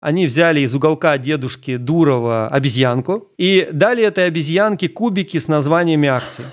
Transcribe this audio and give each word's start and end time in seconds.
Они 0.00 0.26
взяли 0.26 0.60
из 0.60 0.74
уголка 0.76 1.18
дедушки 1.18 1.76
Дурова 1.76 2.46
обезьянку 2.48 3.32
и 3.36 3.68
дали 3.72 4.04
этой 4.04 4.26
обезьянке 4.26 4.88
кубики 4.88 5.38
с 5.38 5.48
названиями 5.48 6.08
акций. 6.08 6.44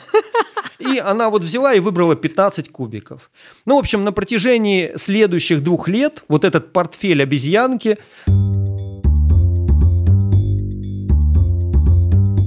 И 0.80 0.98
она 0.98 1.30
вот 1.30 1.44
взяла 1.44 1.74
и 1.74 1.80
выбрала 1.80 2.16
15 2.16 2.70
кубиков. 2.70 3.30
Ну, 3.66 3.76
в 3.76 3.80
общем, 3.80 4.04
на 4.04 4.12
протяжении 4.12 4.94
следующих 4.96 5.64
двух 5.64 5.88
лет 5.88 6.24
вот 6.28 6.44
этот 6.44 6.74
портфель 6.74 7.22
обезьянки 7.22 7.98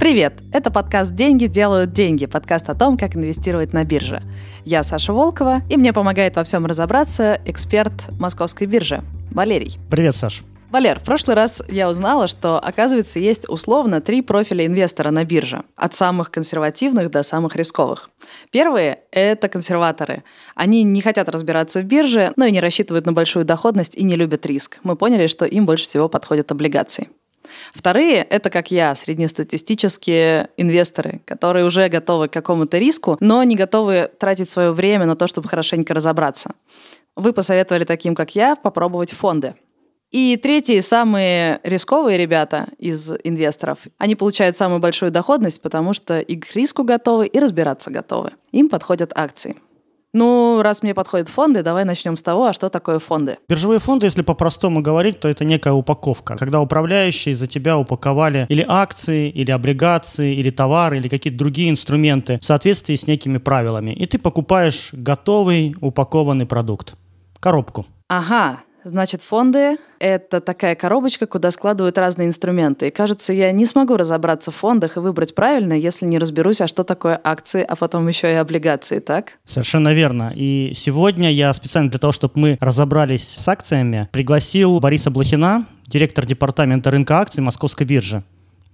Привет! 0.01 0.35
Это 0.53 0.71
подкаст 0.71 1.15
«Деньги 1.15 1.47
делают 1.47 1.93
деньги», 1.93 2.27
подкаст 2.27 2.71
о 2.71 2.75
том, 2.75 2.97
как 2.97 3.15
инвестировать 3.15 3.73
на 3.73 3.85
бирже. 3.85 4.23
Я 4.65 4.83
Саша 4.83 5.13
Волкова, 5.13 5.63
и 5.69 5.77
мне 5.77 5.93
помогает 5.93 6.37
во 6.37 6.45
всем 6.45 6.67
разобраться 6.67 7.41
эксперт 7.45 7.93
московской 8.19 8.67
биржи 8.67 9.03
Валерий. 9.31 9.79
Привет, 9.91 10.17
Саш. 10.17 10.43
Валер, 10.71 11.01
в 11.01 11.03
прошлый 11.03 11.35
раз 11.35 11.63
я 11.71 11.89
узнала, 11.89 12.29
что, 12.29 12.59
оказывается, 12.59 13.19
есть 13.19 13.49
условно 13.49 14.03
три 14.03 14.21
профиля 14.21 14.67
инвестора 14.67 15.11
на 15.11 15.25
бирже, 15.25 15.63
от 15.77 15.95
самых 15.95 16.31
консервативных 16.31 17.11
до 17.11 17.23
самых 17.23 17.57
рисковых. 17.57 18.11
Первые– 18.51 19.01
это 19.11 19.49
консерваторы. 19.49 20.25
Они 20.55 20.83
не 20.83 21.01
хотят 21.01 21.31
разбираться 21.31 21.81
в 21.81 21.85
бирже, 21.85 22.35
но 22.37 22.45
и 22.45 22.53
не 22.53 22.61
рассчитывают 22.61 23.07
на 23.07 23.15
большую 23.15 23.47
доходность 23.47 23.97
и 23.97 24.05
не 24.05 24.15
любят 24.15 24.45
риск. 24.45 24.79
Мы 24.83 24.95
поняли, 24.95 25.27
что 25.27 25.47
им 25.47 25.65
больше 25.65 25.87
всего 25.87 26.11
подходят 26.11 26.53
облигации. 26.53 27.09
Вторые– 27.73 28.17
это, 28.31 28.51
как 28.51 28.71
я, 28.71 28.95
среднестатистические 28.95 30.51
инвесторы, 30.59 31.23
которые 31.25 31.65
уже 31.65 31.89
готовы 31.89 32.29
к 32.29 32.33
какому-то 32.35 32.77
риску, 32.77 33.17
но 33.21 33.43
не 33.43 33.57
готовы 33.57 34.11
тратить 34.19 34.51
свое 34.51 34.73
время 34.73 35.07
на 35.07 35.17
то, 35.17 35.29
чтобы 35.29 35.49
хорошенько 35.49 35.95
разобраться. 35.95 36.51
Вы 37.17 37.33
посоветовали 37.33 37.85
таким, 37.85 38.15
как 38.15 38.35
я, 38.35 38.55
попробовать 38.55 39.13
фонды– 39.13 39.55
и 40.11 40.37
третьи, 40.37 40.81
самые 40.81 41.61
рисковые 41.63 42.17
ребята 42.17 42.69
из 42.79 43.11
инвесторов, 43.25 43.79
они 43.99 44.15
получают 44.15 44.57
самую 44.57 44.81
большую 44.81 45.11
доходность, 45.11 45.61
потому 45.61 45.93
что 45.93 46.19
и 46.21 46.37
к 46.37 46.55
риску 46.55 46.85
готовы, 46.85 47.27
и 47.27 47.39
разбираться 47.39 47.91
готовы. 47.91 48.33
Им 48.53 48.69
подходят 48.69 49.13
акции. 49.15 49.57
Ну, 50.15 50.63
раз 50.63 50.83
мне 50.83 50.95
подходят 50.95 51.29
фонды, 51.29 51.63
давай 51.63 51.85
начнем 51.85 52.17
с 52.17 52.23
того, 52.23 52.47
а 52.47 52.53
что 52.55 52.71
такое 52.71 52.99
фонды? 52.99 53.37
Биржевые 53.47 53.79
фонды, 53.79 54.07
если 54.07 54.23
по-простому 54.23 54.81
говорить, 54.81 55.21
то 55.21 55.29
это 55.29 55.45
некая 55.45 55.75
упаковка. 55.75 56.37
Когда 56.37 56.63
управляющие 56.63 57.35
за 57.35 57.47
тебя 57.47 57.77
упаковали 57.77 58.47
или 58.49 58.65
акции, 58.67 59.29
или 59.29 59.51
облигации, 59.51 60.35
или 60.35 60.49
товары, 60.49 60.97
или 60.97 61.09
какие-то 61.09 61.39
другие 61.39 61.69
инструменты 61.69 62.39
в 62.41 62.45
соответствии 62.45 62.95
с 62.95 63.07
некими 63.07 63.37
правилами. 63.37 63.91
И 63.91 64.07
ты 64.07 64.19
покупаешь 64.19 64.89
готовый 64.93 65.77
упакованный 65.83 66.47
продукт. 66.47 66.95
Коробку. 67.39 67.85
Ага, 68.09 68.63
Значит, 68.85 69.23
фонды— 69.23 69.79
это 69.99 70.41
такая 70.41 70.75
коробочка, 70.75 71.27
куда 71.27 71.51
складывают 71.51 71.99
разные 71.99 72.29
инструменты. 72.29 72.87
И 72.87 72.91
кажется, 72.91 73.33
я 73.33 73.51
не 73.53 73.67
смогу 73.67 73.97
разобраться 73.97 74.51
в 74.51 74.57
фондах 74.57 74.97
и 74.97 75.01
выбрать 75.01 75.35
правильно, 75.35 75.73
если 75.73 76.07
не 76.07 76.19
разберусь, 76.19 76.61
а 76.61 76.69
что 76.69 76.85
такое 76.85 77.21
акции, 77.23 77.63
а 77.63 77.77
потом 77.77 78.07
еще 78.09 78.31
и 78.31 78.37
облигации, 78.37 79.01
так? 79.01 79.33
Совершенно 79.45 79.93
верно. 79.93 80.33
И 80.35 80.73
сегодня 80.75 81.31
я 81.33 81.53
специально 81.53 81.91
для 81.91 81.99
того, 81.99 82.13
чтобы 82.13 82.35
мы 82.37 82.59
разобрались 82.61 83.29
с 83.29 83.49
акциями, 83.49 84.09
пригласил 84.13 84.79
Бориса 84.81 85.11
Блохина, 85.11 85.67
директор 85.87 86.25
департамента 86.25 86.91
рынка 86.91 87.19
акций 87.19 87.43
Московской 87.43 87.87
биржи. 87.87 88.23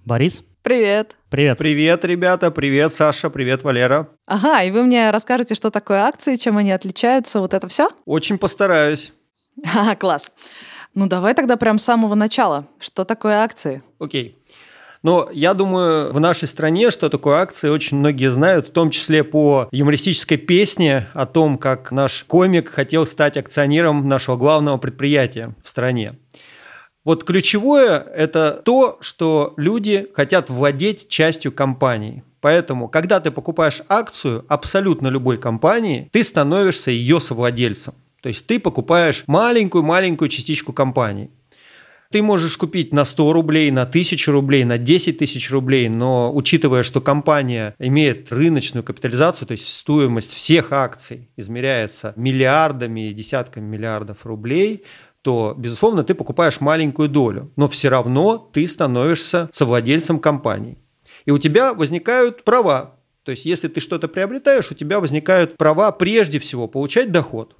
Борис? 0.05 0.43
Привет. 0.61 1.15
Привет. 1.29 1.57
Привет, 1.57 2.05
ребята. 2.05 2.51
Привет, 2.51 2.93
Саша. 2.93 3.29
Привет, 3.29 3.63
Валера. 3.63 4.09
Ага, 4.25 4.63
и 4.63 4.71
вы 4.71 4.83
мне 4.83 5.09
расскажете, 5.09 5.55
что 5.55 5.71
такое 5.71 6.01
акции, 6.01 6.35
чем 6.35 6.57
они 6.57 6.71
отличаются, 6.71 7.39
вот 7.39 7.53
это 7.53 7.67
все? 7.67 7.89
Очень 8.05 8.37
постараюсь. 8.37 9.11
А, 9.63 9.95
класс. 9.95 10.31
Ну, 10.93 11.07
давай 11.07 11.33
тогда 11.33 11.57
прям 11.57 11.77
с 11.77 11.83
самого 11.83 12.15
начала. 12.15 12.67
Что 12.79 13.03
такое 13.03 13.43
акции? 13.43 13.83
Окей. 13.99 14.37
Но 15.03 15.29
я 15.31 15.53
думаю, 15.53 16.11
в 16.11 16.19
нашей 16.19 16.47
стране, 16.47 16.89
что 16.89 17.09
такое 17.09 17.37
акции, 17.37 17.69
очень 17.69 17.97
многие 17.97 18.31
знают, 18.31 18.69
в 18.69 18.71
том 18.71 18.89
числе 18.89 19.23
по 19.23 19.69
юмористической 19.71 20.37
песне 20.37 21.07
о 21.13 21.27
том, 21.27 21.59
как 21.59 21.91
наш 21.91 22.23
комик 22.23 22.69
хотел 22.69 23.05
стать 23.05 23.37
акционером 23.37 24.07
нашего 24.09 24.35
главного 24.35 24.77
предприятия 24.77 25.53
в 25.63 25.69
стране. 25.69 26.13
Вот 27.03 27.23
ключевое– 27.23 27.99
это 28.15 28.59
то, 28.65 28.97
что 28.99 29.53
люди 29.57 30.07
хотят 30.15 30.49
владеть 30.49 31.07
частью 31.07 31.51
компании. 31.51 32.23
Поэтому, 32.41 32.87
когда 32.87 33.19
ты 33.19 33.29
покупаешь 33.29 33.83
акцию 33.87 34.43
абсолютно 34.47 35.09
любой 35.09 35.37
компании, 35.37 36.09
ты 36.11 36.23
становишься 36.23 36.89
ее 36.89 37.19
совладельцем. 37.19 37.93
То 38.25 38.29
есть 38.29 38.47
ты 38.47 38.59
покупаешь 38.59 39.23
маленькую-маленькую 39.27 40.29
частичку 40.29 40.73
компании. 40.73 41.29
Ты 42.09 42.23
можешь 42.23 42.57
купить 42.57 42.91
на 42.91 43.05
100 43.05 43.33
рублей, 43.33 43.69
на 43.69 43.83
1000 43.83 44.31
рублей, 44.31 44.63
на 44.63 44.79
10 44.79 45.19
тысяч 45.19 45.51
рублей, 45.51 45.89
но 45.89 46.33
учитывая, 46.33 46.81
что 46.81 47.01
компания 47.01 47.75
имеет 47.77 48.31
рыночную 48.31 48.83
капитализацию, 48.83 49.47
то 49.47 49.51
есть 49.51 49.71
стоимость 49.71 50.33
всех 50.33 50.71
акций 50.71 51.29
измеряется 51.37 52.13
миллиардами 52.15 53.11
и 53.11 53.13
десятками 53.13 53.63
миллиардов 53.63 54.25
рублей, 54.25 54.85
то, 55.21 55.53
безусловно, 55.55 56.03
ты 56.03 56.15
покупаешь 56.15 56.61
маленькую 56.61 57.09
долю, 57.09 57.51
но 57.55 57.69
все 57.69 57.89
равно 57.89 58.39
ты 58.39 58.65
становишься 58.65 59.51
совладельцем 59.53 60.17
компании. 60.17 60.79
И 61.25 61.31
у 61.31 61.37
тебя 61.37 61.75
возникают 61.75 62.43
права. 62.43 62.95
То 63.21 63.29
есть, 63.29 63.45
если 63.45 63.67
ты 63.67 63.81
что-то 63.81 64.07
приобретаешь, 64.07 64.71
у 64.71 64.73
тебя 64.73 64.99
возникают 64.99 65.57
права 65.57 65.91
прежде 65.91 66.39
всего 66.39 66.67
получать 66.67 67.11
доход. 67.11 67.55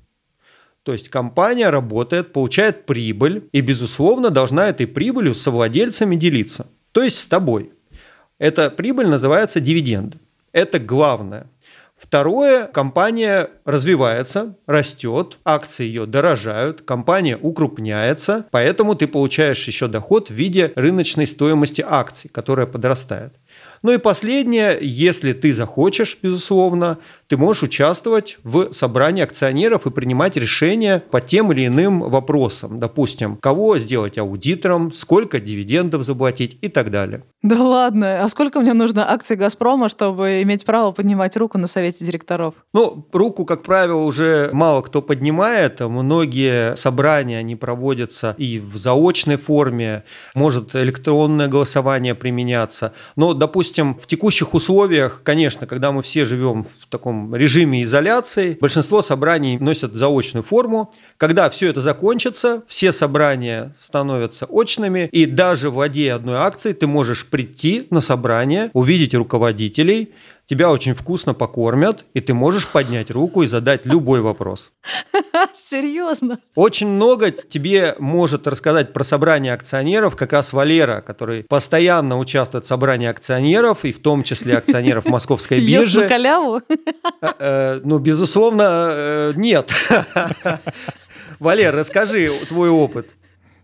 То 0.85 0.93
есть 0.93 1.09
компания 1.09 1.71
работает, 1.71 2.31
получает 2.31 2.85
прибыль 2.85 3.49
и, 3.51 3.61
безусловно, 3.61 4.29
должна 4.29 4.69
этой 4.69 4.85
прибылью 4.85 5.33
с 5.33 5.41
совладельцами 5.41 6.15
делиться. 6.15 6.67
То 6.91 7.01
есть 7.01 7.17
с 7.17 7.25
тобой. 7.25 7.71
Эта 8.37 8.69
прибыль 8.69 9.07
называется 9.07 9.59
дивиденды. 9.59 10.19
Это 10.51 10.77
главное. 10.77 11.47
Второе, 11.97 12.67
компания 12.67 13.49
развивается, 13.65 14.57
растет, 14.67 15.39
акции 15.43 15.85
ее 15.85 16.05
дорожают, 16.05 16.83
компания 16.83 17.35
укрупняется, 17.41 18.45
поэтому 18.51 18.93
ты 18.93 19.07
получаешь 19.07 19.65
еще 19.65 19.87
доход 19.87 20.29
в 20.29 20.33
виде 20.33 20.71
рыночной 20.75 21.25
стоимости 21.25 21.83
акций, 21.87 22.29
которая 22.29 22.67
подрастает. 22.67 23.33
Ну 23.85 23.91
и 23.91 23.99
последнее, 23.99 24.79
если 24.81 25.31
ты 25.33 25.53
захочешь, 25.53 26.17
безусловно, 26.19 26.97
ты 27.27 27.37
можешь 27.37 27.61
участвовать 27.61 28.39
в 28.43 28.73
собрании 28.73 29.23
акционеров 29.23 29.85
и 29.85 29.91
принимать 29.91 30.37
решения 30.37 31.03
по 31.11 31.21
тем 31.21 31.51
или 31.51 31.67
иным 31.67 31.99
вопросам. 31.99 32.79
Допустим, 32.79 33.37
кого 33.37 33.77
сделать 33.77 34.17
аудитором, 34.17 34.91
сколько 34.91 35.39
дивидендов 35.39 36.01
заплатить 36.01 36.57
и 36.61 36.67
так 36.67 36.89
далее. 36.89 37.25
Да 37.43 37.61
ладно, 37.61 38.23
а 38.23 38.29
сколько 38.29 38.59
мне 38.59 38.73
нужно 38.73 39.07
акций 39.07 39.35
«Газпрома», 39.35 39.87
чтобы 39.87 40.41
иметь 40.41 40.65
право 40.65 40.91
поднимать 40.91 41.37
руку 41.37 41.59
на 41.59 41.67
совете 41.67 42.03
директоров? 42.03 42.55
Ну, 42.73 43.07
руку, 43.13 43.45
как 43.45 43.61
правило, 43.61 44.01
уже 44.01 44.49
мало 44.51 44.81
кто 44.81 45.03
поднимает. 45.03 45.79
Многие 45.81 46.75
собрания, 46.75 47.37
они 47.37 47.55
проводятся 47.55 48.33
и 48.39 48.59
в 48.59 48.77
заочной 48.77 49.37
форме, 49.37 50.05
может 50.33 50.75
электронное 50.75 51.47
голосование 51.47 52.15
применяться. 52.15 52.93
Но, 53.15 53.35
допустим, 53.35 53.74
допустим, 53.75 53.99
в 54.01 54.07
текущих 54.07 54.53
условиях, 54.53 55.21
конечно, 55.23 55.67
когда 55.67 55.91
мы 55.91 56.01
все 56.01 56.25
живем 56.25 56.63
в 56.63 56.85
таком 56.89 57.35
режиме 57.35 57.83
изоляции, 57.83 58.57
большинство 58.61 59.01
собраний 59.01 59.57
носят 59.59 59.93
заочную 59.93 60.43
форму. 60.43 60.93
Когда 61.17 61.49
все 61.49 61.69
это 61.69 61.81
закончится, 61.81 62.63
все 62.67 62.91
собрания 62.91 63.73
становятся 63.79 64.45
очными, 64.45 65.09
и 65.11 65.25
даже 65.25 65.69
владея 65.69 66.15
одной 66.15 66.37
акцией, 66.37 66.73
ты 66.73 66.87
можешь 66.87 67.25
прийти 67.25 67.87
на 67.89 68.01
собрание, 68.01 68.69
увидеть 68.73 69.13
руководителей, 69.13 70.09
тебя 70.45 70.71
очень 70.71 70.93
вкусно 70.93 71.33
покормят, 71.33 72.05
и 72.13 72.21
ты 72.21 72.33
можешь 72.33 72.67
поднять 72.67 73.11
руку 73.11 73.43
и 73.43 73.47
задать 73.47 73.85
любой 73.85 74.21
вопрос. 74.21 74.71
Серьезно? 75.55 76.39
Очень 76.55 76.87
много 76.87 77.31
тебе 77.31 77.95
может 77.99 78.47
рассказать 78.47 78.93
про 78.93 79.03
собрание 79.03 79.53
акционеров 79.53 80.15
как 80.15 80.33
раз 80.33 80.53
Валера, 80.53 81.01
который 81.01 81.43
постоянно 81.43 82.17
участвует 82.17 82.65
в 82.65 82.67
собрании 82.67 83.07
акционеров, 83.07 83.85
и 83.85 83.91
в 83.91 83.99
том 83.99 84.23
числе 84.23 84.57
акционеров 84.57 85.05
Московской 85.05 85.59
биржи. 85.65 86.01
Ест 86.01 86.09
халяву? 86.09 86.61
Э, 87.21 87.33
э, 87.39 87.81
ну, 87.83 87.99
безусловно, 87.99 88.63
э, 88.91 89.33
нет. 89.35 89.73
Валер, 91.39 91.75
расскажи 91.75 92.31
твой 92.47 92.69
опыт. 92.69 93.09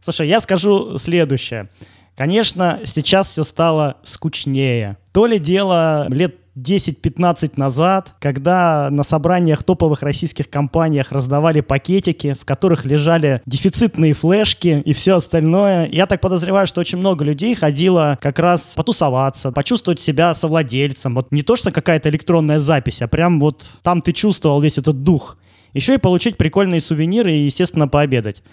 Слушай, 0.02 0.28
я 0.28 0.40
скажу 0.40 0.98
следующее. 0.98 1.70
Конечно, 2.18 2.82
сейчас 2.86 3.30
все 3.30 3.44
стало 3.44 3.98
скучнее. 4.04 4.98
То 5.12 5.26
ли 5.26 5.40
дело 5.40 6.08
лет 6.10 6.41
10-15 6.62 7.54
назад, 7.56 8.14
когда 8.20 8.90
на 8.92 9.04
собраниях 9.04 9.64
топовых 9.64 10.02
российских 10.02 10.50
компаниях 10.50 11.12
раздавали 11.12 11.62
пакетики, 11.62 12.34
в 12.40 12.46
которых 12.46 12.86
лежали 12.86 13.42
дефицитные 13.46 14.14
флешки 14.14 14.82
и 14.86 14.94
все 14.94 15.16
остальное. 15.16 15.88
Я 15.92 16.06
так 16.06 16.22
подозреваю, 16.22 16.68
что 16.68 16.82
очень 16.82 16.98
много 16.98 17.26
людей 17.26 17.56
ходило 17.56 18.18
как 18.22 18.40
раз 18.40 18.74
потусоваться, 18.76 19.52
почувствовать 19.52 20.00
себя 20.00 20.34
совладельцем. 20.34 21.16
Вот 21.16 21.32
не 21.32 21.42
то, 21.42 21.56
что 21.56 21.72
какая-то 21.72 22.10
электронная 22.10 22.60
запись, 22.60 23.02
а 23.02 23.08
прям 23.08 23.40
вот 23.40 23.66
там 23.82 24.02
ты 24.02 24.14
чувствовал 24.14 24.62
весь 24.62 24.78
этот 24.78 25.04
дух. 25.04 25.38
Еще 25.74 25.96
и 25.96 25.98
получить 25.98 26.38
прикольные 26.38 26.82
сувениры 26.82 27.34
и, 27.34 27.46
естественно, 27.46 27.88
пообедать. 27.88 28.44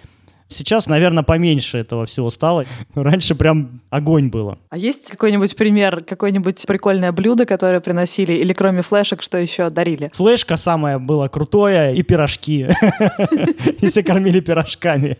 Сейчас, 0.48 0.86
наверное, 0.86 1.22
поменьше 1.22 1.78
этого 1.78 2.06
всего 2.06 2.30
стало. 2.30 2.64
Раньше 2.94 3.34
прям 3.34 3.80
огонь 3.90 4.28
было. 4.28 4.58
А 4.70 4.78
есть 4.78 5.10
какой-нибудь 5.10 5.54
пример, 5.56 6.02
какое-нибудь 6.02 6.66
прикольное 6.66 7.12
блюдо, 7.12 7.44
которое 7.44 7.80
приносили, 7.80 8.32
или 8.32 8.54
кроме 8.54 8.82
флешек, 8.82 9.22
что 9.22 9.36
еще 9.36 9.68
дарили? 9.68 10.10
Флешка 10.14 10.56
самое 10.56 10.98
было 10.98 11.28
крутое 11.28 11.94
и 11.94 12.02
пирожки. 12.02 12.66
И 13.80 13.86
все 13.86 14.02
кормили 14.02 14.40
пирожками. 14.40 15.18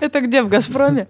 Это 0.00 0.20
где, 0.20 0.42
в 0.42 0.48
«Газпроме»? 0.48 1.08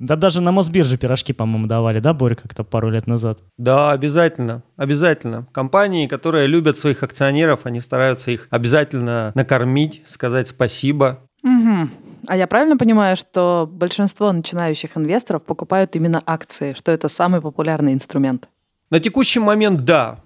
Да 0.00 0.16
даже 0.16 0.40
на 0.40 0.50
Мосбирже 0.50 0.98
пирожки, 0.98 1.32
по-моему, 1.32 1.66
давали, 1.66 2.00
да, 2.00 2.12
Боря, 2.12 2.34
как-то 2.34 2.64
пару 2.64 2.90
лет 2.90 3.06
назад? 3.06 3.38
Да, 3.56 3.92
обязательно, 3.92 4.62
обязательно. 4.76 5.46
Компании, 5.52 6.08
которые 6.08 6.48
любят 6.48 6.78
своих 6.78 7.02
акционеров, 7.04 7.60
они 7.64 7.80
стараются 7.80 8.32
их 8.32 8.48
обязательно 8.50 9.30
накормить, 9.34 10.02
сказать 10.04 10.48
спасибо. 10.48 11.20
Угу. 11.44 11.88
А 12.26 12.36
я 12.36 12.46
правильно 12.46 12.76
понимаю, 12.76 13.16
что 13.16 13.68
большинство 13.70 14.32
начинающих 14.32 14.96
инвесторов 14.96 15.42
покупают 15.42 15.94
именно 15.94 16.22
акции, 16.24 16.72
что 16.72 16.90
это 16.90 17.08
самый 17.08 17.40
популярный 17.40 17.92
инструмент? 17.92 18.48
На 18.90 18.98
текущий 18.98 19.40
момент 19.40 19.84
да. 19.84 20.20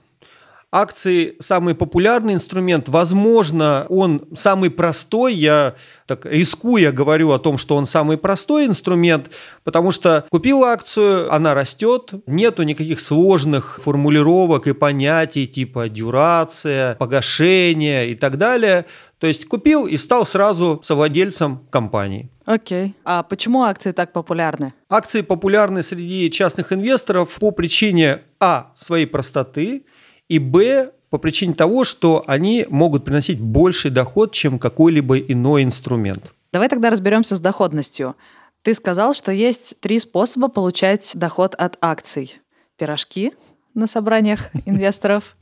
Акции 0.71 1.35
самый 1.41 1.75
популярный 1.75 2.35
инструмент. 2.35 2.91
Возможно, 2.91 3.87
он 3.89 4.29
самый 4.37 4.71
простой. 4.71 5.35
Я 5.35 5.77
так 6.07 6.27
рискуя 6.27 6.93
говорю 6.93 7.33
о 7.33 7.39
том, 7.39 7.57
что 7.57 7.75
он 7.75 7.87
самый 7.87 8.19
простой 8.19 8.67
инструмент, 8.67 9.31
потому 9.65 9.91
что 9.91 10.27
купил 10.29 10.65
акцию, 10.65 11.33
она 11.33 11.55
растет, 11.55 12.13
нету 12.27 12.65
никаких 12.65 13.01
сложных 13.01 13.81
формулировок 13.83 14.67
и 14.67 14.75
понятий 14.75 15.47
типа 15.47 15.89
дюрация, 15.89 16.97
погашение 16.97 18.11
и 18.11 18.15
так 18.15 18.37
далее. 18.37 18.85
То 19.19 19.27
есть 19.27 19.47
купил 19.47 19.87
и 19.87 19.97
стал 19.97 20.25
сразу 20.25 20.81
совладельцем 20.83 21.67
компании. 21.71 22.31
Окей. 22.45 22.95
А 23.05 23.23
почему 23.23 23.63
акции 23.63 23.93
так 23.93 24.13
популярны? 24.13 24.73
Акции 24.89 25.23
популярны 25.23 25.83
среди 25.83 26.31
частных 26.31 26.73
инвесторов 26.73 27.35
по 27.41 27.51
причине 27.51 28.23
А. 28.41 28.73
своей 28.75 29.07
простоты– 29.07 29.85
и 30.29 30.39
б, 30.39 30.93
по 31.11 31.19
причине 31.19 31.55
того, 31.55 31.85
что 31.85 32.23
они 32.27 32.67
могут 32.69 33.05
приносить 33.05 33.41
больший 33.41 33.91
доход, 33.91 34.33
чем 34.33 34.59
какой-либо 34.59 35.19
иной 35.19 35.65
инструмент. 35.65 36.33
Давай 36.53 36.69
тогда 36.69 36.91
разберемся 36.91 37.35
с 37.35 37.41
доходностью. 37.41 38.15
Ты 38.63 38.75
сказал, 38.75 39.15
что 39.15 39.33
есть 39.33 39.81
три 39.81 39.99
способа 39.99 40.49
получать 40.49 41.13
доход 41.15 41.55
от 41.55 41.79
акций. 41.81 42.41
Пирожки 42.77 43.33
на 43.75 43.87
собраниях 43.87 44.51
инвесторов, 44.67 45.37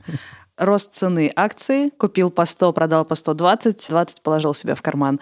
рост 0.57 0.93
цены 0.93 1.31
акций, 1.35 1.91
купил 1.97 2.29
по 2.29 2.45
100, 2.45 2.73
продал 2.73 3.05
по 3.05 3.15
120, 3.15 3.87
20 3.89 4.21
положил 4.21 4.53
себе 4.53 4.75
в 4.75 4.81
карман, 4.81 5.19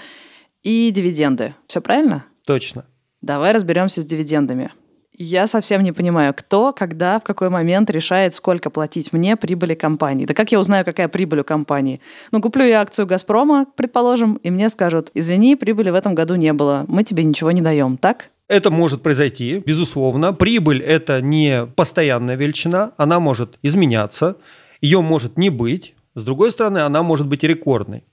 и 0.63 0.91
дивиденды. 0.91 1.55
Все 1.67 1.81
правильно? 1.81 2.25
Точно. 2.45 2.85
Давай 3.21 3.51
разберемся 3.51 4.01
с 4.01 4.05
дивидендами. 4.05 4.71
Я 5.17 5.47
совсем 5.47 5.81
не 5.81 5.93
понимаю, 5.93 6.33
кто, 6.33 6.73
когда, 6.73 7.19
в 7.19 7.23
какой 7.23 7.49
момент 7.49 7.89
решает, 7.89 8.33
сколько 8.33 8.69
платить 8.69 9.13
мне 9.13 9.37
прибыли 9.37 9.73
компании. 9.73 10.25
Да 10.25 10.33
как 10.33 10.51
я 10.51 10.59
узнаю, 10.59 10.83
какая 10.83 11.07
прибыль 11.07 11.39
у 11.39 11.43
компании? 11.45 12.01
Ну, 12.31 12.41
куплю 12.41 12.65
я 12.65 12.81
акцию 12.81 13.07
«Газпрома», 13.07 13.65
предположим, 13.77 14.35
и 14.43 14.51
мне 14.51 14.67
скажут, 14.67 15.11
извини, 15.13 15.55
прибыли 15.55 15.89
в 15.89 15.95
этом 15.95 16.15
году 16.15 16.35
не 16.35 16.51
было, 16.51 16.83
мы 16.89 17.03
тебе 17.03 17.23
ничего 17.23 17.51
не 17.51 17.61
даем, 17.61 17.97
так? 17.97 18.29
Это 18.47 18.71
может 18.71 19.01
произойти, 19.01 19.63
безусловно. 19.65 20.33
Прибыль– 20.33 20.81
это 20.85 21.21
не 21.21 21.65
постоянная 21.65 22.35
величина, 22.35 22.91
она 22.97 23.19
может 23.19 23.57
изменяться, 23.63 24.35
ее 24.85 25.01
может 25.01 25.37
не 25.37 25.49
быть. 25.49 25.95
С 26.13 26.23
другой 26.23 26.51
стороны, 26.51 26.79
она 26.79 27.01
может 27.01 27.27
быть 27.27 27.43
рекордной. 27.43 28.03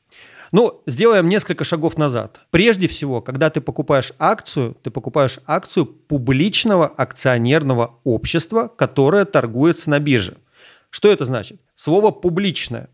Ну, 0.52 0.82
сделаем 0.86 1.28
несколько 1.28 1.64
шагов 1.64 1.98
назад. 1.98 2.40
Прежде 2.50 2.88
всего, 2.88 3.20
когда 3.20 3.50
ты 3.50 3.60
покупаешь 3.60 4.12
акцию, 4.18 4.76
ты 4.82 4.90
покупаешь 4.90 5.38
акцию 5.46 5.86
публичного 5.86 6.86
акционерного 6.86 7.98
общества, 8.04 8.68
которое 8.68 9.24
торгуется 9.24 9.90
на 9.90 9.98
бирже. 9.98 10.36
Что 10.90 11.10
это 11.10 11.24
значит? 11.24 11.60
Слово 11.74 12.10
«публичное» 12.10 12.88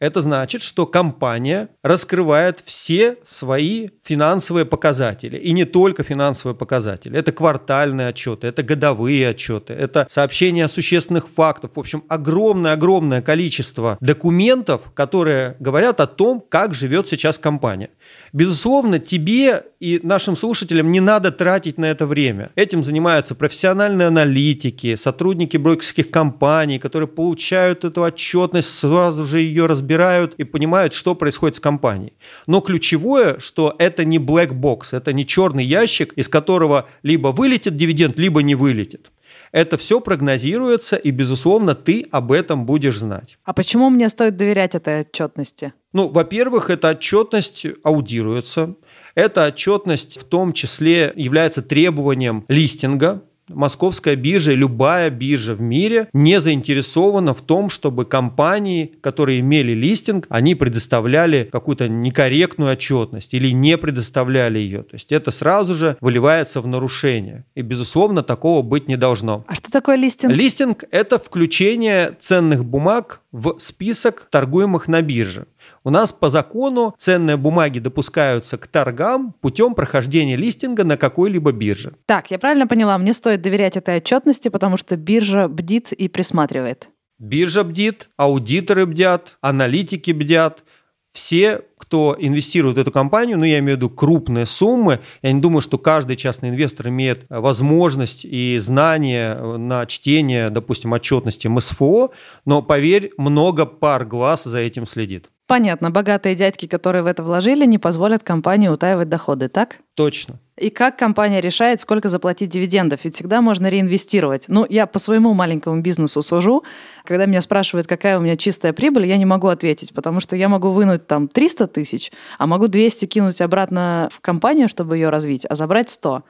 Это 0.00 0.22
значит, 0.22 0.62
что 0.62 0.86
компания 0.86 1.68
раскрывает 1.82 2.62
все 2.64 3.18
свои 3.22 3.90
финансовые 4.02 4.64
показатели. 4.64 5.36
И 5.36 5.52
не 5.52 5.66
только 5.66 6.02
финансовые 6.02 6.56
показатели. 6.56 7.18
Это 7.18 7.32
квартальные 7.32 8.08
отчеты, 8.08 8.46
это 8.46 8.62
годовые 8.62 9.28
отчеты, 9.28 9.74
это 9.74 10.06
сообщения 10.08 10.64
о 10.64 10.68
существенных 10.68 11.28
фактах. 11.28 11.72
В 11.74 11.78
общем, 11.78 12.02
огромное-огромное 12.08 13.20
количество 13.20 13.98
документов, 14.00 14.90
которые 14.94 15.56
говорят 15.60 16.00
о 16.00 16.06
том, 16.06 16.42
как 16.48 16.72
живет 16.72 17.06
сейчас 17.08 17.38
компания. 17.38 17.90
Безусловно, 18.32 18.98
тебе 18.98 19.64
и 19.80 20.00
нашим 20.02 20.34
слушателям 20.34 20.92
не 20.92 21.00
надо 21.00 21.30
тратить 21.30 21.76
на 21.76 21.86
это 21.86 22.06
время. 22.06 22.50
Этим 22.54 22.84
занимаются 22.84 23.34
профессиональные 23.34 24.08
аналитики, 24.08 24.94
сотрудники 24.94 25.58
брокерских 25.58 26.10
компаний, 26.10 26.78
которые 26.78 27.08
получают 27.08 27.84
эту 27.84 28.02
отчетность, 28.02 28.78
сразу 28.78 29.24
же 29.24 29.40
ее 29.40 29.66
разбирают 29.66 29.89
и 30.38 30.44
понимают, 30.44 30.94
что 30.94 31.14
происходит 31.14 31.56
с 31.56 31.60
компанией. 31.60 32.12
Но 32.46 32.60
ключевое, 32.60 33.38
что 33.38 33.74
это 33.78 34.04
не 34.04 34.18
black 34.18 34.52
box, 34.52 34.88
это 34.92 35.12
не 35.12 35.26
черный 35.26 35.64
ящик, 35.64 36.12
из 36.14 36.28
которого 36.28 36.86
либо 37.02 37.28
вылетит 37.28 37.76
дивиденд, 37.76 38.18
либо 38.18 38.42
не 38.42 38.54
вылетит. 38.54 39.10
Это 39.52 39.76
все 39.76 40.00
прогнозируется, 40.00 40.96
и, 40.96 41.10
безусловно, 41.10 41.74
ты 41.74 42.06
об 42.12 42.30
этом 42.30 42.66
будешь 42.66 42.98
знать. 42.98 43.38
А 43.44 43.52
почему 43.52 43.90
мне 43.90 44.08
стоит 44.08 44.36
доверять 44.36 44.74
этой 44.74 45.00
отчетности? 45.00 45.72
Ну, 45.92 46.08
во-первых, 46.08 46.70
эта 46.70 46.90
отчетность 46.90 47.66
аудируется. 47.82 48.76
Эта 49.16 49.46
отчетность 49.46 50.20
в 50.20 50.24
том 50.24 50.52
числе 50.52 51.12
является 51.16 51.62
требованием 51.62 52.44
листинга, 52.46 53.24
московская 53.54 54.16
биржа 54.16 54.52
любая 54.52 55.10
биржа 55.10 55.54
в 55.54 55.60
мире 55.60 56.08
не 56.12 56.40
заинтересована 56.40 57.34
в 57.34 57.42
том, 57.42 57.68
чтобы 57.68 58.04
компании, 58.04 58.92
которые 59.00 59.40
имели 59.40 59.72
листинг, 59.72 60.26
они 60.28 60.54
предоставляли 60.54 61.48
какую-то 61.50 61.88
некорректную 61.88 62.72
отчетность 62.72 63.34
или 63.34 63.50
не 63.50 63.76
предоставляли 63.76 64.58
ее. 64.58 64.82
То 64.82 64.94
есть 64.94 65.12
это 65.12 65.30
сразу 65.30 65.74
же 65.74 65.96
выливается 66.00 66.60
в 66.60 66.66
нарушение. 66.66 67.44
И, 67.54 67.62
безусловно, 67.62 68.22
такого 68.22 68.62
быть 68.62 68.88
не 68.88 68.96
должно. 68.96 69.44
А 69.46 69.54
что 69.54 69.70
такое 69.70 69.96
листинг? 69.96 70.32
Листинг– 70.32 70.84
это 70.90 71.18
включение 71.18 72.12
ценных 72.18 72.64
бумаг 72.64 73.20
в 73.32 73.58
список 73.58 74.26
торгуемых 74.30 74.88
на 74.88 75.02
бирже. 75.02 75.46
У 75.82 75.88
нас 75.88 76.12
по 76.12 76.28
закону 76.28 76.94
ценные 76.98 77.38
бумаги 77.38 77.78
допускаются 77.78 78.58
к 78.58 78.66
торгам 78.66 79.32
путем 79.40 79.74
прохождения 79.74 80.36
листинга 80.36 80.84
на 80.84 80.98
какой-либо 80.98 81.52
бирже. 81.52 81.94
Так, 82.04 82.30
я 82.30 82.38
правильно 82.38 82.66
поняла, 82.66 82.98
мне 82.98 83.14
стоит 83.14 83.40
доверять 83.40 83.78
этой 83.78 83.96
отчетности, 83.96 84.50
потому 84.50 84.76
что 84.76 84.96
биржа 84.96 85.48
бдит 85.48 85.92
и 85.92 86.08
присматривает. 86.08 86.88
Биржа 87.18 87.64
бдит, 87.64 88.10
аудиторы 88.18 88.84
бдят, 88.84 89.38
аналитики 89.40 90.10
бдят. 90.10 90.64
Все, 91.12 91.62
кто 91.76 92.14
инвестирует 92.18 92.76
в 92.76 92.80
эту 92.80 92.92
компанию, 92.92 93.36
ну 93.36 93.44
я 93.44 93.58
имею 93.58 93.76
в 93.76 93.76
виду 93.78 93.90
крупные 93.90 94.46
суммы, 94.46 95.00
я 95.22 95.32
не 95.32 95.40
думаю, 95.40 95.60
что 95.60 95.76
каждый 95.76 96.14
частный 96.14 96.50
инвестор 96.50 96.88
имеет 96.88 97.24
возможность 97.28 98.24
и 98.24 98.58
знания 98.60 99.34
на 99.34 99.86
чтение, 99.86 100.50
допустим, 100.50 100.92
отчетности 100.92 101.48
МСФО, 101.48 102.10
но 102.44 102.62
поверь, 102.62 103.12
много 103.16 103.66
пар 103.66 104.04
глаз 104.04 104.44
за 104.44 104.58
этим 104.58 104.86
следит. 104.86 105.30
Понятно, 105.50 105.90
богатые 105.90 106.36
дядьки, 106.36 106.66
которые 106.66 107.02
в 107.02 107.06
это 107.06 107.24
вложили, 107.24 107.66
не 107.66 107.78
позволят 107.78 108.22
компании 108.22 108.68
утаивать 108.68 109.08
доходы, 109.08 109.48
так? 109.48 109.78
Точно. 109.96 110.38
И 110.56 110.70
как 110.70 110.96
компания 110.96 111.40
решает, 111.40 111.80
сколько 111.80 112.08
заплатить 112.08 112.50
дивидендов? 112.50 113.00
Ведь 113.02 113.16
всегда 113.16 113.40
можно 113.40 113.66
реинвестировать. 113.66 114.44
Ну, 114.46 114.64
я 114.70 114.86
по 114.86 115.00
своему 115.00 115.34
маленькому 115.34 115.80
бизнесу 115.80 116.22
сужу. 116.22 116.62
Когда 117.04 117.26
меня 117.26 117.40
спрашивают, 117.40 117.88
какая 117.88 118.16
у 118.20 118.22
меня 118.22 118.36
чистая 118.36 118.72
прибыль, 118.72 119.06
я 119.06 119.16
не 119.16 119.24
могу 119.24 119.48
ответить, 119.48 119.92
потому 119.92 120.20
что 120.20 120.36
я 120.36 120.48
могу 120.48 120.70
вынуть 120.70 121.08
там 121.08 121.26
300 121.26 121.66
тысяч, 121.66 122.12
а 122.38 122.46
могу 122.46 122.68
200 122.68 123.06
кинуть 123.06 123.40
обратно 123.40 124.08
в 124.12 124.20
компанию, 124.20 124.68
чтобы 124.68 124.98
ее 124.98 125.08
развить, 125.08 125.46
а 125.46 125.56
забрать 125.56 125.90
100. 125.90 126.22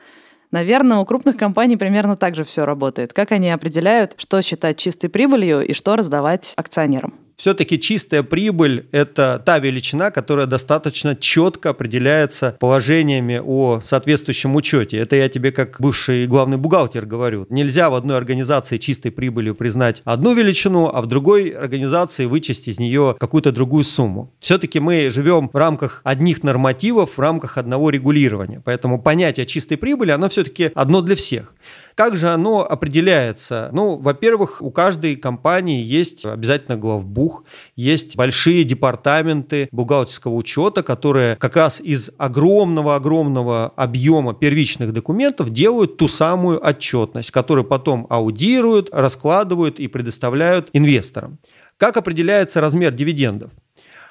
Наверное, 0.51 0.97
у 0.97 1.05
крупных 1.05 1.37
компаний 1.37 1.77
примерно 1.77 2.17
так 2.17 2.35
же 2.37 2.45
все 2.45 2.65
работает. 2.65 3.13
Как 3.13 3.33
они 3.33 3.51
определяют, 3.51 4.15
что 4.17 4.41
считать 4.41 4.79
чистой 4.79 5.11
прибылью 5.11 5.61
и 5.61 5.75
что 5.75 5.95
раздавать 5.95 6.55
акционерам? 6.57 7.13
Все-таки 7.41 7.81
чистая 7.81 8.23
прибыль– 8.23 8.85
это 8.93 9.43
та 9.43 9.59
величина, 9.61 10.11
которая 10.11 10.45
достаточно 10.45 11.17
четко 11.17 11.71
определяется 11.71 12.55
положениями 12.61 13.41
о 13.43 13.81
соответствующем 13.83 14.55
учете. 14.57 14.99
Это 14.99 15.17
я 15.17 15.27
тебе 15.31 15.51
как 15.51 15.81
бывший 15.81 16.27
главный 16.27 16.59
бухгалтер 16.59 17.07
говорю. 17.07 17.47
Нельзя 17.49 17.89
в 17.89 17.95
одной 17.95 18.19
организации 18.19 18.77
чистой 18.77 19.11
прибылью 19.11 19.55
признать 19.55 20.03
одну 20.05 20.35
величину, 20.35 20.91
а 20.93 21.01
в 21.01 21.07
другой 21.07 21.49
организации 21.49 22.27
вычесть 22.27 22.69
из 22.69 22.79
нее 22.79 23.17
какую-то 23.19 23.53
другую 23.53 23.85
сумму. 23.85 24.35
Все-таки 24.41 24.79
мы 24.79 25.09
живем 25.09 25.49
в 25.51 25.57
рамках 25.57 26.03
одних 26.05 26.43
нормативов, 26.43 27.13
в 27.17 27.21
рамках 27.21 27.57
одного 27.57 27.89
регулирования. 27.89 28.61
Поэтому 28.63 29.01
понятие 29.01 29.47
чистой 29.47 29.79
прибыли, 29.79 30.11
оно 30.11 30.29
все-таки 30.29 30.73
одно 30.75 31.01
для 31.01 31.17
всех. 31.17 31.55
Как 31.95 32.17
же 32.17 32.29
оно 32.29 32.61
определяется? 32.61 33.71
Ну, 33.73 33.97
во-первых, 33.97 34.63
у 34.63 34.71
каждой 34.71 35.17
компании 35.17 35.83
есть 35.83 36.25
обязательно 36.25 36.77
главбух, 36.77 37.45
есть 37.77 38.17
большие 38.17 38.65
департаменты 38.65 39.69
бухгалтерского 39.73 40.35
учета, 40.35 40.83
которые 40.83 41.37
как 41.37 41.57
раз 41.57 41.81
из 41.81 42.11
огромного-огромного 42.19 43.73
объема 43.77 44.35
первичных 44.35 44.93
документов 44.93 45.51
делают 45.51 45.97
ту 45.97 46.09
самую 46.09 46.65
отчетность, 46.65 47.31
которую 47.31 47.65
потом 47.65 48.07
аудируют, 48.11 48.89
раскладывают 48.93 49.81
и 49.81 49.89
предоставляют 49.89 50.71
инвесторам. 50.73 51.39
Как 51.77 51.97
определяется 51.97 52.61
размер 52.61 52.93
дивидендов? 52.93 53.51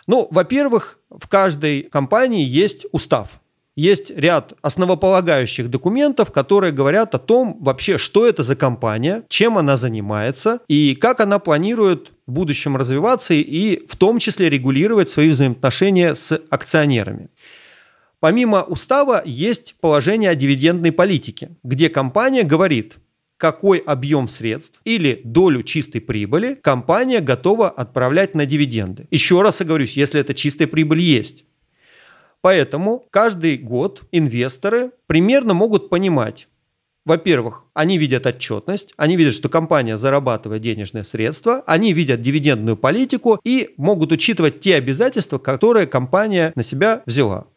Ну, 0.08 0.28
во-первых, 0.32 0.98
в 1.10 1.28
каждой 1.28 1.84
компании 1.84 2.44
есть 2.44 2.88
устав 2.92 3.42
есть 3.80 4.12
ряд 4.12 4.54
основополагающих 4.62 5.70
документов, 5.70 6.32
которые 6.32 6.74
говорят 6.74 7.16
о 7.16 7.20
том 7.20 7.58
вообще, 7.62 7.98
что 7.98 8.28
это 8.28 8.44
за 8.44 8.58
компания, 8.58 9.24
чем 9.30 9.58
она 9.58 9.78
занимается 9.78 10.60
и 10.68 10.96
как 10.96 11.22
она 11.22 11.40
планирует 11.40 12.12
в 12.28 12.34
будущем 12.34 12.76
развиваться 12.76 13.34
и 13.34 13.86
в 13.88 13.96
том 13.96 14.20
числе 14.20 14.50
регулировать 14.50 15.10
свои 15.10 15.30
взаимоотношения 15.30 16.14
с 16.14 16.40
акционерами. 16.50 17.30
Помимо 18.20 18.64
устава 18.64 19.22
есть 19.24 19.76
положение 19.80 20.30
о 20.32 20.36
дивидендной 20.36 20.92
политике, 20.92 21.52
где 21.64 21.88
компания 21.88 22.44
говорит, 22.44 22.98
какой 23.38 23.78
объем 23.78 24.28
средств 24.28 24.82
или 24.84 25.22
долю 25.24 25.64
чистой 25.64 26.02
прибыли 26.02 26.60
компания 26.62 27.22
готова 27.22 27.70
отправлять 27.70 28.36
на 28.36 28.46
дивиденды. 28.46 29.08
Еще 29.10 29.42
раз 29.42 29.62
оговорюсь, 29.62 29.96
если 29.96 30.20
эта 30.20 30.34
чистая 30.34 30.68
прибыль 30.68 31.00
есть. 31.00 31.46
Поэтому 32.42 33.06
каждый 33.12 33.58
год 33.58 34.04
инвесторы 34.12 34.92
примерно 35.08 35.54
могут 35.54 35.90
понимать, 35.90 36.48
во-первых, 37.06 37.66
они 37.74 37.98
видят 37.98 38.28
отчетность, 38.28 38.94
они 38.96 39.16
видят, 39.16 39.34
что 39.34 39.50
компания 39.50 39.98
зарабатывает 39.98 40.62
денежные 40.62 41.04
средства, 41.04 41.64
они 41.66 41.92
видят 41.92 42.22
дивидендную 42.22 42.78
политику 42.78 43.40
и 43.44 43.74
могут 43.78 44.12
учитывать 44.12 44.60
те 44.60 44.76
обязательства, 44.76 45.40
которые 45.40 45.88
компания 45.88 46.52
на 46.56 46.62
себя 46.62 47.02
взяла. 47.06 47.48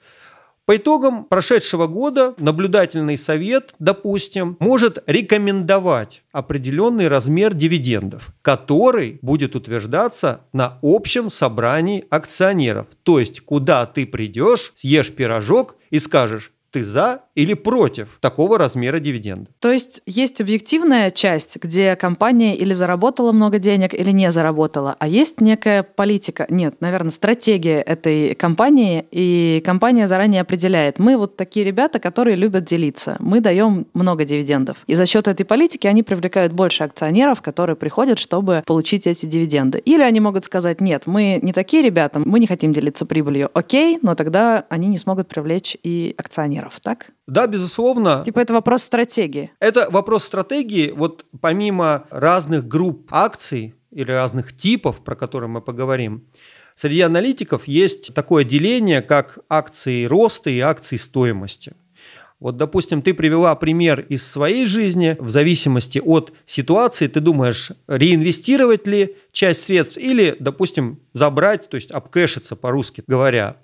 По 0.65 0.77
итогам 0.77 1.25
прошедшего 1.25 1.89
года 1.89 2.35
наблюдательный 2.39 3.19
совет, 3.19 3.75
допустим, 3.81 4.57
может 4.61 5.03
рекомендовать 5.07 6.23
определенный 6.31 7.09
размер 7.09 7.53
дивидендов, 7.53 8.29
который 8.43 9.19
будет 9.23 9.57
утверждаться 9.57 10.43
на 10.53 10.79
общем 10.83 11.31
собрании 11.31 12.05
акционеров. 12.11 12.87
То 13.03 13.19
есть, 13.19 13.41
куда 13.41 13.87
ты 13.87 14.07
придешь, 14.07 14.73
съешь 14.77 15.11
пирожок 15.11 15.77
и 15.91 15.99
скажешь, 15.99 16.53
ты 16.73 16.83
за 16.83 17.21
или 17.35 17.55
против 17.55 18.19
такого 18.21 18.59
размера 18.59 18.99
дивиденда. 18.99 19.51
То 19.61 19.71
есть 19.71 20.01
есть 20.07 20.41
объективная 20.41 21.11
часть, 21.11 21.57
где 21.57 21.95
компания 21.97 22.57
или 22.57 22.73
заработала 22.73 23.33
много 23.33 23.59
денег, 23.59 23.95
или 23.95 24.11
не 24.11 24.33
заработала, 24.33 24.97
а 24.99 25.07
есть 25.07 25.41
некая 25.41 25.83
политика, 25.83 26.47
нет, 26.49 26.77
наверное, 26.81 27.11
стратегия 27.11 27.81
этой 27.81 28.35
компании, 28.35 29.05
и 29.11 29.63
компания 29.65 30.09
заранее 30.09 30.41
определяет, 30.41 30.99
мы 30.99 31.17
вот 31.17 31.37
такие 31.37 31.65
ребята, 31.65 32.01
которые 32.01 32.37
любят 32.37 32.65
делиться, 32.65 33.17
мы 33.21 33.41
даем 33.41 33.87
много 33.93 34.25
дивидендов. 34.25 34.79
И 34.87 34.95
за 34.95 35.07
счет 35.07 35.29
этой 35.29 35.45
политики 35.45 35.87
они 35.87 36.03
привлекают 36.03 36.53
больше 36.53 36.85
акционеров, 36.85 37.43
которые 37.43 37.77
приходят, 37.77 38.19
чтобы 38.19 38.63
получить 38.67 39.07
эти 39.07 39.27
дивиденды. 39.27 39.79
Или 39.79 40.03
они 40.03 40.21
могут 40.21 40.45
сказать, 40.45 40.81
нет, 40.81 41.03
мы 41.07 41.39
не 41.43 41.53
такие 41.53 41.83
ребята, 41.83 42.19
мы 42.19 42.41
не 42.41 42.47
хотим 42.47 42.73
делиться 42.73 43.05
прибылью. 43.05 43.51
Окей, 43.53 43.99
но 44.01 44.15
тогда 44.15 44.65
они 44.71 44.89
не 44.89 44.99
смогут 44.99 45.29
привлечь 45.29 45.77
и 45.83 46.15
акционеров 46.17 46.62
акционеров, 46.63 46.81
так? 46.81 47.11
Да, 47.27 47.47
безусловно. 47.47 48.23
Типа 48.25 48.41
это 48.41 48.53
вопрос 48.53 48.83
стратегии. 48.83 49.51
Это 49.61 49.89
вопрос 49.91 50.25
стратегии. 50.25 50.93
Вот 50.95 51.25
помимо 51.41 52.05
разных 52.11 52.67
групп 52.67 53.09
акций 53.11 53.75
или 53.91 54.11
разных 54.11 54.57
типов, 54.57 55.03
про 55.05 55.15
которые 55.15 55.49
мы 55.49 55.61
поговорим, 55.61 56.25
среди 56.75 57.01
аналитиков 57.01 57.69
есть 57.69 58.15
такое 58.15 58.45
деление, 58.45 59.03
как 59.03 59.39
акции 59.49 60.05
роста 60.05 60.51
и 60.51 60.61
акции 60.61 60.97
стоимости. 60.97 61.75
Вот, 62.41 62.57
допустим, 62.57 63.03
ты 63.03 63.15
привела 63.15 63.55
пример 63.55 64.01
из 64.01 64.27
своей 64.27 64.67
жизни. 64.67 65.17
В 65.21 65.29
зависимости 65.29 66.01
от 66.05 66.33
ситуации 66.45 67.07
ты 67.07 67.21
думаешь, 67.21 67.71
реинвестировать 67.87 68.89
ли 68.89 69.15
часть 69.31 69.63
средств 69.63 69.97
или, 69.97 70.35
допустим, 70.41 70.99
забрать, 71.13 71.69
то 71.69 71.77
есть 71.77 71.93
обкэшиться 71.93 72.57
по-русски 72.57 73.05
говоря. 73.07 73.59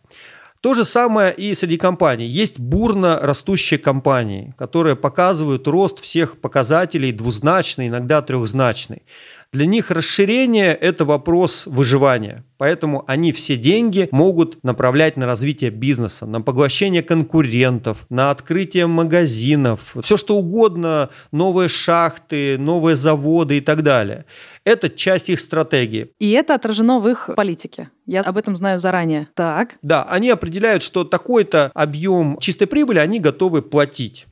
То 0.61 0.75
же 0.75 0.85
самое 0.85 1.33
и 1.33 1.55
среди 1.55 1.77
компаний. 1.77 2.27
Есть 2.27 2.59
бурно 2.59 3.21
растущие 3.23 3.79
компании, 3.79 4.55
которые 4.59 4.97
показывают 4.97 5.69
рост 5.69 6.00
всех 6.00 6.41
показателей 6.41 7.12
двузначный, 7.12 7.87
иногда 7.87 8.23
трехзначный. 8.23 9.03
Для 9.50 9.64
них 9.64 9.90
расширение– 9.90 10.75
это 10.81 11.07
вопрос 11.07 11.67
выживания. 11.67 12.45
Поэтому 12.59 13.05
они 13.07 13.33
все 13.33 13.57
деньги 13.57 14.07
могут 14.11 14.62
направлять 14.62 15.17
на 15.17 15.25
развитие 15.25 15.71
бизнеса, 15.71 16.26
на 16.26 16.43
поглощение 16.43 17.02
конкурентов, 17.02 18.05
на 18.11 18.31
открытие 18.31 18.87
магазинов, 18.87 19.95
все 20.02 20.19
что 20.19 20.37
угодно, 20.37 21.09
новые 21.33 21.71
шахты, 21.71 22.59
новые 22.59 22.97
заводы 22.97 23.57
и 23.57 23.61
так 23.62 23.83
далее. 23.83 24.26
Это 24.64 24.90
часть 24.90 25.31
их 25.31 25.40
стратегии. 25.40 26.11
И 26.19 26.31
это 26.33 26.55
отражено 26.55 26.99
в 26.99 27.09
их 27.09 27.31
политике. 27.35 27.88
Я 28.05 28.21
об 28.21 28.37
этом 28.37 28.55
знаю 28.55 28.78
заранее. 28.78 29.28
Так. 29.35 29.78
Да, 29.81 30.02
они 30.02 30.28
определяют, 30.28 30.83
что 30.83 31.05
такой-то 31.05 31.71
объем 31.73 32.37
чистой 32.38 32.67
прибыли 32.67 32.99
они 32.99 33.19
готовы 33.19 33.62
платить. 33.62 34.26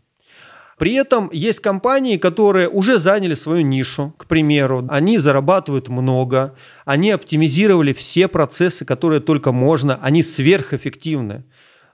При 0.78 0.92
этом 0.92 1.30
есть 1.33 1.61
компании, 1.61 2.18
которые 2.18 2.68
уже 2.68 2.99
заняли 2.99 3.35
свою 3.35 3.62
нишу, 3.62 4.14
к 4.18 4.26
примеру, 4.26 4.87
они 4.90 5.16
зарабатывают 5.16 5.88
много, 5.88 6.54
они 6.85 7.11
оптимизировали 7.11 7.95
все 7.95 8.28
процессы, 8.28 8.85
которые 8.85 9.21
только 9.21 9.52
можно, 9.52 9.99
они 10.02 10.23
сверхэффективны. 10.23 11.45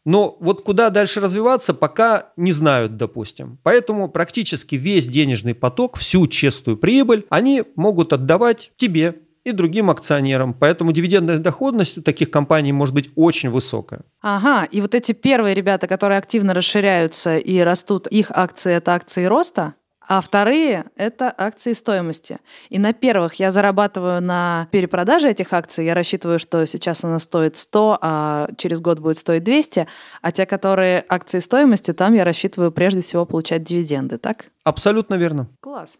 Но 0.04 0.36
вот 0.40 0.64
куда 0.64 0.90
дальше 0.90 1.20
развиваться, 1.20 1.74
пока 1.74 2.32
не 2.36 2.50
знают, 2.50 2.96
допустим. 2.96 3.58
Поэтому 3.62 4.08
практически 4.08 4.74
весь 4.74 5.06
денежный 5.06 5.54
поток, 5.54 5.96
всю 5.96 6.26
честную 6.26 6.76
прибыль, 6.76 7.24
они 7.30 7.62
могут 7.76 8.12
отдавать 8.12 8.72
тебе, 8.76 9.20
и 9.44 9.52
другим 9.52 9.90
акционерам. 9.90 10.54
Поэтому 10.54 10.92
дивидендная 10.92 11.38
доходность 11.38 11.98
у 11.98 12.02
таких 12.02 12.30
компаний 12.30 12.72
может 12.72 12.94
быть 12.94 13.10
очень 13.16 13.50
высокая. 13.50 14.02
Ага, 14.20 14.64
и 14.64 14.80
вот 14.80 14.94
эти 14.94 15.12
первые 15.12 15.54
ребята, 15.54 15.86
которые 15.86 16.18
активно 16.18 16.54
расширяются 16.54 17.36
и 17.36 17.58
растут, 17.60 18.06
их 18.06 18.30
акции– 18.30 18.72
это 18.74 18.94
акции 18.94 19.24
роста, 19.24 19.74
а 20.08 20.20
вторые– 20.20 20.84
это 20.96 21.32
акции 21.36 21.72
стоимости. 21.72 22.38
И 22.68 22.78
на 22.78 22.92
первых 22.92 23.34
я 23.34 23.50
зарабатываю 23.50 24.20
на 24.20 24.68
перепродаже 24.70 25.30
этих 25.30 25.52
акций. 25.52 25.86
Я 25.86 25.94
рассчитываю, 25.94 26.38
что 26.38 26.66
сейчас 26.66 27.04
она 27.04 27.18
стоит 27.18 27.56
100, 27.56 27.98
а 28.00 28.48
через 28.56 28.80
год 28.80 28.98
будет 28.98 29.18
стоить 29.18 29.44
200. 29.44 29.86
А 30.20 30.32
те, 30.32 30.44
которые 30.44 31.04
акции 31.08 31.38
стоимости, 31.38 31.92
там 31.92 32.14
я 32.14 32.24
рассчитываю 32.24 32.72
прежде 32.72 33.00
всего 33.00 33.24
получать 33.24 33.64
дивиденды, 33.64 34.18
так? 34.18 34.46
Абсолютно 34.64 35.14
верно. 35.14 35.48
Класс. 35.60 35.98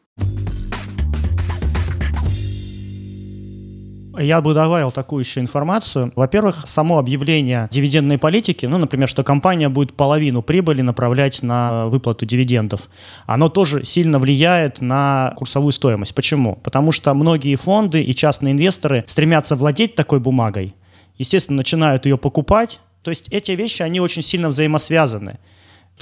Я 4.19 4.41
бы 4.41 4.53
добавил 4.55 4.93
такую 4.93 5.25
еще 5.25 5.41
информацию. 5.41 6.13
Во-первых, 6.17 6.65
само 6.67 6.99
объявление 6.99 7.69
дивидендной 7.71 8.19
политики, 8.19 8.67
ну, 8.67 8.79
например, 8.79 9.09
что 9.09 9.25
компания 9.25 9.69
будет 9.69 9.95
половину 9.95 10.43
прибыли 10.43 10.83
направлять 10.83 11.43
на 11.43 11.87
выплату 11.87 12.27
дивидендов, 12.27 12.91
оно 13.27 13.49
тоже 13.49 13.85
сильно 13.85 14.19
влияет 14.19 14.81
на 14.81 15.33
курсовую 15.37 15.73
стоимость. 15.73 16.15
Почему? 16.15 16.59
Потому 16.63 16.93
что 16.93 17.15
многие 17.15 17.57
фонды 17.57 18.03
и 18.03 18.15
частные 18.15 18.53
инвесторы 18.53 19.05
стремятся 19.07 19.57
владеть 19.57 19.95
такой 19.95 20.21
бумагой, 20.21 20.75
естественно, 21.19 21.59
начинают 21.59 22.05
ее 22.05 22.19
покупать. 22.19 22.81
То 23.03 23.11
есть 23.11 23.29
эти 23.31 23.53
вещи, 23.53 23.83
они 23.83 24.01
очень 24.01 24.23
сильно 24.23 24.49
взаимосвязаны 24.49 25.39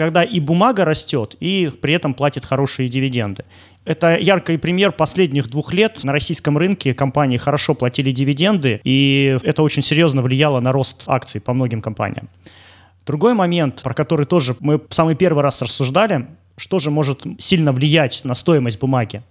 когда 0.00 0.24
и 0.24 0.40
бумага 0.40 0.86
растет, 0.86 1.36
и 1.40 1.70
при 1.82 1.92
этом 1.92 2.14
платит 2.14 2.46
хорошие 2.46 2.88
дивиденды. 2.88 3.44
Это 3.84 4.16
яркий 4.16 4.56
пример 4.56 4.92
последних 4.92 5.50
двух 5.50 5.74
лет. 5.74 6.02
На 6.04 6.12
российском 6.12 6.56
рынке 6.56 6.94
компании 6.94 7.36
хорошо 7.36 7.74
платили 7.74 8.10
дивиденды, 8.10 8.80
и 8.82 9.36
это 9.42 9.62
очень 9.62 9.82
серьезно 9.82 10.22
влияло 10.22 10.58
на 10.60 10.72
рост 10.72 11.02
акций 11.06 11.38
по 11.38 11.52
многим 11.52 11.82
компаниям. 11.82 12.30
Другой 13.04 13.34
момент, 13.34 13.82
про 13.82 13.92
который 13.92 14.24
тоже 14.24 14.56
мы 14.60 14.78
в 14.78 14.94
самый 14.94 15.16
первый 15.16 15.42
раз 15.42 15.60
рассуждали, 15.60 16.28
что 16.56 16.78
же 16.78 16.90
может 16.90 17.26
сильно 17.38 17.70
влиять 17.70 18.22
на 18.24 18.34
стоимость 18.34 18.80
бумаги. 18.80 19.22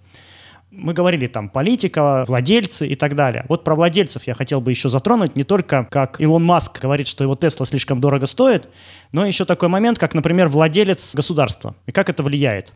Мы 0.70 0.94
говорили 0.94 1.26
там 1.26 1.48
политика, 1.48 2.24
владельцы 2.28 2.86
и 2.86 2.94
так 2.94 3.16
далее. 3.16 3.44
Вот 3.48 3.64
про 3.64 3.74
владельцев 3.74 4.28
я 4.28 4.34
хотел 4.34 4.60
бы 4.60 4.70
еще 4.70 4.88
затронуть 4.88 5.34
не 5.34 5.42
только 5.42 5.88
как 5.90 6.20
Илон 6.20 6.44
Маск 6.44 6.80
говорит, 6.80 7.08
что 7.08 7.24
его 7.24 7.34
Тесла 7.34 7.66
слишком 7.66 8.00
дорого 8.00 8.26
стоит, 8.26 8.68
но 9.10 9.26
еще 9.26 9.44
такой 9.44 9.68
момент, 9.68 9.98
как, 9.98 10.14
например, 10.14 10.46
владелец 10.48 11.14
государства 11.16 11.74
и 11.86 11.92
как 11.92 12.08
это 12.08 12.22
влияет. 12.22 12.72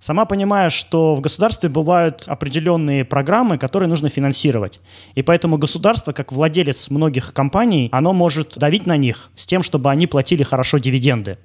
Сама 0.00 0.26
понимая, 0.26 0.68
что 0.70 1.14
в 1.14 1.20
государстве 1.22 1.68
бывают 1.68 2.24
определенные 2.26 3.04
программы, 3.04 3.58
которые 3.58 3.88
нужно 3.88 4.08
финансировать. 4.10 4.80
И 5.14 5.22
поэтому 5.22 5.56
государство, 5.58 6.12
как 6.12 6.32
владелец 6.32 6.90
многих 6.90 7.32
компаний, 7.32 7.88
оно 7.92 8.12
может 8.12 8.54
давить 8.56 8.86
на 8.86 8.96
них 8.96 9.30
с 9.34 9.46
тем, 9.46 9.62
чтобы 9.62 9.90
они 9.90 10.06
платили 10.06 10.42
хорошо 10.42 10.78
дивиденды. 10.78 11.38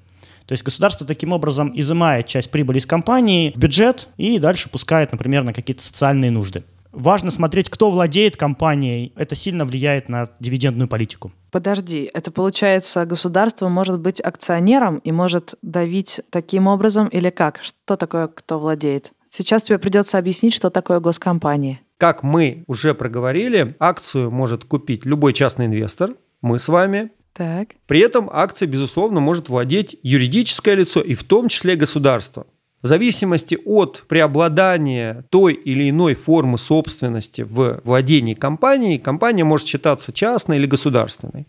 То 0.48 0.54
есть 0.54 0.64
государство 0.64 1.06
таким 1.08 1.34
образом 1.34 1.72
изымает 1.76 2.28
часть 2.28 2.52
прибыли 2.52 2.78
из 2.78 2.86
компании 2.86 3.52
в 3.56 3.60
бюджет 3.60 4.08
и 4.18 4.38
дальше 4.40 4.70
пускает, 4.70 5.12
например, 5.12 5.44
на 5.44 5.54
какие-то 5.54 5.84
социальные 5.84 6.32
нужды. 6.32 6.64
Важно 6.92 7.30
смотреть, 7.30 7.70
кто 7.70 7.92
владеет 7.92 8.38
компанией. 8.38 9.12
Это 9.18 9.36
сильно 9.36 9.66
влияет 9.66 10.08
на 10.08 10.30
дивидендную 10.40 10.88
политику. 10.88 11.34
Подожди, 11.52 12.10
это 12.14 12.32
получается, 12.32 13.06
государство 13.06 13.68
может 13.68 14.00
быть 14.00 14.22
акционером 14.22 15.00
и 15.00 15.12
может 15.12 15.56
давить 15.62 16.22
таким 16.30 16.68
образом 16.68 17.08
или 17.10 17.30
как? 17.30 17.60
Что 17.62 17.98
такое, 17.98 18.28
кто 18.28 18.60
владеет? 18.60 19.12
Сейчас 19.28 19.64
тебе 19.64 19.78
придется 19.78 20.18
объяснить, 20.18 20.54
что 20.54 20.70
такое 20.70 21.02
госкомпания. 21.02 21.82
Как 21.98 22.24
мы 22.24 22.64
уже 22.68 22.94
проговорили, 22.94 23.76
акцию 23.80 24.32
может 24.32 24.64
купить 24.64 25.06
любой 25.06 25.34
частный 25.34 25.66
инвестор, 25.66 26.12
мы 26.42 26.60
с 26.60 26.70
вами. 26.70 27.12
Так. 27.36 27.70
При 27.86 28.00
этом 28.00 28.30
акция, 28.32 28.68
безусловно, 28.68 29.20
может 29.20 29.50
владеть 29.50 29.98
юридическое 30.04 30.76
лицо 30.76 31.02
и 31.02 31.16
в 31.16 31.24
том 31.26 31.50
числе 31.50 31.76
государство. 31.76 32.48
В 32.82 32.88
зависимости 32.88 33.58
от 33.66 34.04
преобладания 34.08 35.26
той 35.32 35.54
или 35.54 35.90
иной 35.90 36.14
формы 36.14 36.58
собственности 36.58 37.42
в 37.42 37.82
владении 37.84 38.36
компанией, 38.36 39.00
компания 39.00 39.44
может 39.44 39.68
считаться 39.68 40.14
частной 40.14 40.58
или 40.58 40.66
государственной. 40.66 41.48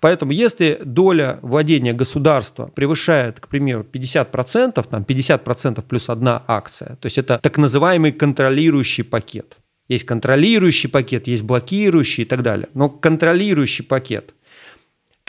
Поэтому 0.00 0.32
если 0.32 0.80
доля 0.84 1.38
владения 1.42 1.92
государства 1.92 2.66
превышает, 2.66 3.38
к 3.40 3.46
примеру, 3.46 3.84
50%, 3.92 4.84
там 4.88 5.02
50% 5.02 5.82
плюс 5.82 6.08
одна 6.08 6.42
акция, 6.48 6.96
то 6.96 7.06
есть 7.06 7.18
это 7.18 7.38
так 7.40 7.58
называемый 7.58 8.10
контролирующий 8.10 9.04
пакет. 9.04 9.58
Есть 9.86 10.06
контролирующий 10.06 10.88
пакет, 10.88 11.26
есть 11.26 11.42
блокирующий 11.42 12.22
и 12.22 12.26
так 12.26 12.42
далее. 12.42 12.68
Но 12.74 12.88
контролирующий 12.88 13.84
пакет– 13.84 14.34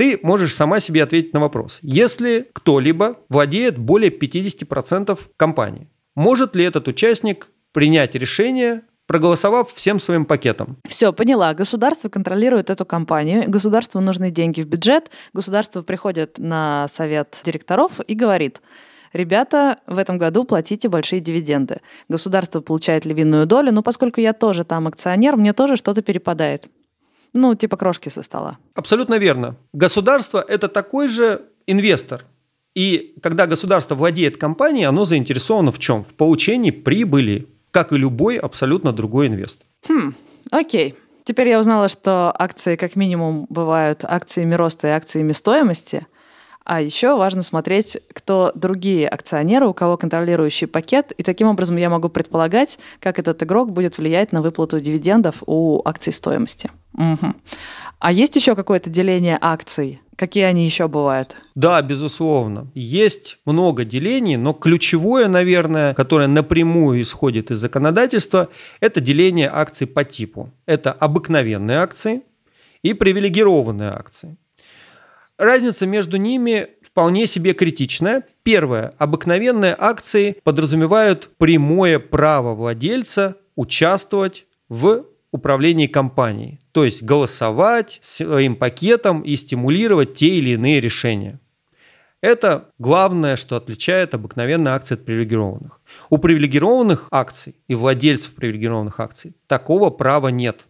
ты 0.01 0.17
можешь 0.23 0.55
сама 0.55 0.79
себе 0.79 1.03
ответить 1.03 1.31
на 1.31 1.39
вопрос. 1.39 1.77
Если 1.83 2.49
кто-либо 2.53 3.19
владеет 3.29 3.77
более 3.77 4.09
50% 4.09 5.19
компании, 5.37 5.89
может 6.15 6.55
ли 6.55 6.63
этот 6.63 6.87
участник 6.87 7.49
принять 7.71 8.15
решение 8.15 8.81
проголосовав 9.05 9.71
всем 9.73 9.99
своим 9.99 10.25
пакетом. 10.25 10.77
Все, 10.87 11.13
поняла. 11.13 11.53
Государство 11.53 12.09
контролирует 12.09 12.71
эту 12.71 12.83
компанию, 12.83 13.47
государству 13.47 13.99
нужны 13.99 14.31
деньги 14.31 14.61
в 14.61 14.67
бюджет, 14.67 15.11
государство 15.33 15.83
приходит 15.83 16.39
на 16.39 16.87
совет 16.87 17.39
директоров 17.45 17.99
и 18.07 18.15
говорит, 18.15 18.61
ребята, 19.13 19.79
в 19.85 19.99
этом 19.99 20.17
году 20.17 20.45
платите 20.45 20.89
большие 20.89 21.19
дивиденды. 21.19 21.81
Государство 22.09 22.61
получает 22.61 23.05
львиную 23.05 23.45
долю, 23.45 23.71
но 23.71 23.83
поскольку 23.83 24.19
я 24.19 24.33
тоже 24.33 24.63
там 24.63 24.87
акционер, 24.87 25.35
мне 25.35 25.53
тоже 25.53 25.75
что-то 25.75 26.01
перепадает. 26.01 26.69
Ну, 27.33 27.55
типа 27.55 27.77
крошки 27.77 28.09
со 28.09 28.23
стола. 28.23 28.57
Абсолютно 28.75 29.17
верно. 29.17 29.55
Государство– 29.73 30.43
это 30.47 30.67
такой 30.67 31.07
же 31.07 31.41
инвестор. 31.65 32.23
И 32.75 33.15
когда 33.21 33.47
государство 33.47 33.95
владеет 33.95 34.37
компанией, 34.37 34.85
оно 34.85 35.05
заинтересовано 35.05 35.71
в 35.71 35.79
чем? 35.79 36.03
В 36.03 36.13
получении 36.13 36.71
прибыли, 36.71 37.47
как 37.71 37.91
и 37.91 37.97
любой 37.97 38.37
абсолютно 38.37 38.91
другой 38.91 39.27
инвестор. 39.27 39.65
Хм, 39.87 40.13
окей. 40.51 40.95
Теперь 41.23 41.49
я 41.49 41.59
узнала, 41.59 41.87
что 41.87 42.33
акции 42.37 42.75
как 42.75 42.95
минимум 42.95 43.45
бывают 43.49 44.03
акциями 44.03 44.55
роста 44.55 44.87
и 44.87 44.91
акциями 44.91 45.33
стоимости. 45.33 46.07
А 46.71 46.79
еще 46.79 47.17
важно 47.17 47.41
смотреть, 47.41 47.97
кто 48.13 48.53
другие 48.55 49.05
акционеры, 49.05 49.67
у 49.67 49.73
кого 49.73 49.97
контролирующий 49.97 50.67
пакет, 50.67 51.11
и 51.11 51.21
таким 51.21 51.49
образом 51.49 51.75
я 51.75 51.89
могу 51.89 52.07
предполагать, 52.07 52.79
как 53.01 53.19
этот 53.19 53.43
игрок 53.43 53.73
будет 53.73 53.97
влиять 53.97 54.31
на 54.31 54.41
выплату 54.41 54.79
дивидендов 54.79 55.43
у 55.45 55.81
акций 55.83 56.13
стоимости. 56.13 56.71
Угу. 56.93 57.33
А 57.99 58.11
есть 58.13 58.37
еще 58.37 58.55
какое-то 58.55 58.89
деление 58.89 59.37
акций? 59.41 59.99
Какие 60.15 60.45
они 60.45 60.63
еще 60.63 60.87
бывают? 60.87 61.35
Да, 61.55 61.81
безусловно. 61.81 62.71
Есть 62.73 63.39
много 63.43 63.83
делений, 63.83 64.37
но 64.37 64.53
ключевое, 64.53 65.27
наверное, 65.27 65.93
которое 65.93 66.29
напрямую 66.29 67.01
исходит 67.01 67.51
из 67.51 67.57
законодательства, 67.57 68.47
это 68.79 69.01
деление 69.01 69.49
акций 69.51 69.87
по 69.87 70.05
типу. 70.05 70.51
Это 70.65 70.93
обыкновенные 70.93 71.79
акции 71.79 72.21
и 72.81 72.93
привилегированные 72.93 73.89
акции. 73.89 74.37
Разница 75.41 75.87
между 75.87 76.17
ними 76.17 76.67
вполне 76.83 77.25
себе 77.25 77.53
критичная. 77.53 78.25
Первое. 78.43 78.93
Обыкновенные 78.99 79.75
акции 79.75 80.37
подразумевают 80.43 81.31
прямое 81.39 81.97
право 81.97 82.53
владельца 82.53 83.37
участвовать 83.55 84.45
в 84.69 85.03
управлении 85.31 85.87
компанией, 85.87 86.59
то 86.71 86.85
есть 86.85 87.01
голосовать 87.01 87.97
своим 88.03 88.55
пакетом 88.55 89.21
и 89.21 89.35
стимулировать 89.35 90.13
те 90.13 90.27
или 90.27 90.51
иные 90.51 90.79
решения. 90.79 91.39
Это 92.21 92.69
главное, 92.77 93.35
что 93.35 93.55
отличает 93.55 94.13
обыкновенные 94.13 94.75
акции 94.75 94.93
от 94.93 95.05
привилегированных. 95.05 95.81
У 96.11 96.19
привилегированных 96.19 97.07
акций 97.09 97.55
и 97.67 97.73
владельцев 97.73 98.35
привилегированных 98.35 98.99
акций 98.99 99.33
такого 99.47 99.89
права 99.89 100.27
нет. 100.27 100.67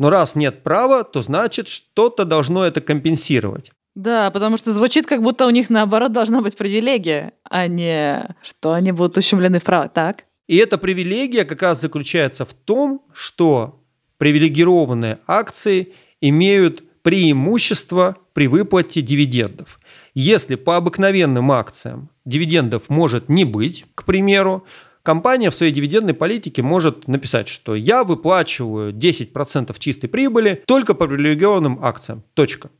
Но 0.00 0.08
раз 0.08 0.34
нет 0.34 0.62
права, 0.62 1.04
то 1.04 1.20
значит 1.20 1.68
что-то 1.68 2.24
должно 2.24 2.64
это 2.64 2.80
компенсировать. 2.80 3.70
Да, 3.94 4.30
потому 4.30 4.56
что 4.56 4.72
звучит, 4.72 5.06
как 5.06 5.22
будто 5.22 5.46
у 5.46 5.50
них 5.50 5.68
наоборот 5.68 6.10
должна 6.10 6.40
быть 6.40 6.56
привилегия, 6.56 7.34
а 7.44 7.66
не 7.66 8.34
что 8.42 8.72
они 8.72 8.92
будут 8.92 9.18
ущемлены 9.18 9.60
в 9.60 9.62
правах. 9.62 9.92
Так? 9.92 10.24
И 10.46 10.56
эта 10.56 10.78
привилегия 10.78 11.44
как 11.44 11.60
раз 11.60 11.82
заключается 11.82 12.46
в 12.46 12.54
том, 12.54 13.04
что 13.12 13.84
привилегированные 14.16 15.18
акции 15.26 15.92
имеют 16.22 16.82
преимущество 17.02 18.16
при 18.32 18.46
выплате 18.46 19.02
дивидендов. 19.02 19.78
Если 20.14 20.54
по 20.54 20.76
обыкновенным 20.76 21.52
акциям 21.52 22.08
дивидендов 22.24 22.84
может 22.88 23.28
не 23.28 23.44
быть, 23.44 23.84
к 23.94 24.06
примеру, 24.06 24.64
компания 25.02 25.50
в 25.50 25.54
своей 25.54 25.72
дивидендной 25.72 26.14
политике 26.14 26.62
может 26.62 27.08
написать, 27.08 27.48
что 27.48 27.74
я 27.74 28.04
выплачиваю 28.04 28.92
10% 28.92 29.74
чистой 29.78 30.08
прибыли 30.08 30.62
только 30.66 30.94
по 30.94 31.06
привилегированным 31.06 31.78
акциям. 31.82 32.22
Точка. 32.34 32.70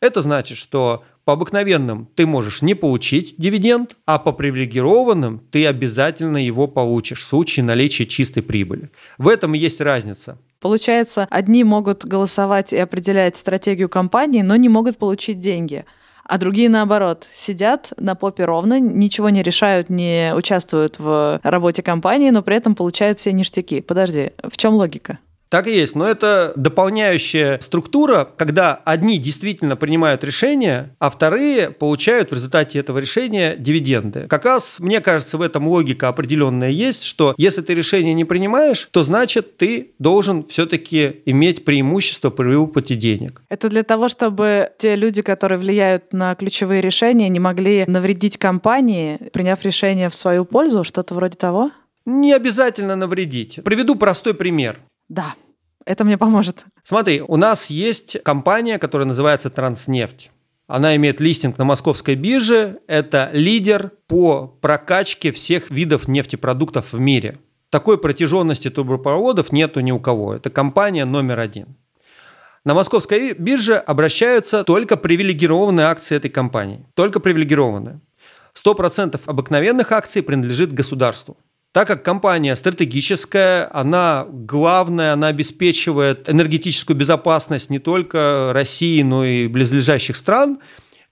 Это 0.00 0.22
значит, 0.22 0.58
что 0.58 1.04
по 1.24 1.32
обыкновенным 1.32 2.08
ты 2.14 2.26
можешь 2.26 2.62
не 2.62 2.74
получить 2.74 3.34
дивиденд, 3.38 3.96
а 4.06 4.18
по 4.18 4.32
привилегированным 4.32 5.40
ты 5.50 5.66
обязательно 5.66 6.36
его 6.36 6.68
получишь 6.68 7.22
в 7.22 7.26
случае 7.26 7.64
наличия 7.64 8.06
чистой 8.06 8.42
прибыли. 8.42 8.90
В 9.18 9.28
этом 9.28 9.54
и 9.54 9.58
есть 9.58 9.80
разница. 9.80 10.38
Получается, 10.60 11.26
одни 11.30 11.64
могут 11.64 12.04
голосовать 12.04 12.72
и 12.72 12.76
определять 12.76 13.36
стратегию 13.36 13.88
компании, 13.88 14.42
но 14.42 14.56
не 14.56 14.68
могут 14.68 14.98
получить 14.98 15.40
деньги 15.40 15.84
а 16.28 16.38
другие, 16.38 16.68
наоборот, 16.68 17.26
сидят 17.32 17.92
на 17.96 18.14
попе 18.14 18.44
ровно, 18.44 18.80
ничего 18.80 19.30
не 19.30 19.42
решают, 19.42 19.90
не 19.90 20.32
участвуют 20.34 20.98
в 20.98 21.40
работе 21.42 21.82
компании, 21.82 22.30
но 22.30 22.42
при 22.42 22.56
этом 22.56 22.74
получают 22.74 23.18
все 23.18 23.32
ништяки. 23.32 23.80
Подожди, 23.80 24.32
в 24.42 24.56
чем 24.56 24.74
логика? 24.74 25.18
Так 25.48 25.68
и 25.68 25.74
есть, 25.74 25.94
но 25.94 26.06
это 26.06 26.52
дополняющая 26.56 27.60
структура, 27.60 28.28
когда 28.36 28.74
одни 28.84 29.18
действительно 29.18 29.76
принимают 29.76 30.24
решения, 30.24 30.94
а 30.98 31.08
вторые 31.08 31.70
получают 31.70 32.30
в 32.30 32.34
результате 32.34 32.78
этого 32.80 32.98
решения 32.98 33.56
дивиденды. 33.56 34.26
Как 34.28 34.44
раз, 34.44 34.80
мне 34.80 35.00
кажется, 35.00 35.38
в 35.38 35.42
этом 35.42 35.68
логика 35.68 36.08
определенная 36.08 36.70
есть, 36.70 37.04
что 37.04 37.34
если 37.38 37.62
ты 37.62 37.74
решение 37.74 38.14
не 38.14 38.24
принимаешь, 38.24 38.88
то 38.90 39.02
значит 39.02 39.56
ты 39.56 39.92
должен 39.98 40.44
все-таки 40.44 41.22
иметь 41.26 41.64
преимущество 41.64 42.30
при 42.30 42.54
выплате 42.54 42.96
денег. 42.96 43.42
Это 43.48 43.68
для 43.68 43.84
того, 43.84 44.08
чтобы 44.08 44.70
те 44.78 44.96
люди, 44.96 45.22
которые 45.22 45.58
влияют 45.58 46.12
на 46.12 46.34
ключевые 46.34 46.80
решения, 46.80 47.28
не 47.28 47.40
могли 47.40 47.84
навредить 47.86 48.36
компании, 48.36 49.18
приняв 49.32 49.62
решение 49.64 50.10
в 50.10 50.14
свою 50.14 50.44
пользу, 50.44 50.82
что-то 50.82 51.14
вроде 51.14 51.36
того? 51.36 51.70
Не 52.04 52.32
обязательно 52.32 52.96
навредить. 52.96 53.60
Приведу 53.64 53.96
простой 53.96 54.34
пример. 54.34 54.80
Да, 55.08 55.34
это 55.84 56.04
мне 56.04 56.18
поможет. 56.18 56.64
Смотри, 56.82 57.20
у 57.20 57.36
нас 57.36 57.70
есть 57.70 58.22
компания, 58.22 58.78
которая 58.78 59.06
называется 59.06 59.50
Транснефть. 59.50 60.30
Она 60.66 60.96
имеет 60.96 61.20
листинг 61.20 61.58
на 61.58 61.64
московской 61.64 62.16
бирже. 62.16 62.78
Это 62.88 63.30
лидер 63.32 63.92
по 64.08 64.48
прокачке 64.48 65.30
всех 65.30 65.70
видов 65.70 66.08
нефтепродуктов 66.08 66.92
в 66.92 66.98
мире. 66.98 67.38
Такой 67.70 67.98
протяженности 67.98 68.70
трубопроводов 68.70 69.52
нету 69.52 69.80
ни 69.80 69.92
у 69.92 70.00
кого. 70.00 70.34
Это 70.34 70.50
компания 70.50 71.04
номер 71.04 71.38
один. 71.38 71.76
На 72.64 72.74
московской 72.74 73.32
бирже 73.34 73.76
обращаются 73.76 74.64
только 74.64 74.96
привилегированные 74.96 75.86
акции 75.86 76.16
этой 76.16 76.30
компании. 76.30 76.84
Только 76.94 77.20
привилегированные. 77.20 78.00
100% 78.54 79.20
обыкновенных 79.26 79.92
акций 79.92 80.22
принадлежит 80.22 80.72
государству. 80.72 81.36
Так 81.76 81.88
как 81.88 82.02
компания 82.02 82.56
стратегическая, 82.56 83.68
она 83.70 84.26
главная, 84.30 85.12
она 85.12 85.26
обеспечивает 85.26 86.26
энергетическую 86.26 86.96
безопасность 86.96 87.68
не 87.68 87.78
только 87.78 88.52
России, 88.54 89.02
но 89.02 89.26
и 89.26 89.46
близлежащих 89.46 90.16
стран, 90.16 90.60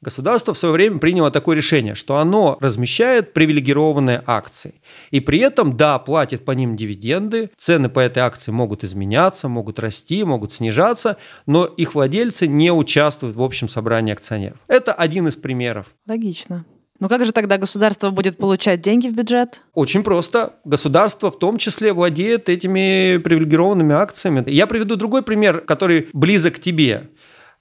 государство 0.00 0.55
в 0.55 0.59
свое 0.59 0.72
время 0.72 1.00
приняло 1.00 1.31
такое 1.31 1.55
решение, 1.55 1.94
что 1.94 2.16
оно 2.16 2.57
размещает 2.62 3.35
привилегированные 3.35 4.22
акции. 4.24 4.81
И 5.11 5.20
при 5.20 5.40
этом, 5.40 5.77
да, 5.77 5.98
платит 5.98 6.46
по 6.46 6.53
ним 6.53 6.77
дивиденды, 6.77 7.50
цены 7.59 7.90
по 7.90 8.00
этой 8.00 8.20
акции 8.20 8.50
могут 8.50 8.85
изменяться, 8.85 9.48
могут 9.48 9.79
расти, 9.79 10.24
могут 10.24 10.55
снижаться, 10.55 11.18
но 11.44 11.66
их 11.66 11.94
владельцы 11.94 12.46
не 12.46 12.72
участвуют 12.72 13.37
в 13.37 13.42
общем 13.42 13.68
собрании 13.68 14.14
акционеров. 14.14 14.61
Это 14.66 14.94
один 14.94 15.29
из 15.29 15.37
примеров. 15.37 15.88
Логично. 16.09 16.64
Ну 17.00 17.09
как 17.09 17.24
же 17.24 17.33
тогда 17.33 17.59
государство 17.59 18.11
будет 18.11 18.38
получать 18.38 18.80
деньги 18.80 19.09
в 19.09 19.14
бюджет? 19.14 19.61
Очень 19.74 20.02
просто. 20.02 20.54
Государство 20.64 21.30
в 21.30 21.38
том 21.38 21.59
числе 21.59 21.92
владеет 21.92 22.48
этими 22.48 23.18
привилегированными 23.18 23.94
акциями. 23.94 24.44
Я 24.46 24.66
приведу 24.66 24.96
другой 24.96 25.22
пример, 25.22 25.61
который 25.61 26.09
близок 26.12 26.57
к 26.57 26.61
тебе. 26.61 27.11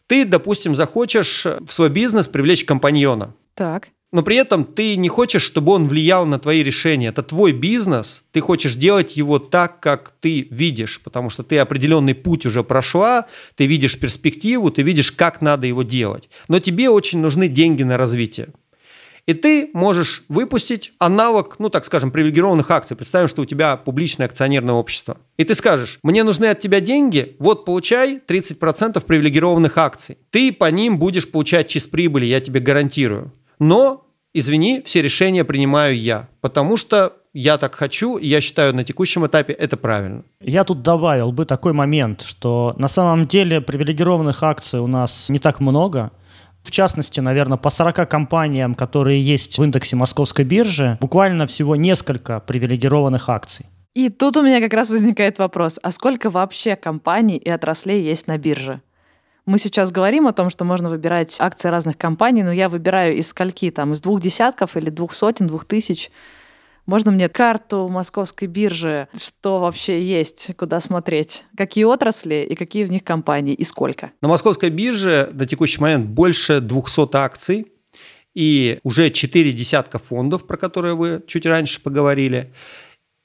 Ты, 0.08 0.26
допустим, 0.26 0.76
захочешь 0.76 1.46
в 1.46 1.74
свой 1.74 1.90
бизнес 1.90 2.28
привлечь 2.28 2.66
компаньона. 2.66 3.34
Так 3.56 3.90
но 4.14 4.22
при 4.22 4.36
этом 4.36 4.64
ты 4.64 4.96
не 4.96 5.10
хочешь, 5.10 5.42
чтобы 5.42 5.72
он 5.72 5.88
влиял 5.88 6.28
на 6.28 6.38
твои 6.38 6.62
решения. 6.62 7.08
Это 7.08 7.24
твой 7.24 7.52
бизнес, 7.52 8.24
ты 8.32 8.42
хочешь 8.42 8.76
делать 8.76 9.18
его 9.18 9.40
так, 9.40 9.80
как 9.80 10.14
ты 10.22 10.48
видишь, 10.52 11.02
потому 11.04 11.32
что 11.32 11.42
ты 11.42 11.58
определенный 11.58 12.14
путь 12.14 12.46
уже 12.46 12.64
прошла, 12.64 13.26
ты 13.56 13.66
видишь 13.66 14.00
перспективу, 14.00 14.70
ты 14.70 14.84
видишь, 14.84 15.12
как 15.12 15.42
надо 15.42 15.66
его 15.66 15.82
делать. 15.82 16.30
Но 16.48 16.60
тебе 16.60 16.92
очень 16.92 17.20
нужны 17.20 17.48
деньги 17.48 17.82
на 17.82 17.98
развитие. 17.98 18.50
И 19.26 19.34
ты 19.34 19.70
можешь 19.74 20.24
выпустить 20.28 20.94
аналог, 21.00 21.56
ну 21.58 21.70
так 21.70 21.86
скажем, 21.86 22.12
привилегированных 22.12 22.70
акций. 22.70 22.98
Представим, 22.98 23.30
что 23.30 23.42
у 23.42 23.46
тебя 23.46 23.78
публичное 23.78 24.28
акционерное 24.28 24.76
общество. 24.76 25.18
И 25.38 25.46
ты 25.46 25.56
скажешь, 25.56 26.00
мне 26.04 26.24
нужны 26.24 26.48
от 26.48 26.60
тебя 26.60 26.82
деньги, 26.82 27.38
вот 27.40 27.64
получай 27.64 28.20
30% 28.28 29.02
привилегированных 29.02 29.78
акций. 29.78 30.18
Ты 30.30 30.52
по 30.52 30.70
ним 30.70 31.00
будешь 31.00 31.30
получать 31.30 31.68
чист 31.68 31.90
прибыли, 31.90 32.26
я 32.26 32.42
тебе 32.42 32.60
гарантирую. 32.60 33.32
Но, 33.60 34.06
извини, 34.34 34.82
все 34.86 35.02
решения 35.02 35.46
принимаю 35.46 35.98
я, 35.98 36.28
потому 36.42 36.76
что 36.76 37.14
я 37.34 37.58
так 37.58 37.76
хочу, 37.76 38.18
и 38.18 38.28
я 38.28 38.42
считаю 38.42 38.76
на 38.76 38.84
текущем 38.84 39.26
этапе 39.26 39.54
это 39.54 39.76
правильно. 39.76 40.24
Я 40.40 40.64
тут 40.64 40.84
добавил 40.84 41.32
бы 41.32 41.46
такой 41.46 41.74
момент, 41.74 42.22
что 42.22 42.76
на 42.78 42.88
самом 42.88 43.26
деле 43.26 43.60
привилегированных 43.60 44.44
акций 44.44 44.80
у 44.80 44.88
нас 44.88 45.30
не 45.30 45.40
так 45.40 45.60
много. 45.60 46.12
В 46.64 46.72
частности, 46.72 47.20
наверное, 47.20 47.58
по 47.58 47.70
40 47.70 48.10
компаниям, 48.10 48.74
которые 48.74 49.22
есть 49.22 49.58
в 49.58 49.64
индексе 49.64 49.96
московской 49.96 50.46
биржи, 50.46 50.98
буквально 51.02 51.46
всего 51.46 51.76
несколько 51.76 52.40
привилегированных 52.40 53.30
акций. 53.30 53.66
И 53.94 54.10
тут 54.10 54.38
у 54.38 54.42
меня 54.42 54.60
как 54.60 54.74
раз 54.74 54.90
возникает 54.90 55.38
вопрос, 55.38 55.78
а 55.84 55.92
сколько 55.92 56.32
вообще 56.32 56.76
компаний 56.76 57.38
и 57.38 57.50
отраслей 57.50 58.02
есть 58.02 58.26
на 58.28 58.38
бирже? 58.40 58.82
Мы 59.46 59.60
сейчас 59.60 59.92
говорим 59.92 60.26
о 60.26 60.34
том, 60.34 60.50
что 60.50 60.64
можно 60.64 60.90
выбирать 60.90 61.36
акции 61.40 61.68
разных 61.68 61.98
компаний, 61.98 62.44
но 62.44 62.52
я 62.52 62.70
выбираю 62.70 63.18
из 63.18 63.28
скольки 63.28 63.70
там, 63.70 63.92
из 63.92 64.00
двух 64.00 64.22
десятков 64.22 64.78
или 64.78 64.90
двух 64.90 65.14
сотен, 65.14 65.48
двух 65.48 65.66
тысяч. 65.66 66.12
Можно 66.86 67.12
мне 67.12 67.30
карту 67.30 67.88
московской 67.88 68.48
биржи, 68.48 69.08
что 69.18 69.60
вообще 69.60 70.04
есть, 70.04 70.50
куда 70.58 70.82
смотреть, 70.82 71.44
какие 71.56 71.86
отрасли 71.86 72.46
и 72.50 72.56
какие 72.56 72.84
в 72.84 72.92
них 72.92 73.04
компании 73.04 73.54
и 73.54 73.64
сколько? 73.64 74.12
На 74.22 74.28
московской 74.28 74.70
бирже 74.70 75.30
на 75.34 75.46
текущий 75.46 75.80
момент 75.80 76.08
больше 76.08 76.60
200 76.60 77.16
акций 77.16 77.68
и 78.34 78.80
уже 78.84 79.12
4 79.12 79.52
десятка 79.54 79.98
фондов, 79.98 80.46
про 80.46 80.58
которые 80.58 80.96
вы 80.96 81.24
чуть 81.26 81.46
раньше 81.46 81.82
поговорили. 81.82 82.54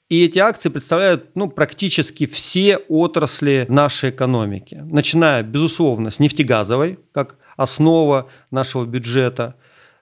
И 0.07 0.25
эти 0.25 0.39
акции 0.39 0.69
представляют 0.69 1.35
ну, 1.35 1.49
практически 1.49 2.25
все 2.25 2.77
отрасли 2.77 3.65
нашей 3.69 4.09
экономики, 4.09 4.81
начиная, 4.83 5.43
безусловно, 5.43 6.09
с 6.09 6.19
нефтегазовой, 6.19 6.97
как 7.11 7.37
основа 7.57 8.29
нашего 8.51 8.85
бюджета. 8.85 9.55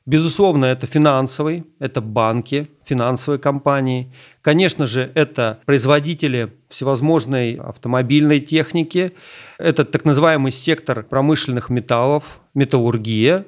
Безусловно, 0.08 0.66
это 0.66 0.88
финансовый, 0.88 1.66
это 1.80 2.02
банки, 2.02 2.70
финансовые 2.86 3.40
компании. 3.40 4.12
Конечно 4.42 4.88
же, 4.88 5.12
это 5.14 5.60
производители 5.66 6.54
всевозможной 6.70 7.56
автомобильной 7.56 8.40
техники. 8.40 9.12
Это 9.60 9.86
так 9.86 10.06
называемый 10.06 10.52
сектор 10.52 11.04
промышленных 11.04 11.70
металлов, 11.70 12.40
металлургия. 12.56 13.46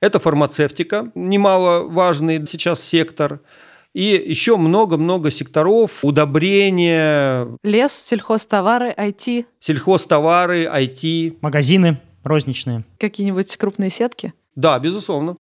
Это 0.00 0.18
фармацевтика, 0.18 1.12
немаловажный 1.14 2.44
сейчас 2.46 2.82
сектор– 2.82 3.40
и 3.92 4.22
еще 4.24 4.56
много-много 4.56 5.32
секторов, 5.32 6.04
удобрения. 6.04 7.48
Лес, 7.64 7.92
сельхозтовары, 7.92 8.94
IT. 8.96 9.46
Сельхозтовары, 9.58 10.66
IT. 10.66 11.38
Магазины 11.40 11.98
розничные. 12.22 12.84
Какие-нибудь 12.98 13.56
крупные 13.56 13.90
сетки? 13.90 14.32
Да, 14.54 14.78
безусловно. 14.78 15.36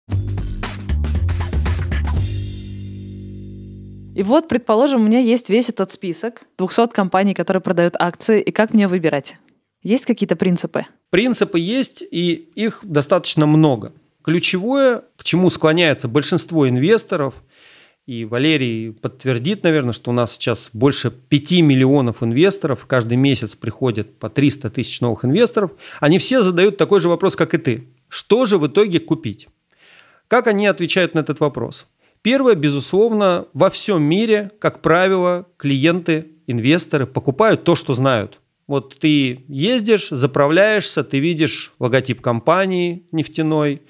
И 4.18 4.24
вот, 4.24 4.48
предположим, 4.48 5.02
у 5.02 5.04
меня 5.04 5.20
есть 5.20 5.48
весь 5.48 5.68
этот 5.68 5.92
список 5.92 6.42
200 6.58 6.88
компаний, 6.88 7.34
которые 7.34 7.60
продают 7.60 7.94
акции, 7.96 8.42
и 8.42 8.50
как 8.50 8.74
мне 8.74 8.88
выбирать? 8.88 9.36
Есть 9.84 10.06
какие-то 10.06 10.34
принципы? 10.34 10.86
Принципы 11.10 11.60
есть, 11.60 12.02
и 12.02 12.32
их 12.56 12.80
достаточно 12.82 13.46
много. 13.46 13.92
Ключевое, 14.24 15.04
к 15.16 15.22
чему 15.22 15.50
склоняется 15.50 16.08
большинство 16.08 16.68
инвесторов, 16.68 17.34
и 18.06 18.24
Валерий 18.24 18.90
подтвердит, 18.90 19.62
наверное, 19.62 19.92
что 19.92 20.10
у 20.10 20.14
нас 20.14 20.32
сейчас 20.32 20.70
больше 20.72 21.12
5 21.12 21.52
миллионов 21.60 22.20
инвесторов, 22.20 22.86
каждый 22.86 23.16
месяц 23.16 23.54
приходит 23.54 24.18
по 24.18 24.28
300 24.28 24.70
тысяч 24.70 25.00
новых 25.00 25.24
инвесторов. 25.24 25.70
Они 26.00 26.18
все 26.18 26.42
задают 26.42 26.76
такой 26.76 26.98
же 26.98 27.08
вопрос, 27.08 27.36
как 27.36 27.54
и 27.54 27.58
ты. 27.58 27.86
Что 28.08 28.46
же 28.46 28.58
в 28.58 28.66
итоге 28.66 28.98
купить? 28.98 29.46
Как 30.26 30.48
они 30.48 30.66
отвечают 30.66 31.14
на 31.14 31.20
этот 31.20 31.38
вопрос? 31.38 31.86
Первое, 32.22 32.54
безусловно, 32.54 33.46
во 33.52 33.70
всем 33.70 34.02
мире, 34.02 34.50
как 34.58 34.82
правило, 34.82 35.46
клиенты, 35.56 36.26
инвесторы 36.46 37.06
покупают 37.06 37.64
то, 37.64 37.76
что 37.76 37.94
знают. 37.94 38.40
Вот 38.66 38.98
ты 38.98 39.44
ездишь, 39.48 40.08
заправляешься, 40.10 41.02
ты 41.04 41.20
видишь 41.20 41.72
логотип 41.78 42.20
компании 42.20 43.06
нефтяной, 43.12 43.82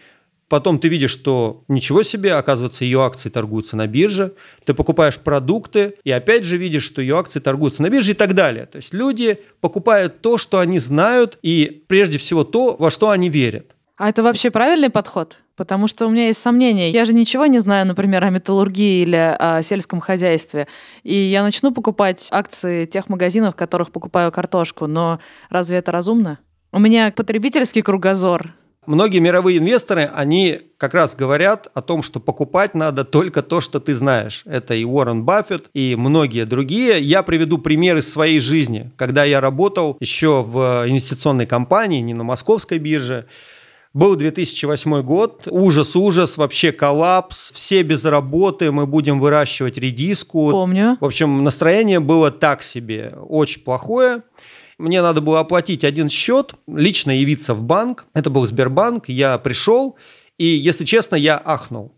Потом 0.48 0.78
ты 0.78 0.88
видишь, 0.88 1.10
что 1.10 1.64
ничего 1.68 2.02
себе, 2.02 2.32
оказывается, 2.32 2.84
ее 2.84 3.02
акции 3.02 3.28
торгуются 3.28 3.76
на 3.76 3.86
бирже. 3.86 4.32
Ты 4.64 4.72
покупаешь 4.72 5.18
продукты 5.18 5.94
и 6.04 6.10
опять 6.10 6.44
же 6.44 6.56
видишь, 6.56 6.84
что 6.84 7.02
ее 7.02 7.18
акции 7.18 7.38
торгуются 7.38 7.82
на 7.82 7.90
бирже 7.90 8.12
и 8.12 8.14
так 8.14 8.34
далее. 8.34 8.64
То 8.64 8.76
есть 8.76 8.94
люди 8.94 9.40
покупают 9.60 10.22
то, 10.22 10.38
что 10.38 10.58
они 10.58 10.78
знают, 10.78 11.38
и 11.42 11.84
прежде 11.86 12.16
всего 12.16 12.44
то, 12.44 12.76
во 12.78 12.90
что 12.90 13.10
они 13.10 13.28
верят. 13.28 13.76
А 13.98 14.08
это 14.08 14.22
вообще 14.22 14.50
правильный 14.50 14.90
подход? 14.90 15.38
Потому 15.56 15.88
что 15.88 16.06
у 16.06 16.10
меня 16.10 16.28
есть 16.28 16.40
сомнения. 16.40 16.90
Я 16.90 17.04
же 17.04 17.12
ничего 17.12 17.46
не 17.46 17.58
знаю, 17.58 17.84
например, 17.84 18.24
о 18.24 18.30
металлургии 18.30 19.02
или 19.02 19.16
о 19.16 19.60
сельском 19.62 20.00
хозяйстве. 20.00 20.68
И 21.02 21.14
я 21.14 21.42
начну 21.42 21.72
покупать 21.72 22.28
акции 22.30 22.86
тех 22.86 23.08
магазинов, 23.08 23.54
в 23.54 23.56
которых 23.56 23.90
покупаю 23.90 24.30
картошку. 24.30 24.86
Но 24.86 25.18
разве 25.50 25.78
это 25.78 25.90
разумно? 25.90 26.38
У 26.70 26.78
меня 26.78 27.10
потребительский 27.10 27.82
кругозор 27.82 28.54
многие 28.88 29.18
мировые 29.18 29.58
инвесторы, 29.58 30.10
они 30.12 30.60
как 30.78 30.94
раз 30.94 31.14
говорят 31.14 31.68
о 31.74 31.82
том, 31.82 32.02
что 32.02 32.18
покупать 32.18 32.74
надо 32.74 33.04
только 33.04 33.42
то, 33.42 33.60
что 33.60 33.78
ты 33.80 33.94
знаешь. 33.94 34.42
Это 34.46 34.74
и 34.74 34.84
Уоррен 34.84 35.24
Баффет, 35.24 35.68
и 35.74 35.94
многие 35.96 36.44
другие. 36.46 37.00
Я 37.00 37.22
приведу 37.22 37.58
пример 37.58 37.98
из 37.98 38.10
своей 38.10 38.40
жизни. 38.40 38.90
Когда 38.96 39.24
я 39.24 39.40
работал 39.40 39.96
еще 40.00 40.42
в 40.42 40.84
инвестиционной 40.86 41.46
компании, 41.46 42.00
не 42.00 42.14
на 42.14 42.24
московской 42.24 42.78
бирже, 42.78 43.26
был 43.94 44.16
2008 44.16 45.02
год, 45.02 45.48
ужас-ужас, 45.50 46.36
вообще 46.36 46.72
коллапс, 46.72 47.52
все 47.52 47.82
без 47.82 48.04
работы, 48.04 48.70
мы 48.70 48.86
будем 48.86 49.20
выращивать 49.20 49.78
редиску. 49.78 50.50
Помню. 50.50 50.96
В 51.00 51.04
общем, 51.04 51.42
настроение 51.42 52.00
было 52.00 52.30
так 52.30 52.62
себе, 52.62 53.14
очень 53.28 53.62
плохое. 53.62 54.22
Мне 54.78 55.02
надо 55.02 55.20
было 55.20 55.40
оплатить 55.40 55.82
один 55.82 56.08
счет, 56.08 56.54
лично 56.68 57.10
явиться 57.10 57.52
в 57.52 57.62
банк. 57.62 58.06
Это 58.14 58.30
был 58.30 58.46
Сбербанк. 58.46 59.08
Я 59.08 59.36
пришел, 59.38 59.96
и, 60.38 60.44
если 60.44 60.84
честно, 60.84 61.16
я 61.16 61.40
ахнул. 61.44 61.97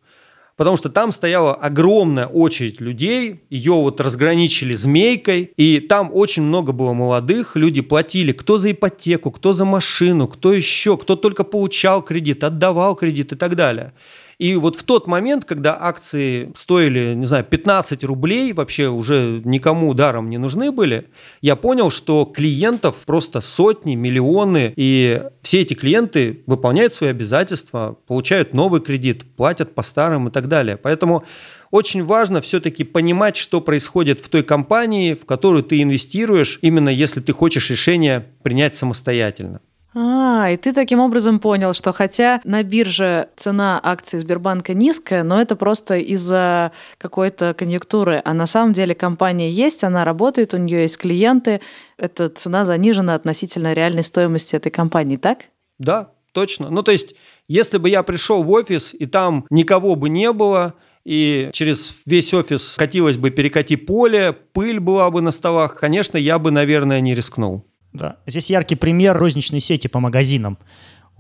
Потому 0.61 0.77
что 0.77 0.90
там 0.90 1.11
стояла 1.11 1.55
огромная 1.55 2.27
очередь 2.27 2.83
людей, 2.83 3.40
ее 3.49 3.73
вот 3.73 3.99
разграничили 3.99 4.75
змейкой, 4.75 5.53
и 5.57 5.81
там 5.81 6.11
очень 6.12 6.42
много 6.42 6.73
было 6.73 6.92
молодых, 6.92 7.57
люди 7.57 7.81
платили 7.81 8.33
кто 8.33 8.59
за 8.59 8.73
ипотеку, 8.73 9.31
кто 9.31 9.55
за 9.55 9.64
машину, 9.64 10.29
кто 10.29 10.53
еще, 10.53 10.99
кто 10.99 11.16
только 11.16 11.44
получал 11.44 12.03
кредит, 12.03 12.44
отдавал 12.44 12.94
кредит 12.94 13.33
и 13.33 13.37
так 13.37 13.57
далее. 13.57 13.94
И 14.40 14.57
вот 14.57 14.76
в 14.76 14.85
тот 14.85 15.07
момент, 15.07 15.44
когда 15.44 15.76
акции 15.79 16.50
стоили, 16.57 17.12
не 17.14 17.26
знаю, 17.26 17.44
15 17.44 18.03
рублей, 18.05 18.55
вообще 18.55 18.88
уже 18.88 19.42
никому 19.44 19.92
даром 19.92 20.31
не 20.31 20.38
нужны 20.38 20.72
были, 20.72 21.09
я 21.42 21.57
понял, 21.57 21.90
что 21.90 22.24
клиентов 22.24 22.96
просто 23.05 23.42
сотни, 23.42 23.96
миллионы, 23.96 24.72
и 24.76 25.24
все 25.42 25.61
эти 25.61 25.74
клиенты 25.74 26.42
выполняют 26.46 26.94
свои 26.94 27.11
обязательства, 27.11 27.98
получают 28.07 28.55
новый 28.55 28.81
кредит, 28.81 29.24
платят 29.37 29.74
по 29.74 29.83
старым 29.83 30.29
и 30.29 30.31
так 30.31 30.48
далее. 30.48 30.79
Поэтому 30.79 31.24
очень 31.70 32.03
важно 32.03 32.40
все-таки 32.40 32.83
понимать, 32.83 33.37
что 33.37 33.61
происходит 33.61 34.20
в 34.20 34.31
той 34.31 34.42
компании, 34.42 35.12
в 35.12 35.26
которую 35.26 35.64
ты 35.64 35.83
инвестируешь, 35.83 36.59
именно 36.62 36.88
если 36.88 37.20
ты 37.20 37.35
хочешь 37.35 37.68
решение 37.68 38.26
принять 38.42 38.74
самостоятельно. 38.74 39.61
А, 39.92 40.50
и 40.50 40.57
ты 40.57 40.72
таким 40.72 41.00
образом 41.00 41.40
понял, 41.40 41.74
что 41.74 41.92
хотя 41.92 42.40
на 42.44 42.62
бирже 42.62 43.29
цена 43.37 43.81
акций 43.83 44.20
Сбербанка 44.20 44.72
низкая, 44.72 45.24
но 45.24 45.40
это 45.40 45.57
просто 45.57 45.96
из-за 45.96 46.70
какой-то 46.98 47.55
конъюнктуры. 47.55 48.22
А 48.24 48.33
на 48.33 48.46
самом 48.46 48.72
деле 48.72 48.94
компания 48.94 49.50
есть, 49.50 49.83
она 49.83 50.05
работает, 50.05 50.55
у 50.55 50.59
нее 50.59 50.83
есть 50.83 50.98
клиенты. 50.98 51.61
Эта 51.96 52.29
цена 52.29 52.64
занижена 52.64 53.14
относительно 53.14 53.72
реальной 53.72 54.05
стоимости 54.05 54.55
этой 54.55 54.70
компании, 54.70 55.16
так? 55.16 55.46
Да, 55.79 56.12
точно. 56.33 56.70
Ну, 56.70 56.83
то 56.83 56.92
есть 56.92 57.16
Если 57.48 57.79
бы 57.79 57.88
я 57.88 58.05
пришел 58.05 58.44
в 58.44 58.50
офис, 58.53 58.94
и 58.96 59.07
там 59.07 59.44
никого 59.50 59.96
бы 59.96 60.09
не 60.09 60.33
было, 60.33 60.74
и 61.05 61.50
через 61.53 61.96
весь 62.07 62.33
офис 62.33 62.76
катилось 62.76 63.16
бы 63.16 63.31
перекати 63.31 63.74
поле, 63.74 64.33
пыль 64.33 64.79
была 64.79 65.11
бы 65.11 65.20
на 65.20 65.33
столах, 65.33 65.74
конечно, 65.74 66.16
я 66.16 66.38
бы, 66.38 66.53
наверное, 66.53 67.00
не 67.00 67.12
рискнул. 67.12 67.66
Да. 67.92 68.16
Здесь 68.26 68.50
яркий 68.50 68.76
пример 68.76 69.16
розничной 69.16 69.61
сети 69.61 69.88
по 69.88 70.00
магазинам. 70.00 70.59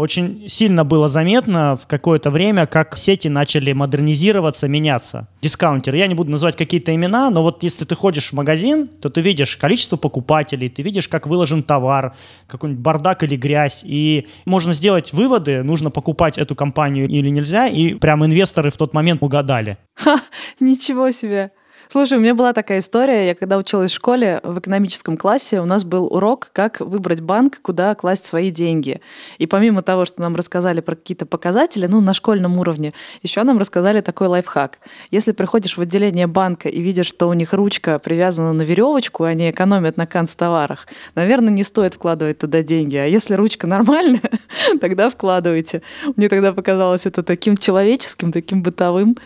Очень 0.00 0.48
сильно 0.48 0.82
было 0.82 1.10
заметно 1.10 1.76
в 1.76 1.86
какое-то 1.86 2.30
время, 2.30 2.66
как 2.66 2.96
сети 2.96 3.28
начали 3.28 3.72
модернизироваться, 3.72 4.66
меняться. 4.66 5.28
Дискаунтер. 5.42 5.94
Я 5.94 6.06
не 6.06 6.14
буду 6.14 6.30
называть 6.30 6.56
какие-то 6.56 6.94
имена, 6.94 7.28
но 7.28 7.42
вот 7.42 7.62
если 7.62 7.84
ты 7.84 7.94
ходишь 7.94 8.30
в 8.30 8.32
магазин, 8.32 8.86
то 8.88 9.10
ты 9.10 9.20
видишь 9.20 9.58
количество 9.58 9.98
покупателей, 9.98 10.70
ты 10.70 10.80
видишь, 10.80 11.06
как 11.06 11.26
выложен 11.26 11.62
товар, 11.62 12.14
какой-нибудь 12.46 12.82
бардак 12.82 13.24
или 13.24 13.36
грязь. 13.36 13.82
И 13.84 14.26
можно 14.46 14.72
сделать 14.72 15.12
выводы, 15.12 15.62
нужно 15.62 15.90
покупать 15.90 16.38
эту 16.38 16.54
компанию 16.54 17.06
или 17.06 17.28
нельзя, 17.28 17.68
и 17.68 17.92
прям 17.92 18.24
инвесторы 18.24 18.70
в 18.70 18.78
тот 18.78 18.94
момент 18.94 19.22
угадали. 19.22 19.76
Ха, 19.96 20.22
ничего 20.60 21.10
себе. 21.10 21.50
Слушай, 21.92 22.18
у 22.18 22.20
меня 22.20 22.36
была 22.36 22.52
такая 22.52 22.78
история. 22.78 23.26
Я 23.26 23.34
когда 23.34 23.58
училась 23.58 23.90
в 23.90 23.94
школе 23.96 24.38
в 24.44 24.60
экономическом 24.60 25.16
классе, 25.16 25.60
у 25.60 25.64
нас 25.64 25.82
был 25.82 26.06
урок, 26.06 26.50
как 26.52 26.78
выбрать 26.78 27.20
банк, 27.20 27.58
куда 27.62 27.96
класть 27.96 28.24
свои 28.24 28.52
деньги. 28.52 29.00
И 29.38 29.48
помимо 29.48 29.82
того, 29.82 30.04
что 30.04 30.20
нам 30.20 30.36
рассказали 30.36 30.82
про 30.82 30.94
какие-то 30.94 31.26
показатели, 31.26 31.88
ну, 31.88 32.00
на 32.00 32.14
школьном 32.14 32.58
уровне, 32.58 32.92
еще 33.24 33.42
нам 33.42 33.58
рассказали 33.58 34.02
такой 34.02 34.28
лайфхак. 34.28 34.78
Если 35.10 35.32
приходишь 35.32 35.76
в 35.76 35.80
отделение 35.80 36.28
банка 36.28 36.68
и 36.68 36.80
видишь, 36.80 37.06
что 37.06 37.28
у 37.28 37.32
них 37.32 37.52
ручка 37.52 37.98
привязана 37.98 38.52
на 38.52 38.62
веревочку, 38.62 39.26
и 39.26 39.30
они 39.30 39.50
экономят 39.50 39.96
на 39.96 40.06
канцтоварах, 40.06 40.86
наверное, 41.16 41.52
не 41.52 41.64
стоит 41.64 41.94
вкладывать 41.94 42.38
туда 42.38 42.62
деньги. 42.62 42.98
А 42.98 43.06
если 43.06 43.34
ручка 43.34 43.66
нормальная, 43.66 44.30
тогда 44.80 45.08
вкладывайте. 45.08 45.82
Мне 46.14 46.28
тогда 46.28 46.52
показалось 46.52 47.04
это 47.04 47.24
таким 47.24 47.56
человеческим, 47.56 48.30
таким 48.30 48.62
бытовым. 48.62 49.16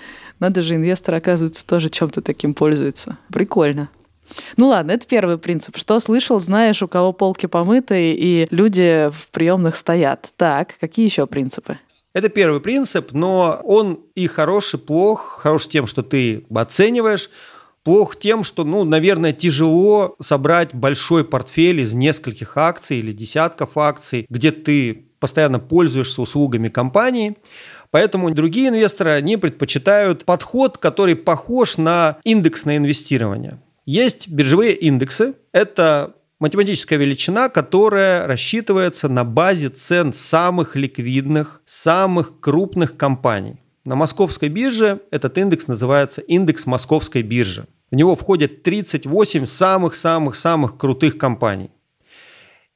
Надо 0.44 0.61
же, 0.61 0.74
инвестор, 0.74 1.14
оказывается, 1.14 1.66
тоже 1.66 1.88
чем-то 1.88 2.20
таким 2.20 2.52
пользуется. 2.52 3.16
Прикольно. 3.33 3.88
Ну 4.59 4.68
ладно, 4.68 4.90
это 4.90 5.07
первый 5.07 5.38
принцип. 5.38 5.78
Что 5.78 5.98
слышал, 6.00 6.38
знаешь, 6.38 6.83
у 6.83 6.87
кого 6.87 7.14
полки 7.14 7.46
помыты 7.46 8.12
и 8.12 8.46
люди 8.50 9.11
в 9.11 9.28
приемных 9.30 9.74
стоят. 9.74 10.35
Так, 10.37 10.74
какие 10.78 11.07
еще 11.07 11.26
принципы? 11.26 11.78
Это 12.12 12.28
первый 12.28 12.61
принцип, 12.61 13.12
но 13.12 13.59
он 13.64 14.00
и 14.14 14.26
хороший, 14.26 14.78
плох. 14.78 15.40
Хорош 15.40 15.66
тем, 15.66 15.87
что 15.87 16.02
ты 16.02 16.44
оцениваешь, 16.54 17.30
плох 17.83 18.18
тем, 18.18 18.44
что, 18.44 18.64
ну, 18.64 18.85
наверное, 18.85 19.33
тяжело 19.33 20.14
собрать 20.20 20.74
большой 20.74 21.24
портфель 21.24 21.80
из 21.80 21.94
нескольких 21.94 22.59
акций 22.59 22.98
или 22.98 23.12
десятков 23.12 23.78
акций, 23.78 24.26
где 24.28 24.50
ты 24.50 25.07
постоянно 25.20 25.59
пользуешься 25.59 26.20
услугами 26.20 26.68
компании. 26.68 27.38
Поэтому 27.94 28.28
другие 28.33 28.70
инвесторы, 28.70 29.12
они 29.12 29.37
предпочитают 29.37 30.24
подход, 30.24 30.78
который 30.78 31.14
похож 31.14 31.78
на 31.78 32.16
индексное 32.24 32.78
инвестирование. 32.78 33.61
Есть 33.87 34.26
биржевые 34.26 34.74
индексы. 34.74 35.35
Это 35.52 36.16
математическая 36.40 36.98
величина, 36.98 37.48
которая 37.48 38.26
рассчитывается 38.26 39.09
на 39.09 39.22
базе 39.22 39.68
цен 39.68 40.12
самых 40.12 40.74
ликвидных, 40.74 41.62
самых 41.66 42.40
крупных 42.40 42.96
компаний. 42.96 43.61
На 43.85 43.94
московской 43.94 44.48
бирже 44.48 45.02
этот 45.12 45.38
индекс 45.38 45.68
называется 45.68 46.20
индекс 46.20 46.66
московской 46.66 47.22
биржи. 47.22 47.64
В 47.92 47.94
него 47.94 48.16
входят 48.16 48.64
38 48.64 49.46
самых-самых-самых 49.46 50.76
крутых 50.78 51.16
компаний. 51.16 51.70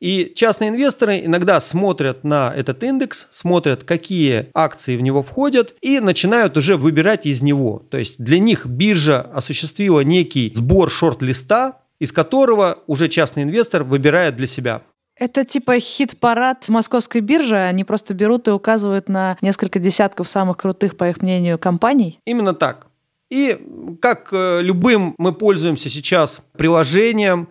И 0.01 0.33
частные 0.35 0.71
инвесторы 0.71 1.25
иногда 1.25 1.61
смотрят 1.61 2.23
на 2.23 2.53
этот 2.55 2.85
индекс, 2.85 3.27
смотрят, 3.31 3.83
какие 3.83 4.47
акции 4.55 4.97
в 4.97 5.03
него 5.03 5.23
входят, 5.23 5.75
и 5.81 5.99
начинают 5.99 6.57
уже 6.57 6.77
выбирать 6.77 7.27
из 7.27 7.43
него. 7.43 7.83
То 7.91 7.99
есть 7.99 8.23
для 8.23 8.39
них 8.39 8.67
биржа 8.67 9.21
осуществила 9.21 10.01
некий 10.01 10.53
сбор 10.55 10.91
шорт-листа, 10.91 11.79
из 11.99 12.13
которого 12.13 12.79
уже 12.87 13.09
частный 13.09 13.43
инвестор 13.43 13.83
выбирает 13.83 14.37
для 14.37 14.47
себя. 14.47 14.83
Это 15.17 15.45
типа 15.45 15.81
хит-парад 15.81 16.69
московской 16.69 17.21
биржи, 17.21 17.57
они 17.57 17.83
просто 17.83 18.15
берут 18.15 18.47
и 18.47 18.53
указывают 18.53 19.09
на 19.09 19.37
несколько 19.41 19.81
десятков 19.81 20.29
самых 20.29 20.59
крутых, 20.59 20.97
по 20.97 21.09
их 21.09 21.21
мнению, 21.23 21.59
компаний? 21.59 22.21
Именно 22.25 22.55
так. 22.55 22.87
И 23.29 23.59
как 24.01 24.29
э, 24.33 24.63
любым 24.63 25.15
мы 25.19 25.33
пользуемся 25.33 25.91
сейчас 25.91 26.41
приложением, 26.57 27.49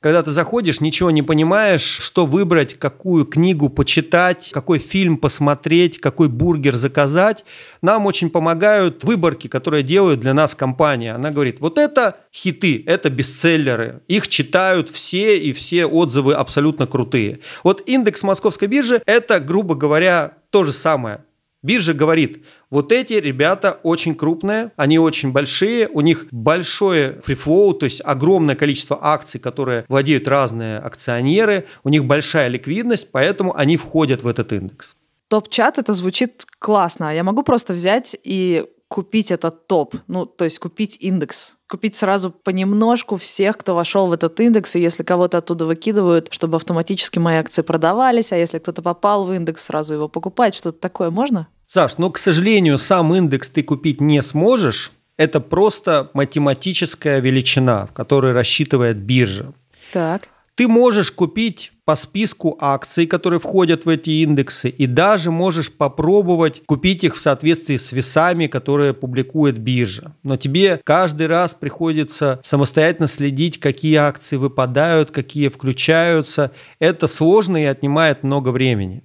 когда 0.00 0.22
ты 0.22 0.32
заходишь, 0.32 0.80
ничего 0.80 1.10
не 1.10 1.22
понимаешь, 1.22 1.82
что 1.82 2.24
выбрать, 2.24 2.78
какую 2.78 3.26
книгу 3.26 3.68
почитать, 3.68 4.50
какой 4.52 4.78
фильм 4.78 5.18
посмотреть, 5.18 6.00
какой 6.00 6.28
бургер 6.28 6.74
заказать. 6.74 7.44
Нам 7.82 8.06
очень 8.06 8.30
помогают 8.30 9.04
выборки, 9.04 9.46
которые 9.46 9.82
делают 9.82 10.20
для 10.20 10.32
нас 10.32 10.54
компания. 10.54 11.12
Она 11.12 11.30
говорит, 11.30 11.60
вот 11.60 11.76
это 11.76 12.16
хиты, 12.32 12.82
это 12.86 13.10
бестселлеры. 13.10 14.00
Их 14.08 14.28
читают 14.28 14.88
все, 14.88 15.38
и 15.38 15.52
все 15.52 15.84
отзывы 15.84 16.32
абсолютно 16.32 16.86
крутые. 16.86 17.40
Вот 17.62 17.82
индекс 17.86 18.22
московской 18.22 18.68
биржи– 18.68 19.02
это, 19.06 19.38
грубо 19.38 19.74
говоря, 19.74 20.32
то 20.50 20.64
же 20.64 20.72
самое. 20.72 21.24
Биржа 21.62 21.92
говорит, 21.92 22.44
вот 22.70 22.90
эти 22.90 23.14
ребята 23.14 23.78
очень 23.82 24.14
крупные, 24.14 24.72
они 24.76 24.98
очень 24.98 25.30
большие, 25.30 25.88
у 25.88 26.00
них 26.00 26.26
большое 26.30 27.20
фрифлоу, 27.22 27.74
то 27.74 27.84
есть 27.84 28.00
огромное 28.02 28.54
количество 28.54 28.98
акций, 29.00 29.38
которые 29.38 29.84
владеют 29.88 30.26
разные 30.26 30.78
акционеры, 30.78 31.66
у 31.84 31.90
них 31.90 32.06
большая 32.06 32.48
ликвидность, 32.48 33.10
поэтому 33.10 33.54
они 33.54 33.76
входят 33.76 34.22
в 34.22 34.26
этот 34.26 34.52
индекс. 34.52 34.96
Топ-чат 35.28 35.78
это 35.78 35.92
звучит 35.92 36.44
классно. 36.58 37.14
Я 37.14 37.22
могу 37.22 37.42
просто 37.42 37.72
взять 37.72 38.16
и 38.24 38.66
купить 38.90 39.30
этот 39.30 39.68
топ, 39.68 39.94
ну, 40.08 40.26
то 40.26 40.44
есть 40.44 40.58
купить 40.58 40.96
индекс, 40.98 41.52
купить 41.68 41.94
сразу 41.94 42.30
понемножку 42.30 43.16
всех, 43.18 43.56
кто 43.56 43.76
вошел 43.76 44.08
в 44.08 44.12
этот 44.12 44.38
индекс, 44.40 44.74
и 44.74 44.80
если 44.80 45.04
кого-то 45.04 45.38
оттуда 45.38 45.64
выкидывают, 45.64 46.26
чтобы 46.32 46.56
автоматически 46.56 47.20
мои 47.20 47.36
акции 47.36 47.62
продавались, 47.62 48.32
а 48.32 48.36
если 48.36 48.58
кто-то 48.58 48.82
попал 48.82 49.24
в 49.24 49.32
индекс, 49.32 49.66
сразу 49.66 49.94
его 49.94 50.08
покупать, 50.08 50.56
что-то 50.56 50.80
такое 50.80 51.10
можно? 51.10 51.46
Саш, 51.68 51.98
ну, 51.98 52.10
к 52.10 52.18
сожалению, 52.18 52.78
сам 52.78 53.14
индекс 53.14 53.48
ты 53.48 53.62
купить 53.62 54.00
не 54.00 54.20
сможешь, 54.22 54.90
это 55.16 55.38
просто 55.38 56.10
математическая 56.12 57.20
величина, 57.20 57.88
которую 57.94 58.34
рассчитывает 58.34 58.96
биржа. 58.96 59.52
Так. 59.92 60.22
Ты 60.56 60.66
можешь 60.66 61.12
купить 61.12 61.70
по 61.90 61.96
списку 61.96 62.56
акций, 62.60 63.04
которые 63.04 63.40
входят 63.40 63.84
в 63.84 63.88
эти 63.88 64.10
индексы, 64.22 64.68
и 64.68 64.86
даже 64.86 65.32
можешь 65.32 65.72
попробовать 65.72 66.62
купить 66.64 67.02
их 67.02 67.16
в 67.16 67.18
соответствии 67.18 67.78
с 67.78 67.90
весами, 67.90 68.46
которые 68.46 68.94
публикует 68.94 69.58
биржа. 69.58 70.14
Но 70.22 70.36
тебе 70.36 70.80
каждый 70.84 71.26
раз 71.26 71.52
приходится 71.52 72.40
самостоятельно 72.44 73.08
следить, 73.08 73.58
какие 73.58 73.96
акции 73.96 74.36
выпадают, 74.36 75.10
какие 75.10 75.48
включаются. 75.48 76.52
Это 76.78 77.08
сложно 77.08 77.60
и 77.60 77.66
отнимает 77.66 78.22
много 78.22 78.50
времени. 78.50 79.02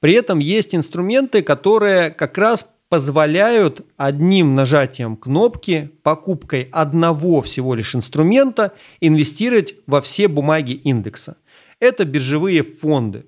При 0.00 0.14
этом 0.14 0.38
есть 0.38 0.74
инструменты, 0.74 1.42
которые 1.42 2.08
как 2.08 2.38
раз 2.38 2.66
позволяют 2.88 3.80
одним 3.98 4.54
нажатием 4.54 5.16
кнопки, 5.16 5.90
покупкой 6.02 6.68
одного 6.72 7.42
всего 7.42 7.74
лишь 7.74 7.94
инструмента 7.94 8.72
инвестировать 9.00 9.74
во 9.86 10.00
все 10.00 10.28
бумаги 10.28 10.72
индекса. 10.72 11.36
Это 11.82 12.04
биржевые 12.04 12.62
фонды. 12.62 13.26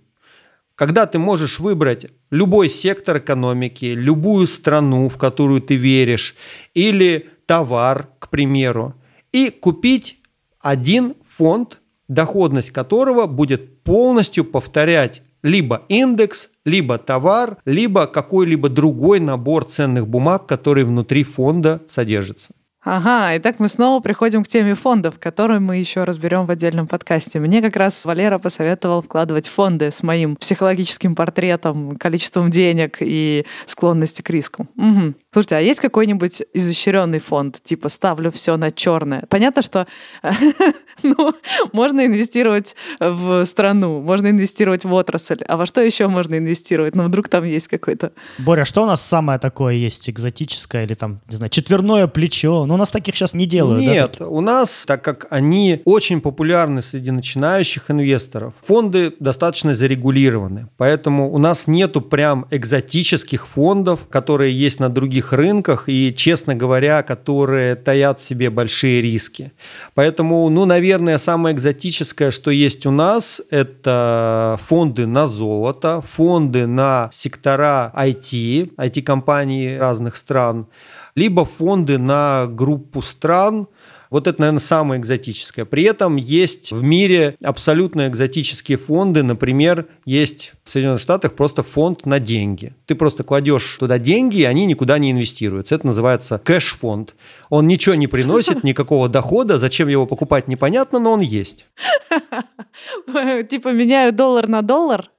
Когда 0.77 1.07
ты 1.07 1.19
можешь 1.19 1.59
выбрать 1.59 2.07
любой 2.31 2.69
сектор 2.69 3.19
экономики, 3.19 3.87
любую 3.87 4.47
страну, 4.47 5.09
в 5.09 5.19
которую 5.19 5.61
ты 5.61 5.75
веришь, 5.75 6.37
или 6.73 7.31
товар, 7.47 8.11
к 8.21 8.31
примеру, 8.31 8.95
и 9.33 9.51
купить 9.51 10.21
один 10.61 11.17
фонд, 11.29 11.81
доходность 12.07 12.71
которого 12.71 13.27
будет 13.27 13.83
полностью 13.83 14.45
повторять 14.45 15.23
либо 15.43 15.83
индекс, 15.89 16.49
либо 16.65 16.99
товар, 16.99 17.57
либо 17.65 18.07
какой-либо 18.07 18.69
другой 18.69 19.19
набор 19.19 19.65
ценных 19.65 20.07
бумаг, 20.07 20.47
который 20.47 20.85
внутри 20.85 21.25
фонда 21.25 21.83
содержится. 21.89 22.55
Ага, 22.85 23.35
и 23.35 23.39
так 23.39 23.59
мы 23.61 23.69
снова 23.69 24.01
приходим 24.01 24.45
к 24.45 24.49
теме 24.49 24.75
фондов, 24.75 25.19
которую 25.19 25.63
мы 25.63 25.79
еще 25.79 26.05
разберем 26.05 26.45
в 26.45 26.51
отдельном 26.51 26.87
подкасте. 26.87 27.41
Мне 27.41 27.63
как 27.63 27.77
раз 27.77 28.05
Валера 28.05 28.39
посоветовал 28.39 29.01
вкладывать 29.01 29.49
фонды 29.49 29.91
с 29.91 30.03
моим 30.03 30.37
психологическим 30.37 31.15
портретом, 31.15 31.97
количеством 31.97 32.51
денег 32.51 32.99
и 33.01 33.47
склонности 33.67 34.21
к 34.21 34.29
риску. 34.29 34.69
Угу. 34.77 35.15
Слушайте, 35.35 35.57
а 35.57 35.61
есть 35.61 35.81
какой-нибудь 35.81 36.43
изощренный 36.53 37.19
фонд, 37.19 37.61
типа 37.61 37.89
ставлю 37.89 38.31
все 38.31 38.57
на 38.57 38.71
черное? 38.71 39.25
Понятно, 39.29 39.63
что 39.63 39.89
ну, 41.03 41.35
можно 41.73 42.07
инвестировать 42.07 42.77
в 43.01 43.45
страну, 43.45 44.01
можно 44.01 44.29
инвестировать 44.29 44.85
в 44.85 44.93
отрасль, 44.93 45.43
а 45.49 45.57
во 45.57 45.67
что 45.67 45.81
еще 45.81 46.07
можно 46.07 46.39
инвестировать? 46.39 46.95
Ну, 46.95 47.03
вдруг 47.03 47.29
там 47.29 47.43
есть 47.43 47.67
какой-то... 47.67 48.13
Боря, 48.39 48.65
что 48.65 48.85
у 48.85 48.87
нас 48.87 49.03
самое 49.03 49.41
такое 49.41 49.75
есть 49.75 50.09
экзотическое 50.09 50.85
или 50.85 50.95
там, 50.95 51.19
не 51.29 51.35
знаю, 51.35 51.51
четверное 51.51 52.07
плечо? 52.07 52.65
Ну, 52.65 52.75
у 52.75 52.77
нас 52.77 52.93
таких 52.93 53.17
сейчас 53.17 53.35
не 53.35 53.47
делают. 53.47 53.81
Нет, 53.81 54.17
да, 54.21 54.29
у 54.29 54.41
нас, 54.41 54.85
так 54.87 55.03
как 55.03 55.27
они 55.31 55.83
очень 55.85 56.21
популярны 56.21 56.81
среди 56.81 57.11
начинающих 57.11 57.91
инвесторов, 57.91 58.55
фонды 58.65 59.13
достаточно 59.19 59.75
зарегулированы, 59.75 60.69
поэтому 60.77 61.33
у 61.33 61.39
нас 61.39 61.67
нету 61.67 62.01
прям 62.01 62.47
экзотических 62.53 63.49
фондов, 63.49 64.07
которые 64.09 64.57
есть 64.57 64.79
на 64.79 64.89
других 64.89 65.24
рынках 65.33 65.89
и, 65.89 66.13
честно 66.15 66.55
говоря, 66.55 67.03
которые 67.03 67.75
таят 67.75 68.21
в 68.21 68.23
себе 68.23 68.51
большие 68.51 69.01
риски. 69.01 69.53
Поэтому, 69.95 70.49
ну, 70.49 70.65
наверное, 70.65 71.19
самое 71.19 71.55
экзотическое, 71.55 72.31
что 72.31 72.51
есть 72.51 72.87
у 72.87 72.91
нас, 72.91 73.43
это 73.51 74.59
фонды 74.63 75.07
на 75.07 75.27
золото, 75.27 76.03
фонды 76.03 76.67
на 76.67 77.09
сектора 77.13 77.93
IT, 77.97 78.75
IT-компаний 78.77 79.77
разных 79.79 80.17
стран, 80.17 80.67
либо 81.15 81.45
фонды 81.45 81.99
на 81.99 82.47
группу 82.49 83.03
стран, 83.03 83.69
вот 84.15 84.29
это, 84.29 84.41
наверное, 84.41 84.61
самое 84.61 85.01
экзотическое. 85.01 85.65
При 85.65 85.83
этом 85.83 86.15
есть 86.15 86.71
в 86.71 86.85
мире 86.85 87.37
абсолютно 87.43 88.07
экзотические 88.07 88.79
фонды. 88.79 89.25
Например, 89.25 89.89
есть 90.05 90.53
в 90.63 90.71
Соединенных 90.71 91.01
Штатах 91.01 91.35
просто 91.35 91.65
фонд 91.65 92.07
на 92.07 92.21
деньги. 92.21 92.77
Ты 92.87 92.95
просто 92.95 93.25
кладешь 93.25 93.77
туда 93.77 93.99
деньги, 93.99 94.39
и 94.39 94.45
они 94.45 94.67
никуда 94.67 94.99
не 94.99 95.11
инвестируются. 95.11 95.75
Это 95.75 95.89
называется 95.89 96.39
кэш-фонд. 96.39 97.17
Он 97.51 97.67
ничего 97.67 97.97
не 97.97 98.07
приносит, 98.07 98.63
никакого 98.63 99.09
дохода. 99.09 99.59
Зачем 99.59 99.89
его 99.89 100.07
покупать, 100.07 100.47
непонятно, 100.47 101.01
но 101.01 101.15
он 101.15 101.21
есть. 101.21 101.67
Типа 103.51 103.73
меняю 103.73 104.13
доллар 104.13 104.47
на 104.47 104.63
доллар? 104.63 105.11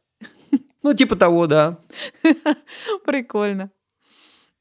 Ну, 0.84 0.94
типа 0.94 1.18
того, 1.18 1.48
да. 1.48 1.80
Прикольно. 3.06 3.72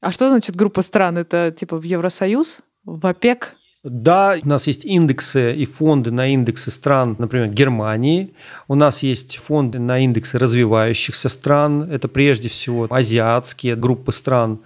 А 0.01 0.11
что 0.11 0.29
значит 0.29 0.57
группа 0.57 0.81
стран? 0.81 1.19
Это 1.19 1.55
типа 1.57 1.77
в 1.77 1.83
Евросоюз? 1.83 2.59
В 2.83 3.07
ОПЕК? 3.07 3.55
Да, 3.85 4.35
у 4.43 4.47
нас 4.47 4.65
есть 4.65 4.83
индексы 4.83 5.53
и 5.53 5.65
фонды 5.65 6.09
на 6.09 6.33
индексы 6.33 6.71
стран, 6.71 7.15
например, 7.19 7.49
Германии. 7.49 8.33
У 8.67 8.73
нас 8.73 9.03
есть 9.03 9.37
фонды 9.37 9.77
на 9.77 9.99
индексы 9.99 10.39
развивающихся 10.39 11.29
стран. 11.29 11.83
Это 11.83 12.07
прежде 12.07 12.49
всего 12.49 12.87
азиатские 12.89 13.75
группы 13.75 14.11
стран. 14.11 14.61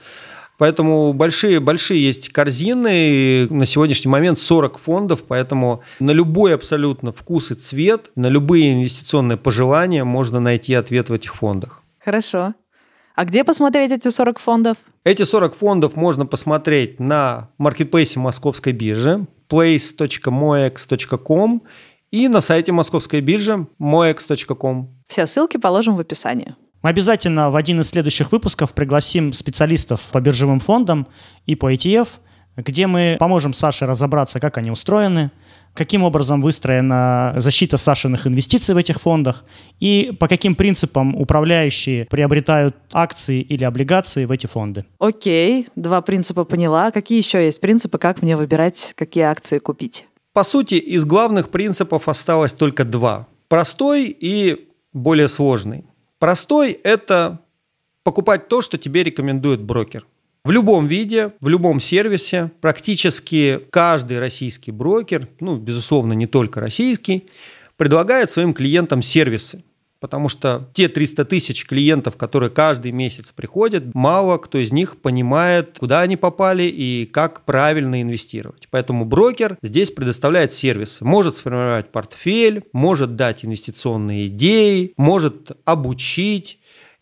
Поэтому 0.57 1.11
большие, 1.11 1.59
большие 1.59 2.01
есть 2.01 2.29
корзины. 2.29 3.45
На 3.49 3.65
сегодняшний 3.65 4.09
момент 4.09 4.39
40 4.39 4.79
фондов, 4.79 5.23
поэтому 5.27 5.83
на 5.99 6.11
любой 6.11 6.55
абсолютно 6.55 7.11
вкус 7.11 7.51
и 7.51 7.55
цвет, 7.55 8.11
на 8.15 8.27
любые 8.27 8.73
инвестиционные 8.73 9.37
пожелания 9.37 10.05
можно 10.05 10.39
найти 10.39 10.73
ответ 10.73 11.09
в 11.09 11.13
этих 11.13 11.35
фондах. 11.35 11.83
Хорошо. 11.99 12.53
А 13.19 13.25
где 13.25 13.43
посмотреть 13.43 13.91
эти 13.91 14.07
40 14.07 14.39
фондов? 14.39 14.77
Эти 15.03 15.23
40 15.23 15.53
фондов 15.53 15.97
можно 15.97 16.25
посмотреть 16.25 17.01
на 17.01 17.49
маркетплейсе 17.57 18.17
Московской 18.17 18.71
биржи 18.71 19.27
place.moex.com 19.49 21.61
и 22.11 22.29
на 22.29 22.39
сайте 22.39 22.71
Московской 22.71 23.19
биржи 23.19 23.67
moex.com. 23.77 24.87
Все 25.09 25.27
ссылки 25.27 25.57
положим 25.57 25.97
в 25.97 25.99
описании. 25.99 26.55
Мы 26.81 26.91
обязательно 26.91 27.51
в 27.51 27.57
один 27.57 27.81
из 27.81 27.89
следующих 27.89 28.31
выпусков 28.31 28.73
пригласим 28.73 29.33
специалистов 29.33 29.99
по 30.13 30.21
биржевым 30.21 30.61
фондам 30.61 31.05
и 31.45 31.57
по 31.57 31.73
ETF, 31.73 32.07
где 32.55 32.87
мы 32.87 33.17
поможем 33.19 33.53
Саше 33.53 33.85
разобраться, 33.85 34.39
как 34.39 34.57
они 34.57 34.71
устроены, 34.71 35.31
каким 35.73 36.03
образом 36.03 36.41
выстроена 36.41 37.33
защита 37.37 37.77
Сашиных 37.77 38.27
инвестиций 38.27 38.75
в 38.75 38.77
этих 38.77 38.99
фондах 38.99 39.45
и 39.79 40.15
по 40.19 40.27
каким 40.27 40.55
принципам 40.55 41.15
управляющие 41.15 42.05
приобретают 42.05 42.75
акции 42.91 43.41
или 43.41 43.63
облигации 43.63 44.25
в 44.25 44.31
эти 44.31 44.47
фонды. 44.47 44.85
Окей, 44.99 45.67
два 45.75 46.01
принципа 46.01 46.43
поняла. 46.43 46.91
Какие 46.91 47.19
еще 47.19 47.43
есть 47.45 47.61
принципы, 47.61 47.97
как 47.97 48.21
мне 48.21 48.35
выбирать, 48.35 48.93
какие 48.95 49.23
акции 49.23 49.59
купить? 49.59 50.05
По 50.33 50.43
сути, 50.43 50.75
из 50.75 51.05
главных 51.05 51.49
принципов 51.49 52.07
осталось 52.07 52.53
только 52.53 52.85
два. 52.85 53.27
Простой 53.47 54.15
и 54.19 54.69
более 54.93 55.27
сложный. 55.27 55.85
Простой– 56.19 56.71
это 56.83 57.39
покупать 58.03 58.47
то, 58.47 58.61
что 58.61 58.77
тебе 58.77 59.03
рекомендует 59.03 59.61
брокер. 59.61 60.05
В 60.45 60.51
любом 60.51 60.87
виде, 60.87 61.33
в 61.41 61.49
любом 61.49 61.81
сервисе, 61.81 62.51
практически 62.61 63.59
каждый 63.71 64.19
российский 64.19 64.71
брокер, 64.71 65.27
ну, 65.41 65.57
безусловно, 65.57 66.13
не 66.13 66.27
только 66.27 66.61
российский, 66.61 67.27
предлагает 67.75 68.31
своим 68.31 68.53
клиентам 68.53 69.01
сервисы. 69.01 69.63
Потому 69.99 70.29
что 70.29 70.69
те 70.73 70.87
300 70.87 71.25
тысяч 71.25 71.65
клиентов, 71.65 72.15
которые 72.15 72.49
каждый 72.49 72.93
месяц 72.93 73.33
приходят, 73.35 73.93
мало 73.93 74.37
кто 74.37 74.57
из 74.57 74.71
них 74.71 74.95
понимает, 75.01 75.77
куда 75.77 75.99
они 75.99 76.15
попали 76.15 76.63
и 76.63 77.05
как 77.05 77.43
правильно 77.43 78.01
инвестировать. 78.01 78.69
Поэтому 78.71 79.03
брокер 79.03 79.57
здесь 79.61 79.91
предоставляет 79.91 80.53
сервисы. 80.53 81.03
Может 81.03 81.35
сформировать 81.35 81.91
портфель, 81.91 82.63
может 82.71 83.17
дать 83.17 83.43
инвестиционные 83.43 84.27
идеи, 84.27 84.93
может 84.95 85.51
обучить, 85.65 86.58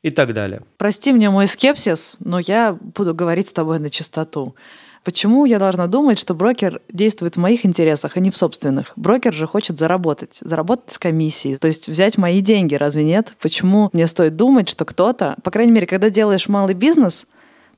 и 0.07 0.11
так 0.11 0.33
далее. 0.33 0.61
Прости 0.77 1.13
мне 1.13 1.29
мой 1.29 1.47
скепсис, 1.47 2.15
но 2.19 2.39
я 2.39 2.77
буду 2.79 3.13
говорить 3.13 3.49
с 3.49 3.53
тобой 3.53 3.79
на 3.79 3.89
чистоту. 3.89 4.55
Почему 5.03 5.45
я 5.45 5.57
должна 5.57 5.87
думать, 5.87 6.19
что 6.19 6.33
брокер 6.33 6.81
действует 6.91 7.37
в 7.37 7.39
моих 7.39 7.65
интересах, 7.65 8.17
а 8.17 8.19
не 8.19 8.29
в 8.29 8.35
собственных? 8.35 8.91
Брокер 8.97 9.33
же 9.33 9.47
хочет 9.47 9.79
заработать, 9.79 10.37
заработать 10.41 10.91
с 10.91 10.97
комиссией, 10.97 11.55
то 11.55 11.67
есть 11.67 11.87
взять 11.87 12.17
мои 12.17 12.41
деньги, 12.41 12.75
разве 12.75 13.05
нет? 13.05 13.33
Почему 13.41 13.89
мне 13.93 14.05
стоит 14.07 14.35
думать, 14.35 14.67
что 14.67 14.83
кто-то, 14.83 15.37
по 15.43 15.51
крайней 15.51 15.71
мере, 15.71 15.87
когда 15.87 16.09
делаешь 16.09 16.49
малый 16.49 16.73
бизнес, 16.73 17.25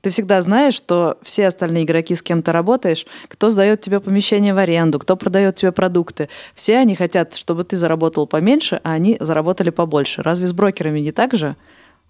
ты 0.00 0.10
всегда 0.10 0.40
знаешь, 0.42 0.74
что 0.74 1.18
все 1.22 1.46
остальные 1.46 1.84
игроки, 1.84 2.14
с 2.14 2.22
кем 2.22 2.42
ты 2.42 2.52
работаешь, 2.52 3.06
кто 3.28 3.50
сдает 3.50 3.80
тебе 3.80 4.00
помещение 4.00 4.54
в 4.54 4.58
аренду, 4.58 4.98
кто 4.98 5.16
продает 5.16 5.56
тебе 5.56 5.72
продукты, 5.72 6.28
все 6.54 6.78
они 6.78 6.96
хотят, 6.96 7.34
чтобы 7.36 7.64
ты 7.64 7.76
заработал 7.76 8.26
поменьше, 8.26 8.80
а 8.82 8.92
они 8.92 9.18
заработали 9.20 9.70
побольше. 9.70 10.22
Разве 10.22 10.46
с 10.46 10.52
брокерами 10.52 11.00
не 11.00 11.12
так 11.12 11.34
же? 11.34 11.54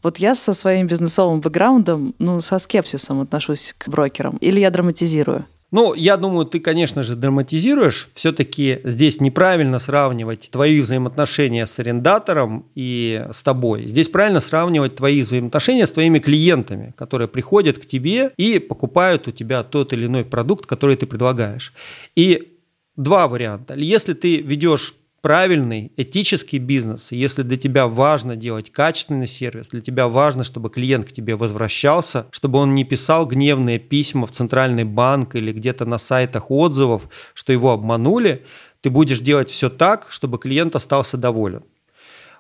Вот 0.02 0.18
я 0.18 0.34
со 0.34 0.54
своим 0.54 0.86
бизнесовым 0.86 1.40
бэкграундом, 1.40 2.14
ну, 2.18 2.40
со 2.40 2.58
скепсисом 2.58 3.20
отношусь 3.20 3.74
к 3.76 3.88
брокерам. 3.88 4.36
Или 4.38 4.60
я 4.60 4.70
драматизирую? 4.70 5.46
Ну, 5.72 5.94
я 5.94 6.16
думаю, 6.16 6.46
ты, 6.46 6.58
конечно 6.58 7.04
же, 7.04 7.14
драматизируешь. 7.14 8.08
Все-таки 8.14 8.80
здесь 8.82 9.20
неправильно 9.20 9.78
сравнивать 9.78 10.48
твои 10.50 10.80
взаимоотношения 10.80 11.64
с 11.64 11.78
арендатором 11.78 12.66
и 12.74 13.24
с 13.32 13.42
тобой. 13.42 13.86
Здесь 13.86 14.08
правильно 14.08 14.40
сравнивать 14.40 14.96
твои 14.96 15.22
взаимоотношения 15.22 15.86
с 15.86 15.90
твоими 15.92 16.18
клиентами, 16.18 16.92
которые 16.96 17.28
приходят 17.28 17.78
к 17.78 17.86
тебе 17.86 18.32
и 18.36 18.58
покупают 18.58 19.28
у 19.28 19.30
тебя 19.30 19.62
тот 19.62 19.92
или 19.92 20.06
иной 20.06 20.24
продукт, 20.24 20.66
который 20.66 20.96
ты 20.96 21.06
предлагаешь. 21.06 21.72
И 22.16 22.58
два 22.96 23.28
варианта. 23.28 23.74
Если 23.74 24.14
ты 24.14 24.38
ведешь 24.38 24.94
правильный 25.20 25.92
этический 25.96 26.58
бизнес, 26.58 27.12
если 27.12 27.42
для 27.42 27.56
тебя 27.56 27.86
важно 27.86 28.36
делать 28.36 28.70
качественный 28.70 29.26
сервис, 29.26 29.68
для 29.68 29.80
тебя 29.80 30.08
важно, 30.08 30.44
чтобы 30.44 30.70
клиент 30.70 31.08
к 31.08 31.12
тебе 31.12 31.36
возвращался, 31.36 32.26
чтобы 32.30 32.58
он 32.58 32.74
не 32.74 32.84
писал 32.84 33.26
гневные 33.26 33.78
письма 33.78 34.26
в 34.26 34.32
центральный 34.32 34.84
банк 34.84 35.34
или 35.34 35.52
где-то 35.52 35.84
на 35.84 35.98
сайтах 35.98 36.50
отзывов, 36.50 37.08
что 37.34 37.52
его 37.52 37.70
обманули, 37.72 38.44
ты 38.80 38.90
будешь 38.90 39.20
делать 39.20 39.50
все 39.50 39.68
так, 39.68 40.06
чтобы 40.08 40.38
клиент 40.38 40.74
остался 40.74 41.16
доволен 41.16 41.64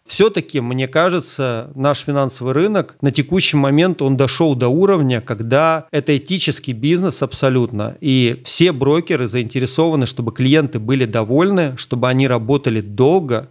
все-таки, 0.06 0.60
мне 0.60 0.88
кажется, 0.88 1.70
наш 1.74 2.00
финансовый 2.00 2.52
рынок 2.52 2.96
на 3.00 3.12
текущий 3.12 3.56
момент 3.56 4.02
он 4.02 4.16
дошел 4.16 4.54
до 4.54 4.68
уровня, 4.68 5.20
когда 5.20 5.86
это 5.90 6.16
этический 6.16 6.72
бизнес 6.72 7.22
абсолютно, 7.22 7.96
и 8.00 8.40
все 8.44 8.72
брокеры 8.72 9.28
заинтересованы, 9.28 10.06
чтобы 10.06 10.32
клиенты 10.32 10.78
были 10.78 11.04
довольны, 11.04 11.76
чтобы 11.76 12.08
они 12.08 12.26
работали 12.26 12.80
долго. 12.80 13.50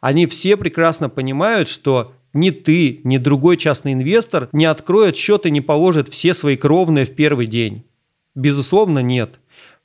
Они 0.00 0.26
все 0.26 0.56
прекрасно 0.56 1.08
понимают, 1.08 1.68
что 1.68 2.12
ни 2.32 2.50
ты, 2.50 3.00
ни 3.04 3.18
другой 3.18 3.56
частный 3.56 3.92
инвестор 3.92 4.48
не 4.52 4.64
откроет 4.64 5.16
счет 5.16 5.46
и 5.46 5.50
не 5.50 5.60
положит 5.60 6.08
все 6.08 6.32
свои 6.34 6.56
кровные 6.56 7.04
в 7.04 7.14
первый 7.14 7.46
день. 7.46 7.84
Безусловно, 8.34 9.00
нет. 9.00 9.38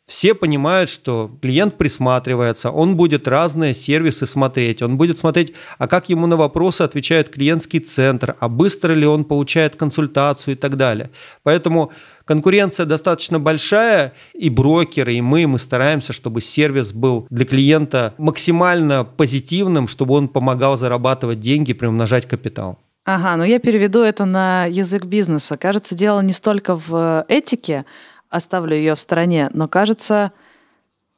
Все 0.08 0.36
понимают, 0.36 0.92
что 0.92 1.32
клиент 1.42 1.78
присматривается, 1.78 2.70
он 2.70 2.96
будет 2.96 3.28
разные 3.28 3.74
сервисы 3.74 4.28
смотреть, 4.28 4.84
он 4.84 4.98
будет 4.98 5.18
смотреть, 5.18 5.54
а 5.80 5.88
как 5.88 6.10
ему 6.10 6.28
на 6.28 6.38
вопросы 6.38 6.84
отвечает 6.84 7.30
клиентский 7.30 7.80
центр, 7.80 8.36
а 8.40 8.48
быстро 8.48 8.94
ли 8.94 9.08
он 9.08 9.24
получает 9.24 9.76
консультацию 9.76 10.54
и 10.54 10.58
так 10.58 10.78
далее. 10.78 11.10
Поэтому 11.42 11.92
конкуренция 12.26 12.86
достаточно 12.86 13.40
большая, 13.40 14.14
и 14.36 14.52
брокеры, 14.52 15.16
и 15.16 15.22
мы, 15.22 15.48
мы 15.48 15.58
стараемся, 15.58 16.14
чтобы 16.14 16.40
сервис 16.40 16.94
был 16.94 17.26
для 17.32 17.46
клиента 17.46 18.14
максимально 18.20 19.06
позитивным, 19.06 19.88
чтобы 19.88 20.14
он 20.14 20.28
помогал 20.28 20.78
зарабатывать 20.78 21.40
деньги, 21.40 21.74
приумножать 21.74 22.28
капитал. 22.28 22.78
Ага, 23.06 23.38
но 23.38 23.46
я 23.46 23.60
переведу 23.60 24.02
это 24.02 24.26
на 24.26 24.66
язык 24.66 25.06
бизнеса. 25.06 25.58
Кажется, 25.58 25.94
дело 25.94 26.22
не 26.22 26.34
столько 26.34 26.76
в 26.76 27.24
этике, 27.28 27.86
оставлю 28.30 28.76
ее 28.76 28.96
в 28.96 29.00
стороне, 29.00 29.50
но 29.54 29.68
кажется, 29.68 30.32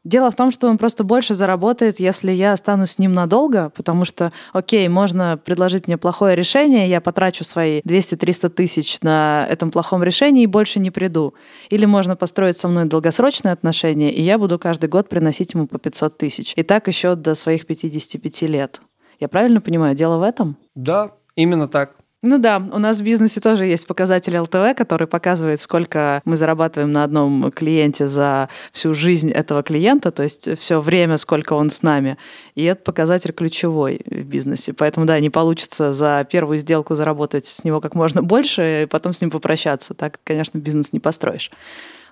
Дело 0.07 0.31
в 0.31 0.35
том, 0.35 0.51
что 0.51 0.69
он 0.69 0.77
просто 0.77 1.03
больше 1.03 1.33
заработает, 1.33 1.99
если 1.99 2.31
я 2.31 2.53
останусь 2.53 2.91
с 2.91 2.97
ним 2.97 3.13
надолго, 3.13 3.71
потому 3.75 4.05
что, 4.05 4.31
окей, 4.53 4.87
можно 4.87 5.35
предложить 5.35 5.87
мне 5.87 5.97
плохое 5.97 6.33
решение, 6.33 6.87
я 6.87 7.01
потрачу 7.01 7.43
свои 7.43 7.81
200-300 7.81 8.47
тысяч 8.47 9.01
на 9.01 9.45
этом 9.49 9.69
плохом 9.69 10.03
решении 10.03 10.43
и 10.43 10.47
больше 10.47 10.79
не 10.79 10.91
приду. 10.91 11.33
Или 11.69 11.83
можно 11.83 12.15
построить 12.15 12.55
со 12.55 12.69
мной 12.69 12.85
долгосрочные 12.85 13.51
отношения, 13.51 14.13
и 14.13 14.21
я 14.21 14.37
буду 14.37 14.57
каждый 14.57 14.87
год 14.87 15.09
приносить 15.09 15.53
ему 15.53 15.67
по 15.67 15.77
500 15.77 16.17
тысяч. 16.17 16.53
И 16.55 16.63
так 16.63 16.87
еще 16.87 17.15
до 17.15 17.35
своих 17.35 17.65
55 17.65 18.43
лет. 18.43 18.79
Я 19.19 19.27
правильно 19.27 19.59
понимаю, 19.59 19.93
дело 19.93 20.19
в 20.19 20.21
этом? 20.21 20.55
Да, 20.73 21.11
именно 21.35 21.67
так. 21.67 21.97
Ну 22.23 22.39
да, 22.39 22.57
у 22.57 22.79
нас 22.79 22.97
в 22.97 23.03
бизнесе 23.03 23.39
тоже 23.39 23.65
есть 23.65 23.85
показатель 23.85 24.35
ЛТВ, 24.35 24.75
который 24.75 25.05
показывает, 25.05 25.61
сколько 25.61 26.21
мы 26.25 26.35
зарабатываем 26.35 26.91
на 26.91 27.03
одном 27.03 27.51
клиенте 27.51 28.07
за 28.07 28.49
всю 28.71 28.95
жизнь 28.95 29.29
этого 29.29 29.61
клиента, 29.61 30.09
то 30.09 30.23
есть 30.23 30.57
все 30.57 30.79
время, 30.79 31.17
сколько 31.17 31.53
он 31.53 31.69
с 31.69 31.83
нами. 31.83 32.17
И 32.55 32.63
этот 32.63 32.83
показатель 32.83 33.33
ключевой 33.33 34.01
в 34.07 34.23
бизнесе. 34.23 34.73
Поэтому 34.73 35.05
да, 35.05 35.19
не 35.19 35.29
получится 35.29 35.93
за 35.93 36.25
первую 36.27 36.57
сделку 36.57 36.95
заработать 36.95 37.45
с 37.45 37.63
него 37.63 37.81
как 37.81 37.93
можно 37.93 38.23
больше, 38.23 38.83
и 38.83 38.85
потом 38.87 39.13
с 39.13 39.21
ним 39.21 39.29
попрощаться. 39.29 39.93
Так, 39.93 40.19
конечно, 40.23 40.57
бизнес 40.57 40.93
не 40.93 40.99
построишь. 40.99 41.51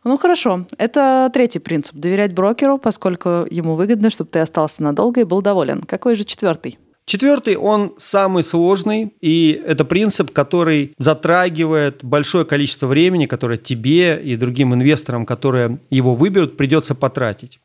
Ну 0.03 0.19
хорошо, 0.19 0.67
это 0.77 1.31
третий 1.33 1.57
принцип. 1.57 1.95
Доверять 1.95 2.31
брокеру, 2.31 2.77
поскольку 2.77 3.47
ему 3.49 3.73
выгодно, 3.73 4.11
чтобы 4.11 4.29
ты 4.29 4.37
остался 4.37 4.83
надолго 4.83 5.21
и 5.21 5.23
был 5.23 5.41
доволен. 5.41 5.81
Какой 5.81 6.13
же 6.13 6.25
четвертый? 6.25 6.77
Четвертый, 7.05 7.55
он 7.55 7.93
самый 7.97 8.43
сложный, 8.43 9.13
и 9.21 9.61
это 9.65 9.85
принцип, 9.85 10.31
который 10.31 10.93
затрагивает 10.97 12.03
большое 12.03 12.45
количество 12.45 12.87
времени, 12.87 13.27
которое 13.27 13.57
тебе 13.57 14.19
и 14.23 14.35
другим 14.35 14.73
инвесторам, 14.73 15.27
которые 15.27 15.77
его 15.91 16.15
выберут, 16.15 16.57
придется 16.57 16.95
потратить. 16.95 17.59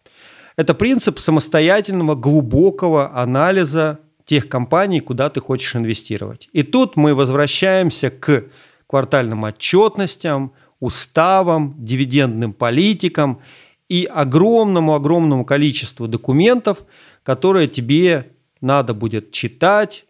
Это 0.56 0.74
принцип 0.74 1.18
самостоятельного, 1.18 2.16
глубокого 2.16 3.16
анализа 3.18 4.00
тех 4.26 4.46
компаний, 4.46 5.00
куда 5.00 5.30
ты 5.30 5.40
хочешь 5.40 5.74
инвестировать. 5.74 6.50
И 6.52 6.62
тут 6.62 6.96
мы 6.96 7.14
возвращаемся 7.14 8.10
к 8.10 8.44
квартальным 8.86 9.46
отчетностям, 9.46 10.52
уставам, 10.80 11.74
дивидендным 11.78 12.52
политикам 12.52 13.40
и 13.88 14.04
огромному-огромному 14.04 15.46
количеству 15.46 16.08
документов, 16.08 16.84
которые 17.22 17.68
тебе 17.68 18.32
надо 18.60 18.94
будет 18.94 19.32
читать, 19.32 20.04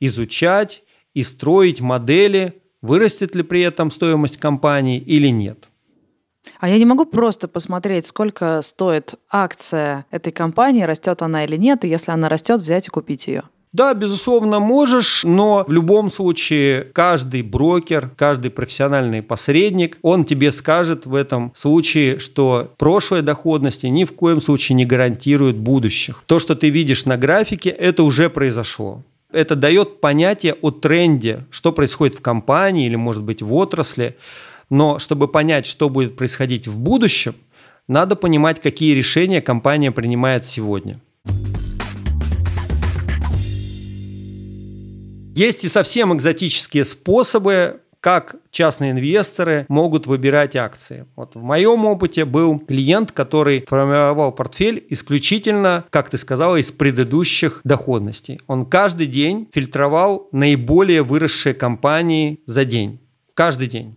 изучать 0.00 0.82
и 1.14 1.22
строить 1.22 1.80
модели, 1.80 2.62
вырастет 2.82 3.34
ли 3.34 3.42
при 3.42 3.62
этом 3.62 3.90
стоимость 3.90 4.38
компании 4.38 4.98
или 4.98 5.28
нет. 5.28 5.68
А 6.60 6.68
я 6.68 6.78
не 6.78 6.84
могу 6.84 7.04
просто 7.04 7.48
посмотреть, 7.48 8.06
сколько 8.06 8.62
стоит 8.62 9.14
акция 9.30 10.06
этой 10.10 10.32
компании, 10.32 10.82
растет 10.82 11.22
она 11.22 11.44
или 11.44 11.56
нет, 11.56 11.84
и 11.84 11.88
если 11.88 12.12
она 12.12 12.28
растет, 12.28 12.62
взять 12.62 12.86
и 12.86 12.90
купить 12.90 13.26
ее. 13.26 13.44
Да, 13.76 13.92
безусловно, 13.92 14.58
можешь, 14.58 15.22
но 15.22 15.62
в 15.68 15.70
любом 15.70 16.10
случае 16.10 16.84
каждый 16.94 17.42
брокер, 17.42 18.10
каждый 18.16 18.50
профессиональный 18.50 19.20
посредник, 19.20 19.98
он 20.00 20.24
тебе 20.24 20.50
скажет 20.50 21.04
в 21.04 21.14
этом 21.14 21.52
случае, 21.54 22.18
что 22.18 22.72
прошлые 22.78 23.22
доходности 23.22 23.84
ни 23.84 24.06
в 24.06 24.12
коем 24.12 24.40
случае 24.40 24.76
не 24.76 24.86
гарантируют 24.86 25.58
будущих. 25.58 26.22
То, 26.24 26.38
что 26.38 26.56
ты 26.56 26.70
видишь 26.70 27.04
на 27.04 27.18
графике, 27.18 27.68
это 27.68 28.02
уже 28.02 28.30
произошло. 28.30 29.02
Это 29.30 29.54
дает 29.56 30.00
понятие 30.00 30.54
о 30.62 30.70
тренде, 30.70 31.44
что 31.50 31.70
происходит 31.70 32.14
в 32.14 32.22
компании 32.22 32.86
или, 32.86 32.96
может 32.96 33.24
быть, 33.24 33.42
в 33.42 33.52
отрасли. 33.52 34.16
Но 34.70 34.98
чтобы 34.98 35.28
понять, 35.28 35.66
что 35.66 35.90
будет 35.90 36.16
происходить 36.16 36.66
в 36.66 36.78
будущем, 36.78 37.34
надо 37.88 38.16
понимать, 38.16 38.58
какие 38.58 38.94
решения 38.94 39.42
компания 39.42 39.92
принимает 39.92 40.46
сегодня. 40.46 40.98
Есть 45.36 45.64
и 45.64 45.68
совсем 45.68 46.16
экзотические 46.16 46.86
способы, 46.86 47.82
как 48.00 48.36
частные 48.50 48.92
инвесторы 48.92 49.66
могут 49.68 50.06
выбирать 50.06 50.56
акции. 50.56 51.04
Вот 51.14 51.34
в 51.34 51.42
моем 51.42 51.84
опыте 51.84 52.24
был 52.24 52.58
клиент, 52.58 53.12
который 53.12 53.66
формировал 53.68 54.32
портфель 54.32 54.86
исключительно, 54.88 55.84
как 55.90 56.08
ты 56.08 56.16
сказала, 56.16 56.56
из 56.56 56.72
предыдущих 56.72 57.60
доходностей. 57.64 58.40
Он 58.46 58.64
каждый 58.64 59.08
день 59.08 59.46
фильтровал 59.52 60.28
наиболее 60.32 61.02
выросшие 61.02 61.52
компании 61.54 62.40
за 62.46 62.64
день. 62.64 63.00
Каждый 63.34 63.66
день. 63.66 63.96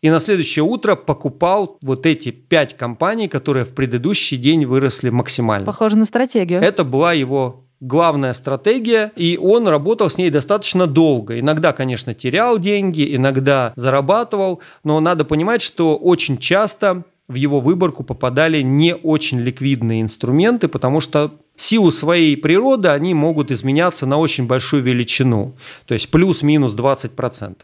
И 0.00 0.10
на 0.10 0.18
следующее 0.18 0.64
утро 0.64 0.96
покупал 0.96 1.78
вот 1.80 2.06
эти 2.06 2.30
пять 2.30 2.76
компаний, 2.76 3.28
которые 3.28 3.64
в 3.64 3.74
предыдущий 3.74 4.36
день 4.36 4.66
выросли 4.66 5.10
максимально. 5.10 5.64
Похоже 5.64 5.96
на 5.96 6.06
стратегию. 6.06 6.60
Это 6.60 6.82
была 6.82 7.12
его 7.12 7.65
главная 7.80 8.32
стратегия, 8.32 9.12
и 9.16 9.38
он 9.40 9.68
работал 9.68 10.08
с 10.10 10.18
ней 10.18 10.30
достаточно 10.30 10.86
долго. 10.86 11.38
Иногда, 11.38 11.72
конечно, 11.72 12.14
терял 12.14 12.58
деньги, 12.58 13.14
иногда 13.14 13.72
зарабатывал, 13.76 14.60
но 14.84 15.00
надо 15.00 15.24
понимать, 15.24 15.62
что 15.62 15.96
очень 15.96 16.38
часто 16.38 17.04
в 17.28 17.34
его 17.34 17.60
выборку 17.60 18.04
попадали 18.04 18.62
не 18.62 18.94
очень 18.94 19.40
ликвидные 19.40 20.00
инструменты, 20.00 20.68
потому 20.68 21.00
что 21.00 21.34
силу 21.56 21.90
своей 21.90 22.36
природы 22.36 22.88
они 22.88 23.14
могут 23.14 23.50
изменяться 23.50 24.06
на 24.06 24.16
очень 24.18 24.46
большую 24.46 24.82
величину, 24.82 25.56
то 25.86 25.94
есть 25.94 26.10
плюс-минус 26.10 26.74
20%. 26.74 27.56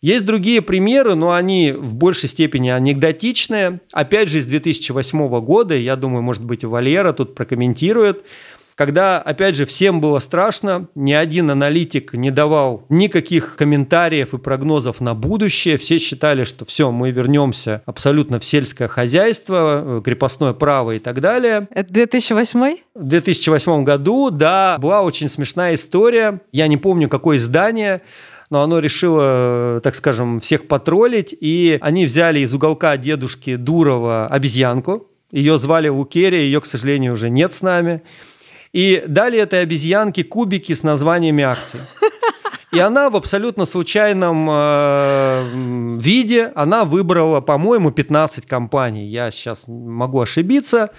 Есть 0.00 0.24
другие 0.24 0.62
примеры, 0.62 1.14
но 1.14 1.30
они 1.30 1.70
в 1.70 1.94
большей 1.94 2.28
степени 2.28 2.70
анекдотичные. 2.70 3.80
Опять 3.92 4.28
же, 4.28 4.38
из 4.38 4.46
2008 4.46 5.40
года, 5.40 5.76
я 5.76 5.94
думаю, 5.94 6.22
может 6.22 6.44
быть, 6.44 6.64
Валера 6.64 7.12
тут 7.12 7.36
прокомментирует, 7.36 8.24
когда, 8.74 9.20
опять 9.20 9.56
же, 9.56 9.66
всем 9.66 10.00
было 10.00 10.18
страшно, 10.18 10.88
ни 10.94 11.12
один 11.12 11.50
аналитик 11.50 12.14
не 12.14 12.30
давал 12.30 12.84
никаких 12.88 13.56
комментариев 13.56 14.34
и 14.34 14.38
прогнозов 14.38 15.00
на 15.00 15.14
будущее, 15.14 15.76
все 15.76 15.98
считали, 15.98 16.44
что 16.44 16.64
все, 16.64 16.90
мы 16.90 17.10
вернемся 17.10 17.82
абсолютно 17.86 18.40
в 18.40 18.44
сельское 18.44 18.88
хозяйство, 18.88 19.98
э, 19.98 20.02
крепостное 20.04 20.52
право 20.52 20.92
и 20.92 20.98
так 20.98 21.20
далее. 21.20 21.68
Это 21.70 21.92
2008? 21.92 22.76
В 22.94 23.08
2008 23.08 23.84
году, 23.84 24.30
да, 24.30 24.76
была 24.78 25.02
очень 25.02 25.28
смешная 25.28 25.74
история, 25.74 26.40
я 26.52 26.66
не 26.66 26.76
помню, 26.76 27.08
какое 27.08 27.38
издание, 27.38 28.02
но 28.50 28.62
оно 28.62 28.80
решило, 28.80 29.80
так 29.82 29.94
скажем, 29.94 30.38
всех 30.40 30.68
потроллить, 30.68 31.34
и 31.38 31.78
они 31.80 32.04
взяли 32.04 32.40
из 32.40 32.52
уголка 32.52 32.96
дедушки 32.98 33.56
Дурова 33.56 34.26
обезьянку, 34.26 35.08
ее 35.30 35.56
звали 35.56 35.88
Лукерия, 35.88 36.40
ее, 36.40 36.60
к 36.60 36.66
сожалению, 36.66 37.14
уже 37.14 37.30
нет 37.30 37.54
с 37.54 37.62
нами. 37.62 38.02
И 38.72 39.04
дали 39.06 39.38
этой 39.38 39.60
обезьянке 39.60 40.24
кубики 40.24 40.72
с 40.72 40.82
названиями 40.82 41.44
акций. 41.44 41.80
И 42.72 42.78
она 42.78 43.10
в 43.10 43.16
абсолютно 43.16 43.66
случайном 43.66 44.48
э, 44.50 45.98
виде, 46.00 46.52
она 46.54 46.86
выбрала, 46.86 47.42
по-моему, 47.42 47.90
15 47.90 48.46
компаний. 48.46 49.08
Я 49.08 49.30
сейчас 49.30 49.64
могу 49.66 50.20
ошибиться. 50.20 50.90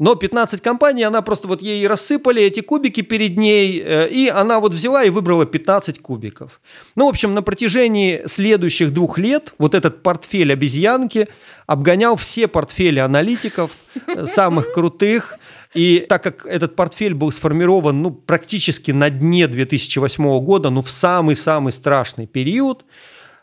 Но 0.00 0.16
15 0.16 0.60
компаний, 0.60 1.04
она 1.04 1.22
просто 1.22 1.46
вот 1.46 1.62
ей 1.62 1.86
рассыпали 1.86 2.42
эти 2.42 2.58
кубики 2.60 3.00
перед 3.00 3.36
ней, 3.36 3.80
э, 3.80 4.08
и 4.08 4.26
она 4.26 4.58
вот 4.58 4.74
взяла 4.74 5.04
и 5.04 5.10
выбрала 5.10 5.46
15 5.46 6.00
кубиков. 6.00 6.60
Ну, 6.96 7.06
в 7.06 7.10
общем, 7.10 7.32
на 7.32 7.42
протяжении 7.42 8.22
следующих 8.26 8.92
двух 8.92 9.18
лет 9.18 9.54
вот 9.56 9.72
этот 9.72 10.02
портфель 10.02 10.52
обезьянки 10.52 11.28
обгонял 11.68 12.16
все 12.16 12.48
портфели 12.48 12.98
аналитиков, 12.98 13.70
э, 14.08 14.26
самых 14.26 14.72
крутых, 14.72 15.38
и 15.74 16.06
так 16.08 16.22
как 16.22 16.46
этот 16.46 16.76
портфель 16.76 17.14
был 17.14 17.32
сформирован 17.32 18.00
ну, 18.00 18.10
практически 18.12 18.92
на 18.92 19.10
дне 19.10 19.48
2008 19.48 20.40
года, 20.40 20.70
ну 20.70 20.82
в 20.82 20.90
самый-самый 20.90 21.72
страшный 21.72 22.26
период, 22.26 22.84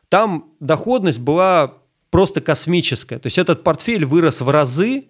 там 0.09 0.45
доходность 0.59 1.19
была 1.19 1.75
просто 2.09 2.41
космическая. 2.41 3.19
То 3.19 3.27
есть 3.27 3.37
этот 3.37 3.63
портфель 3.63 4.05
вырос 4.05 4.41
в 4.41 4.49
разы, 4.49 5.05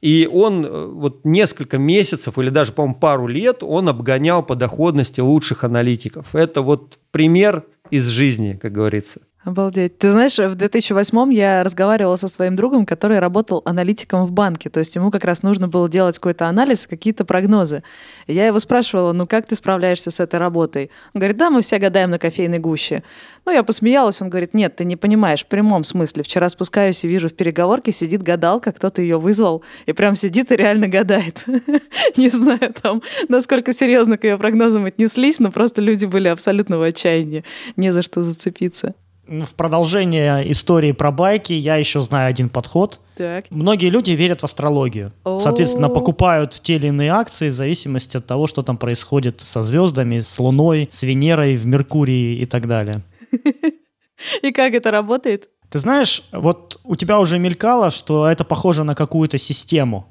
и 0.00 0.28
он 0.30 0.64
э, 0.64 0.86
вот 0.86 1.24
несколько 1.24 1.78
месяцев 1.78 2.38
или 2.38 2.50
даже, 2.50 2.72
по-моему, 2.72 2.96
пару 2.96 3.26
лет 3.26 3.62
он 3.62 3.88
обгонял 3.88 4.42
по 4.42 4.54
доходности 4.54 5.20
лучших 5.20 5.64
аналитиков. 5.64 6.34
Это 6.34 6.62
вот 6.62 6.98
пример 7.10 7.64
из 7.90 8.08
жизни, 8.08 8.58
как 8.60 8.72
говорится. 8.72 9.20
Обалдеть. 9.46 9.96
Ты 9.98 10.10
знаешь, 10.10 10.36
в 10.38 10.56
2008 10.56 11.32
я 11.32 11.62
разговаривала 11.62 12.16
со 12.16 12.26
своим 12.26 12.56
другом, 12.56 12.84
который 12.84 13.20
работал 13.20 13.62
аналитиком 13.64 14.26
в 14.26 14.32
банке. 14.32 14.70
То 14.70 14.80
есть 14.80 14.96
ему 14.96 15.12
как 15.12 15.22
раз 15.22 15.44
нужно 15.44 15.68
было 15.68 15.88
делать 15.88 16.16
какой-то 16.16 16.48
анализ, 16.48 16.88
какие-то 16.88 17.24
прогнозы. 17.24 17.84
И 18.26 18.34
я 18.34 18.48
его 18.48 18.58
спрашивала, 18.58 19.12
ну 19.12 19.24
как 19.24 19.46
ты 19.46 19.54
справляешься 19.54 20.10
с 20.10 20.18
этой 20.18 20.40
работой? 20.40 20.90
Он 21.14 21.20
говорит, 21.20 21.36
да, 21.36 21.50
мы 21.50 21.62
все 21.62 21.78
гадаем 21.78 22.10
на 22.10 22.18
кофейной 22.18 22.58
гуще. 22.58 23.04
Ну, 23.44 23.52
я 23.52 23.62
посмеялась, 23.62 24.20
он 24.20 24.30
говорит, 24.30 24.52
нет, 24.52 24.74
ты 24.74 24.84
не 24.84 24.96
понимаешь, 24.96 25.44
в 25.44 25.46
прямом 25.46 25.84
смысле. 25.84 26.24
Вчера 26.24 26.48
спускаюсь 26.48 27.04
и 27.04 27.08
вижу 27.08 27.28
в 27.28 27.34
переговорке 27.34 27.92
сидит 27.92 28.24
гадалка, 28.24 28.72
кто-то 28.72 29.00
ее 29.00 29.20
вызвал, 29.20 29.62
и 29.86 29.92
прям 29.92 30.16
сидит 30.16 30.50
и 30.50 30.56
реально 30.56 30.88
гадает. 30.88 31.44
Не 32.16 32.30
знаю 32.30 32.74
там, 32.82 33.00
насколько 33.28 33.72
серьезно 33.72 34.18
к 34.18 34.24
ее 34.24 34.38
прогнозам 34.38 34.86
отнеслись, 34.86 35.38
но 35.38 35.52
просто 35.52 35.80
люди 35.80 36.04
были 36.04 36.26
абсолютно 36.26 36.78
в 36.78 36.82
отчаянии. 36.82 37.44
Не 37.76 37.92
за 37.92 38.02
что 38.02 38.24
зацепиться. 38.24 38.96
Ну, 39.28 39.44
в 39.44 39.54
продолжение 39.54 40.50
истории 40.52 40.92
про 40.92 41.10
байки 41.10 41.52
я 41.52 41.76
еще 41.76 42.00
знаю 42.00 42.30
один 42.30 42.48
подход. 42.48 43.00
Так. 43.16 43.46
Многие 43.50 43.88
люди 43.88 44.12
верят 44.12 44.42
в 44.42 44.44
астрологию. 44.44 45.12
О. 45.24 45.40
Соответственно, 45.40 45.88
покупают 45.88 46.60
те 46.62 46.76
или 46.76 46.88
иные 46.88 47.10
акции 47.10 47.48
в 47.48 47.52
зависимости 47.52 48.16
от 48.16 48.26
того, 48.26 48.46
что 48.46 48.62
там 48.62 48.76
происходит 48.76 49.40
со 49.40 49.62
звездами, 49.62 50.20
с 50.20 50.38
Луной, 50.38 50.88
с 50.90 51.02
Венерой, 51.02 51.56
в 51.56 51.66
Меркурии 51.66 52.38
и 52.38 52.46
так 52.46 52.68
далее. 52.68 53.02
И 54.42 54.52
как 54.52 54.72
это 54.74 54.90
работает? 54.90 55.48
Ты 55.70 55.78
знаешь, 55.78 56.22
вот 56.32 56.80
у 56.84 56.94
тебя 56.94 57.18
уже 57.18 57.38
мелькало, 57.38 57.90
что 57.90 58.26
это 58.26 58.44
похоже 58.44 58.84
на 58.84 58.94
какую-то 58.94 59.38
систему. 59.38 60.06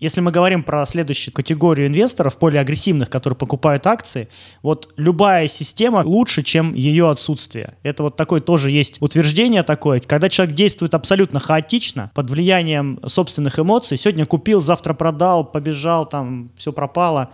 Если 0.00 0.22
мы 0.22 0.32
говорим 0.32 0.62
про 0.62 0.86
следующую 0.86 1.34
категорию 1.34 1.86
инвесторов, 1.86 2.38
более 2.38 2.62
агрессивных, 2.62 3.10
которые 3.10 3.36
покупают 3.36 3.86
акции, 3.86 4.28
вот 4.62 4.92
любая 4.96 5.46
система 5.46 5.98
лучше, 5.98 6.42
чем 6.42 6.72
ее 6.72 7.10
отсутствие. 7.10 7.74
Это 7.82 8.02
вот 8.02 8.16
такое 8.16 8.40
тоже 8.40 8.70
есть 8.70 9.00
утверждение 9.02 9.62
такое. 9.62 10.00
Когда 10.00 10.30
человек 10.30 10.54
действует 10.56 10.94
абсолютно 10.94 11.38
хаотично, 11.38 12.10
под 12.14 12.30
влиянием 12.30 12.98
собственных 13.06 13.58
эмоций, 13.58 13.98
сегодня 13.98 14.24
купил, 14.24 14.62
завтра 14.62 14.94
продал, 14.94 15.44
побежал, 15.44 16.06
там 16.06 16.50
все 16.56 16.72
пропало, 16.72 17.32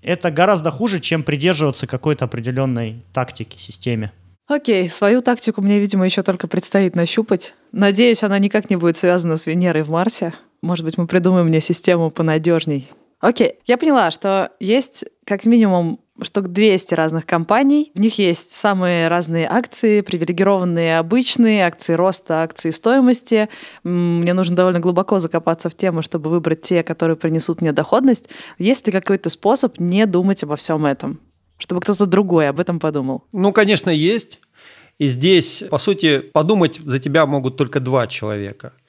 это 0.00 0.30
гораздо 0.30 0.70
хуже, 0.70 1.00
чем 1.00 1.24
придерживаться 1.24 1.88
какой-то 1.88 2.26
определенной 2.26 3.04
тактики, 3.12 3.58
системе. 3.58 4.12
Окей, 4.46 4.88
свою 4.88 5.22
тактику 5.22 5.60
мне, 5.60 5.80
видимо, 5.80 6.04
еще 6.04 6.22
только 6.22 6.46
предстоит 6.46 6.94
нащупать. 6.94 7.54
Надеюсь, 7.72 8.22
она 8.22 8.38
никак 8.38 8.70
не 8.70 8.76
будет 8.76 8.96
связана 8.96 9.36
с 9.36 9.46
Венерой 9.46 9.82
в 9.82 9.90
Марсе. 9.90 10.34
Может 10.62 10.84
быть, 10.84 10.98
мы 10.98 11.06
придумаем 11.06 11.46
мне 11.46 11.60
систему 11.60 12.10
понадежней. 12.10 12.88
Окей, 13.20 13.54
я 13.66 13.78
поняла, 13.78 14.10
что 14.10 14.52
есть 14.60 15.04
как 15.24 15.46
минимум 15.46 16.00
штук 16.22 16.48
200 16.48 16.94
разных 16.94 17.26
компаний. 17.26 17.90
В 17.94 18.00
них 18.00 18.18
есть 18.18 18.52
самые 18.52 19.08
разные 19.08 19.46
акции, 19.48 20.00
привилегированные 20.00 20.98
обычные, 20.98 21.66
акции 21.66 21.94
роста, 21.94 22.42
акции 22.42 22.70
стоимости. 22.70 23.48
Мне 23.82 24.32
нужно 24.32 24.56
довольно 24.56 24.80
глубоко 24.80 25.18
закопаться 25.18 25.68
в 25.68 25.74
тему, 25.74 26.02
чтобы 26.02 26.30
выбрать 26.30 26.62
те, 26.62 26.82
которые 26.82 27.16
принесут 27.16 27.60
мне 27.60 27.72
доходность. 27.72 28.28
Есть 28.58 28.86
ли 28.86 28.92
какой-то 28.92 29.30
способ 29.30 29.78
не 29.78 30.06
думать 30.06 30.42
обо 30.42 30.56
всем 30.56 30.86
этом? 30.86 31.20
Чтобы 31.58 31.80
кто-то 31.80 32.06
другой 32.06 32.48
об 32.48 32.60
этом 32.60 32.78
подумал. 32.78 33.24
Ну, 33.32 33.52
конечно, 33.52 33.90
есть. 33.90 34.40
И 34.98 35.08
здесь, 35.08 35.64
по 35.70 35.78
сути, 35.78 36.20
подумать 36.20 36.80
за 36.84 36.98
тебя 36.98 37.26
могут 37.26 37.56
только 37.56 37.80
два 37.80 38.06
человека– 38.06 38.72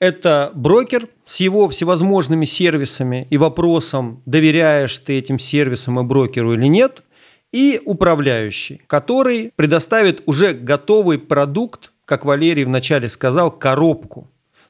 это 0.00 0.50
брокер 0.54 1.08
с 1.26 1.36
его 1.36 1.68
всевозможными 1.68 2.46
сервисами 2.46 3.28
и 3.30 3.36
вопросом, 3.36 4.22
доверяешь 4.26 4.98
ты 4.98 5.18
этим 5.18 5.38
сервисам 5.38 6.00
и 6.00 6.02
брокеру 6.02 6.54
или 6.54 6.66
нет, 6.66 7.02
и 7.52 7.80
управляющий, 7.84 8.80
который 8.86 9.52
предоставит 9.54 10.22
уже 10.26 10.52
готовый 10.52 11.18
продукт, 11.18 11.92
как 12.04 12.24
Валерий 12.24 12.64
вначале 12.64 13.08
сказал, 13.08 13.50
коробку. 13.50 14.28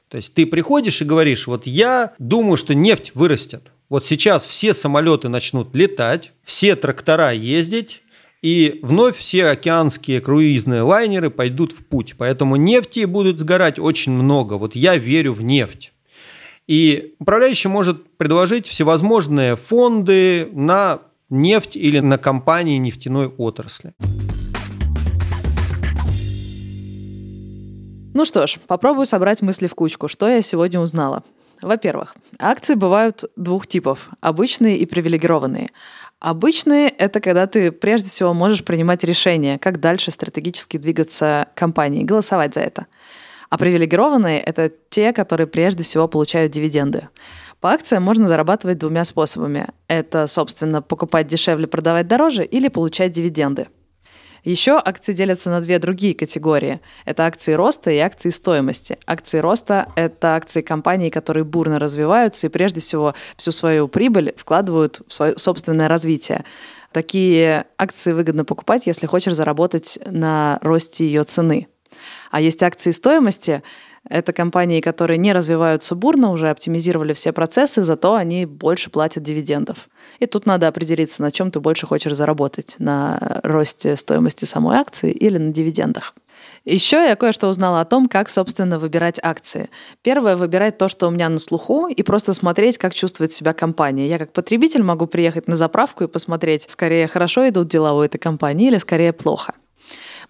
То 0.09 0.17
есть 0.17 0.33
ты 0.33 0.45
приходишь 0.45 1.01
и 1.01 1.05
говоришь, 1.05 1.47
вот 1.47 1.65
я 1.65 2.13
думаю, 2.19 2.57
что 2.57 2.75
нефть 2.75 3.13
вырастет. 3.15 3.71
Вот 3.87 4.05
сейчас 4.05 4.45
все 4.45 4.73
самолеты 4.73 5.29
начнут 5.29 5.73
летать, 5.73 6.33
все 6.43 6.75
трактора 6.75 7.31
ездить, 7.31 8.00
и 8.41 8.79
вновь 8.81 9.17
все 9.17 9.47
океанские 9.47 10.19
круизные 10.19 10.81
лайнеры 10.81 11.29
пойдут 11.29 11.73
в 11.73 11.85
путь. 11.85 12.15
Поэтому 12.17 12.55
нефти 12.55 13.05
будут 13.05 13.39
сгорать 13.39 13.77
очень 13.77 14.11
много. 14.11 14.55
Вот 14.55 14.75
я 14.75 14.97
верю 14.97 15.33
в 15.33 15.43
нефть. 15.43 15.93
И 16.67 17.15
управляющий 17.19 17.67
может 17.67 18.17
предложить 18.17 18.67
всевозможные 18.67 19.55
фонды 19.55 20.49
на 20.53 21.01
нефть 21.29 21.75
или 21.75 21.99
на 21.99 22.17
компании 22.17 22.77
нефтяной 22.77 23.27
отрасли. 23.27 23.93
Ну 28.13 28.25
что 28.25 28.45
ж, 28.45 28.57
попробую 28.67 29.05
собрать 29.05 29.41
мысли 29.41 29.67
в 29.67 29.75
кучку. 29.75 30.07
Что 30.07 30.27
я 30.27 30.41
сегодня 30.41 30.79
узнала? 30.79 31.23
Во-первых, 31.61 32.15
акции 32.39 32.73
бывают 32.73 33.25
двух 33.35 33.67
типов– 33.67 34.09
обычные 34.21 34.77
и 34.77 34.85
привилегированные. 34.85 35.69
Обычные— 36.21 36.89
это 36.99 37.19
когда 37.19 37.47
ты 37.47 37.71
прежде 37.71 38.07
всего 38.07 38.31
можешь 38.35 38.63
принимать 38.63 39.03
решения, 39.03 39.57
как 39.57 39.79
дальше 39.79 40.11
стратегически 40.11 40.77
двигаться 40.77 41.47
компанией, 41.55 42.03
голосовать 42.03 42.53
за 42.53 42.59
это. 42.59 42.85
А 43.49 43.57
привилегированные— 43.57 44.39
это 44.45 44.71
те, 44.91 45.13
которые 45.13 45.47
прежде 45.47 45.81
всего 45.81 46.07
получают 46.07 46.51
дивиденды. 46.51 47.09
По 47.59 47.71
акциям 47.71 48.03
можно 48.03 48.27
зарабатывать 48.27 48.77
двумя 48.77 49.03
способами. 49.03 49.69
Это, 49.87 50.27
собственно, 50.27 50.83
покупать 50.83 51.27
дешевле, 51.27 51.65
продавать 51.65 52.07
дороже 52.07 52.45
или 52.45 52.67
получать 52.67 53.11
дивиденды— 53.11 53.69
еще 54.43 54.81
акции 54.83 55.13
делятся 55.13 55.49
на 55.49 55.61
две 55.61 55.79
другие 55.79 56.13
категории. 56.13 56.79
Это 57.05 57.25
акции 57.25 57.53
роста 57.53 57.91
и 57.91 57.97
акции 57.97 58.29
стоимости. 58.29 58.97
Акции 59.05 59.39
роста— 59.39 59.91
это 59.95 60.35
акции 60.35 60.61
компаний, 60.61 61.09
которые 61.09 61.43
бурно 61.43 61.79
развиваются 61.79 62.47
и 62.47 62.49
прежде 62.49 62.81
всего 62.81 63.13
всю 63.37 63.51
свою 63.51 63.87
прибыль 63.87 64.33
вкладывают 64.37 65.01
в 65.07 65.13
свое 65.13 65.37
собственное 65.37 65.87
развитие. 65.87 66.43
Такие 66.91 67.65
акции 67.77 68.11
выгодно 68.11 68.43
покупать, 68.43 68.87
если 68.87 69.07
хочешь 69.07 69.33
заработать 69.33 69.99
на 70.05 70.59
росте 70.61 71.05
ее 71.05 71.23
цены. 71.23 71.67
А 72.31 72.41
есть 72.41 72.63
акции 72.63 72.91
стоимости— 72.91 73.63
это 74.09 74.33
компании, 74.33 74.81
которые 74.81 75.17
не 75.17 75.31
развиваются 75.31 75.95
бурно, 75.95 76.31
уже 76.31 76.49
оптимизировали 76.49 77.13
все 77.13 77.31
процессы, 77.31 77.83
зато 77.83 78.15
они 78.15 78.45
больше 78.45 78.89
платят 78.89 79.23
дивидендов. 79.23 79.89
И 80.19 80.25
тут 80.25 80.45
надо 80.45 80.67
определиться, 80.67 81.21
на 81.21 81.31
чем 81.31 81.51
ты 81.51 81.59
больше 81.59 81.85
хочешь 81.85 82.13
заработать, 82.13 82.75
на 82.79 83.39
росте 83.43 83.95
стоимости 83.95 84.45
самой 84.45 84.77
акции 84.77 85.11
или 85.11 85.37
на 85.37 85.53
дивидендах. 85.53 86.15
Еще 86.65 86.97
я 86.97 87.15
кое-что 87.15 87.47
узнала 87.47 87.81
о 87.81 87.85
том, 87.85 88.07
как, 88.07 88.29
собственно, 88.29 88.79
выбирать 88.79 89.19
акции. 89.21 89.69
Первое— 90.01 90.35
выбирать 90.37 90.79
то, 90.79 90.89
что 90.89 91.07
у 91.07 91.11
меня 91.11 91.29
на 91.29 91.37
слуху, 91.37 91.87
и 91.87 92.01
просто 92.01 92.33
смотреть, 92.33 92.79
как 92.79 92.95
чувствует 92.95 93.31
себя 93.31 93.53
компания. 93.53 94.07
Я 94.07 94.17
как 94.17 94.33
потребитель 94.33 94.81
могу 94.81 95.05
приехать 95.05 95.47
на 95.47 95.55
заправку 95.55 96.03
и 96.03 96.07
посмотреть, 96.07 96.65
скорее 96.67 97.07
хорошо 97.07 97.47
идут 97.47 97.67
дела 97.67 97.93
у 97.93 98.01
этой 98.01 98.17
компании 98.17 98.67
или 98.67 98.79
скорее 98.79 99.13
плохо. 99.13 99.53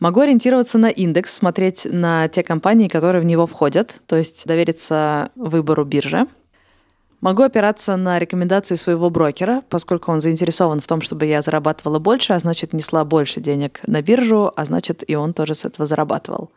Могу 0.02 0.22
ориентироваться 0.22 0.80
на 0.80 0.90
индекс, 0.90 1.32
смотреть 1.32 1.86
на 1.86 2.28
те 2.28 2.42
компании, 2.42 2.88
которые 2.88 3.22
в 3.22 3.26
него 3.26 3.46
входят, 3.46 3.98
то 4.08 4.18
есть 4.18 4.48
довериться 4.48 5.30
выбору 5.36 5.86
биржи. 5.86 6.26
Могу 7.22 7.44
опираться 7.44 7.96
на 7.98 8.18
рекомендации 8.18 8.74
своего 8.74 9.12
брокера, 9.12 9.62
поскольку 9.70 10.12
он 10.12 10.20
заинтересован 10.20 10.80
в 10.80 10.88
том, 10.88 11.02
чтобы 11.02 11.28
я 11.28 11.44
зарабатывала 11.44 12.00
больше, 12.00 12.34
а 12.34 12.40
значит, 12.40 12.74
несла 12.74 13.06
больше 13.06 13.42
денег 13.42 13.80
на 13.86 14.02
биржу, 14.02 14.52
а 14.56 14.66
значит, 14.66 15.04
и 15.08 15.14
он 15.14 15.34
тоже 15.34 15.54
с 15.54 15.66
этого 15.66 15.86
зарабатывал. 15.86 16.50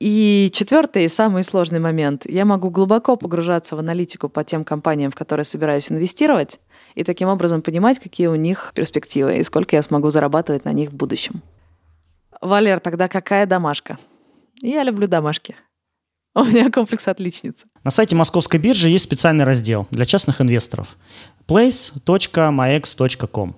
И 0.00 0.50
четвертый 0.52 1.04
и 1.04 1.08
самый 1.08 1.44
сложный 1.44 1.78
момент. 1.78 2.22
Я 2.28 2.44
могу 2.44 2.70
глубоко 2.70 3.14
погружаться 3.14 3.76
в 3.76 3.78
аналитику 3.78 4.28
по 4.28 4.42
тем 4.42 4.64
компаниям, 4.64 5.12
в 5.12 5.14
которые 5.14 5.44
собираюсь 5.44 5.88
инвестировать, 5.88 6.58
и 6.96 7.04
таким 7.04 7.28
образом 7.28 7.62
понимать, 7.62 8.00
какие 8.00 8.26
у 8.26 8.34
них 8.34 8.72
перспективы 8.74 9.36
и 9.36 9.44
сколько 9.44 9.76
я 9.76 9.82
смогу 9.82 10.10
зарабатывать 10.10 10.64
на 10.64 10.72
них 10.72 10.90
в 10.90 10.94
будущем. 10.94 11.42
Валер, 12.40 12.80
тогда 12.80 13.08
какая 13.08 13.46
домашка? 13.46 13.98
Я 14.60 14.84
люблю 14.84 15.08
домашки. 15.08 15.56
У 16.34 16.44
меня 16.44 16.70
комплекс 16.70 17.08
отличницы. 17.08 17.66
На 17.82 17.90
сайте 17.90 18.14
Московской 18.14 18.60
биржи 18.60 18.88
есть 18.88 19.04
специальный 19.04 19.44
раздел 19.44 19.88
для 19.90 20.04
частных 20.04 20.40
инвесторов 20.40 20.96
place.maex.com. 21.48 23.56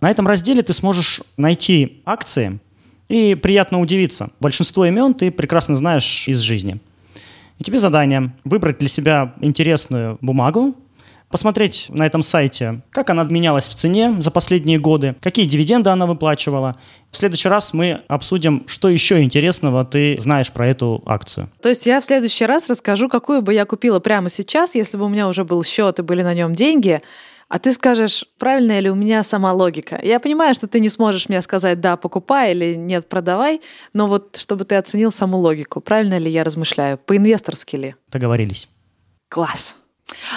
На 0.00 0.10
этом 0.10 0.26
разделе 0.26 0.62
ты 0.62 0.72
сможешь 0.72 1.22
найти 1.36 2.02
акции 2.06 2.60
и 3.08 3.34
приятно 3.34 3.80
удивиться. 3.80 4.30
Большинство 4.40 4.86
имен 4.86 5.14
ты 5.14 5.30
прекрасно 5.30 5.74
знаешь 5.74 6.28
из 6.28 6.40
жизни. 6.40 6.80
И 7.58 7.64
тебе 7.64 7.78
задание 7.78 8.32
выбрать 8.44 8.78
для 8.78 8.88
себя 8.88 9.34
интересную 9.40 10.18
бумагу, 10.20 10.76
посмотреть 11.30 11.86
на 11.90 12.06
этом 12.06 12.22
сайте, 12.22 12.82
как 12.90 13.10
она 13.10 13.24
менялась 13.24 13.68
в 13.68 13.74
цене 13.74 14.14
за 14.20 14.30
последние 14.30 14.78
годы, 14.78 15.14
какие 15.20 15.44
дивиденды 15.44 15.90
она 15.90 16.06
выплачивала. 16.06 16.76
В 17.10 17.16
следующий 17.16 17.48
раз 17.48 17.72
мы 17.72 18.00
обсудим, 18.08 18.64
что 18.66 18.88
еще 18.88 19.22
интересного 19.22 19.84
ты 19.84 20.18
знаешь 20.20 20.50
про 20.52 20.66
эту 20.66 21.02
акцию. 21.06 21.50
То 21.62 21.68
есть 21.68 21.86
я 21.86 22.00
в 22.00 22.04
следующий 22.04 22.46
раз 22.46 22.68
расскажу, 22.68 23.08
какую 23.08 23.42
бы 23.42 23.52
я 23.54 23.64
купила 23.64 24.00
прямо 24.00 24.28
сейчас, 24.30 24.74
если 24.74 24.96
бы 24.96 25.04
у 25.04 25.08
меня 25.08 25.28
уже 25.28 25.44
был 25.44 25.62
счет 25.64 25.98
и 25.98 26.02
были 26.02 26.22
на 26.22 26.34
нем 26.34 26.54
деньги, 26.54 27.00
А 27.50 27.58
ты 27.58 27.72
скажешь, 27.72 28.26
правильная 28.38 28.80
ли 28.80 28.90
у 28.90 28.94
меня 28.94 29.22
сама 29.22 29.54
логика? 29.54 29.98
Я 30.02 30.20
понимаю, 30.20 30.54
что 30.54 30.66
ты 30.66 30.80
не 30.80 30.90
сможешь 30.90 31.30
мне 31.30 31.40
сказать 31.40 31.80
«да, 31.80 31.96
покупай» 31.96 32.52
или 32.52 32.74
«нет, 32.74 33.08
продавай», 33.08 33.62
но 33.94 34.06
вот 34.06 34.36
чтобы 34.36 34.66
ты 34.66 34.74
оценил 34.74 35.12
саму 35.12 35.38
логику, 35.38 35.80
правильно 35.80 36.18
ли 36.18 36.30
я 36.30 36.44
размышляю, 36.44 36.98
по-инвесторски 36.98 37.76
ли? 37.76 37.94
Договорились. 38.12 38.68
Класс. 39.30 39.76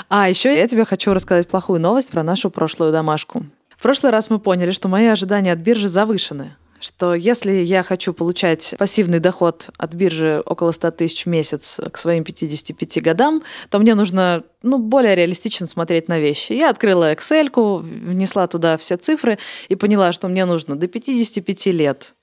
А 0.09 0.30
еще 0.30 0.55
я 0.55 0.67
тебе 0.67 0.86
хочу 0.86 1.13
рассказать 1.13 1.47
плохую 1.47 1.80
новость 1.80 2.11
про 2.11 2.24
нашу 2.24 2.49
прошлую 2.49 2.91
домашку. 2.91 3.45
В 3.78 3.82
прошлый 3.82 4.11
раз 4.11 4.30
мы 4.30 4.39
поняли, 4.39 4.72
что 4.72 4.88
мои 4.88 5.07
ожидания 5.07 5.53
от 5.53 5.59
биржи 5.59 5.88
завышены 5.88 6.55
что 6.84 7.13
если 7.13 7.51
я 7.51 7.84
хочу 7.84 8.11
получать 8.11 8.74
пассивный 8.78 9.19
доход 9.19 9.69
от 9.78 9.93
биржи 9.93 10.41
около 10.45 10.72
100 10.72 10.91
тысяч 10.91 11.26
в 11.26 11.30
месяц 11.30 11.80
к 11.91 11.97
своим 11.97 12.24
55 12.24 13.03
годам, 13.03 13.43
то 13.69 13.78
мне 13.80 13.93
нужно 13.93 14.43
ну, 14.63 14.80
более 14.80 15.15
реалистично 15.15 15.67
смотреть 15.67 16.07
на 16.07 16.19
вещи. 16.19 16.53
Я 16.53 16.72
открыла 16.72 17.13
Excel, 17.13 17.80
внесла 17.82 18.47
туда 18.47 18.78
все 18.78 18.97
цифры 18.97 19.38
и 19.69 19.76
поняла, 19.76 20.11
что 20.11 20.28
мне 20.28 20.45
нужно 20.45 20.76
до 20.76 20.88
55 20.88 21.67
лет 21.67 22.15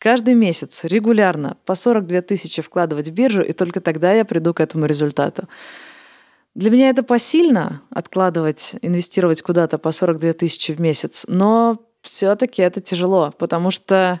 каждый 0.00 0.34
месяц 0.34 0.82
регулярно 0.82 1.56
по 1.64 1.76
42 1.76 2.22
тысячи 2.22 2.62
вкладывать 2.62 3.08
в 3.08 3.12
биржу, 3.12 3.42
и 3.42 3.52
только 3.52 3.80
тогда 3.80 4.12
я 4.12 4.24
приду 4.24 4.52
к 4.54 4.60
этому 4.60 4.86
результату. 4.86 5.46
Для 6.60 6.68
меня 6.68 6.90
это 6.90 7.02
посильно 7.02 7.80
откладывать, 7.88 8.74
инвестировать 8.82 9.40
куда-то 9.40 9.78
по 9.78 9.92
42 9.92 10.34
тысячи 10.34 10.72
в 10.72 10.78
месяц, 10.78 11.24
но 11.26 11.78
все-таки 12.02 12.60
это 12.60 12.82
тяжело, 12.82 13.32
потому 13.38 13.70
что 13.70 14.20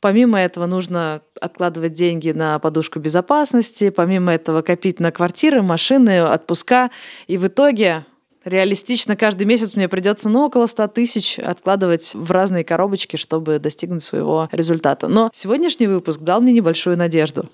помимо 0.00 0.40
этого 0.40 0.64
нужно 0.64 1.20
откладывать 1.38 1.92
деньги 1.92 2.30
на 2.30 2.58
подушку 2.58 3.00
безопасности, 3.00 3.90
помимо 3.90 4.32
этого 4.32 4.62
копить 4.62 4.98
на 4.98 5.12
квартиры, 5.12 5.60
машины, 5.60 6.22
отпуска. 6.22 6.90
И 7.26 7.36
в 7.36 7.48
итоге 7.48 8.06
реалистично 8.46 9.14
каждый 9.14 9.44
месяц 9.44 9.76
мне 9.76 9.86
придется 9.86 10.30
ну, 10.30 10.46
около 10.46 10.64
100 10.64 10.88
тысяч 10.88 11.38
откладывать 11.38 12.12
в 12.14 12.30
разные 12.30 12.64
коробочки, 12.64 13.16
чтобы 13.16 13.58
достигнуть 13.58 14.02
своего 14.02 14.48
результата. 14.52 15.06
Но 15.06 15.30
сегодняшний 15.34 15.88
выпуск 15.88 16.22
дал 16.22 16.40
мне 16.40 16.54
небольшую 16.54 16.96
надежду. 16.96 17.50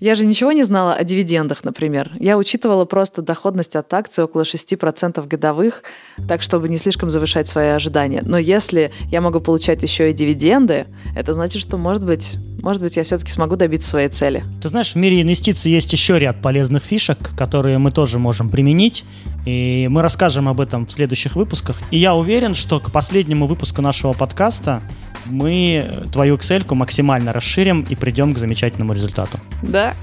Я 0.00 0.14
же 0.14 0.26
ничего 0.26 0.52
не 0.52 0.64
знала 0.64 0.94
о 0.94 1.04
дивидендах, 1.04 1.64
например. 1.64 2.10
Я 2.18 2.36
учитывала 2.36 2.84
просто 2.84 3.22
доходность 3.22 3.76
от 3.76 3.92
акций 3.94 4.24
около 4.24 4.42
6% 4.42 5.26
годовых, 5.26 5.82
так 6.28 6.42
чтобы 6.42 6.68
не 6.68 6.76
слишком 6.76 7.10
завышать 7.10 7.48
свои 7.48 7.68
ожидания. 7.68 8.22
Но 8.24 8.38
если 8.38 8.92
я 9.10 9.20
могу 9.20 9.40
получать 9.40 9.82
еще 9.82 10.10
и 10.10 10.12
дивиденды, 10.12 10.86
это 11.14 11.34
значит, 11.34 11.62
что, 11.62 11.76
может 11.76 12.04
быть, 12.04 12.36
может 12.62 12.80
быть, 12.80 12.96
я 12.96 13.02
все-таки 13.02 13.32
смогу 13.32 13.56
добиться 13.56 13.88
своей 13.88 14.08
цели. 14.08 14.44
Ты 14.62 14.68
знаешь, 14.68 14.92
в 14.92 14.96
мире 14.96 15.20
инвестиций 15.20 15.72
есть 15.72 15.92
еще 15.92 16.18
ряд 16.20 16.40
полезных 16.40 16.84
фишек, 16.84 17.18
которые 17.36 17.78
мы 17.78 17.90
тоже 17.90 18.20
можем 18.20 18.50
применить. 18.50 19.04
И 19.44 19.88
мы 19.90 20.00
расскажем 20.00 20.48
об 20.48 20.60
этом 20.60 20.86
в 20.86 20.92
следующих 20.92 21.34
выпусках. 21.34 21.80
И 21.90 21.98
я 21.98 22.14
уверен, 22.14 22.54
что 22.54 22.78
к 22.78 22.92
последнему 22.92 23.48
выпуску 23.48 23.82
нашего 23.82 24.12
подкаста 24.12 24.80
мы 25.26 25.86
твою 26.12 26.36
Excel 26.36 26.64
максимально 26.74 27.32
расширим 27.32 27.86
и 27.88 27.94
придем 27.94 28.34
к 28.34 28.38
замечательному 28.38 28.92
результату. 28.92 29.38
Да? 29.62 29.94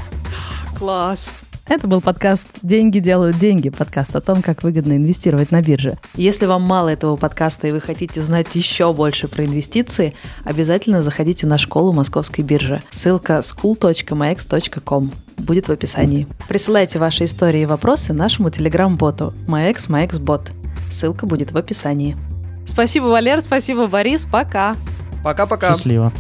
Класс. 0.77 1.31
Это 1.69 1.87
был 1.87 2.01
подкаст 2.01 2.47
«Деньги 2.63 2.97
делают 2.97 3.37
деньги», 3.37 3.69
подкаст 3.69 4.15
о 4.15 4.21
том, 4.21 4.41
как 4.41 4.63
выгодно 4.63 4.93
инвестировать 4.93 5.51
на 5.51 5.61
бирже. 5.61 5.99
Если 6.15 6.47
вам 6.47 6.63
мало 6.63 6.89
этого 6.89 7.15
подкаста 7.15 7.67
и 7.67 7.71
вы 7.71 7.79
хотите 7.79 8.23
знать 8.23 8.55
еще 8.55 8.91
больше 8.91 9.27
про 9.27 9.45
инвестиции, 9.45 10.15
обязательно 10.43 11.03
заходите 11.03 11.45
на 11.45 11.59
школу 11.59 11.93
Московской 11.93 12.43
биржи. 12.43 12.81
Ссылка 12.89 13.41
school.max.com 13.43 15.11
будет 15.37 15.67
в 15.67 15.71
описании. 15.71 16.25
Присылайте 16.47 16.97
ваши 16.97 17.25
истории 17.25 17.61
и 17.61 17.67
вопросы 17.67 18.13
нашему 18.13 18.49
телеграм-боту 18.49 19.35
MyX 19.47 19.89
MyXBot. 19.89 20.49
Ссылка 20.89 21.27
будет 21.27 21.51
в 21.51 21.57
описании. 21.57 22.17
Спасибо, 22.65 23.05
Валер, 23.05 23.41
спасибо, 23.41 23.85
Борис, 23.85 24.25
пока. 24.25 24.75
Пока-пока. 25.23 25.69
Счастливо. 25.69 26.11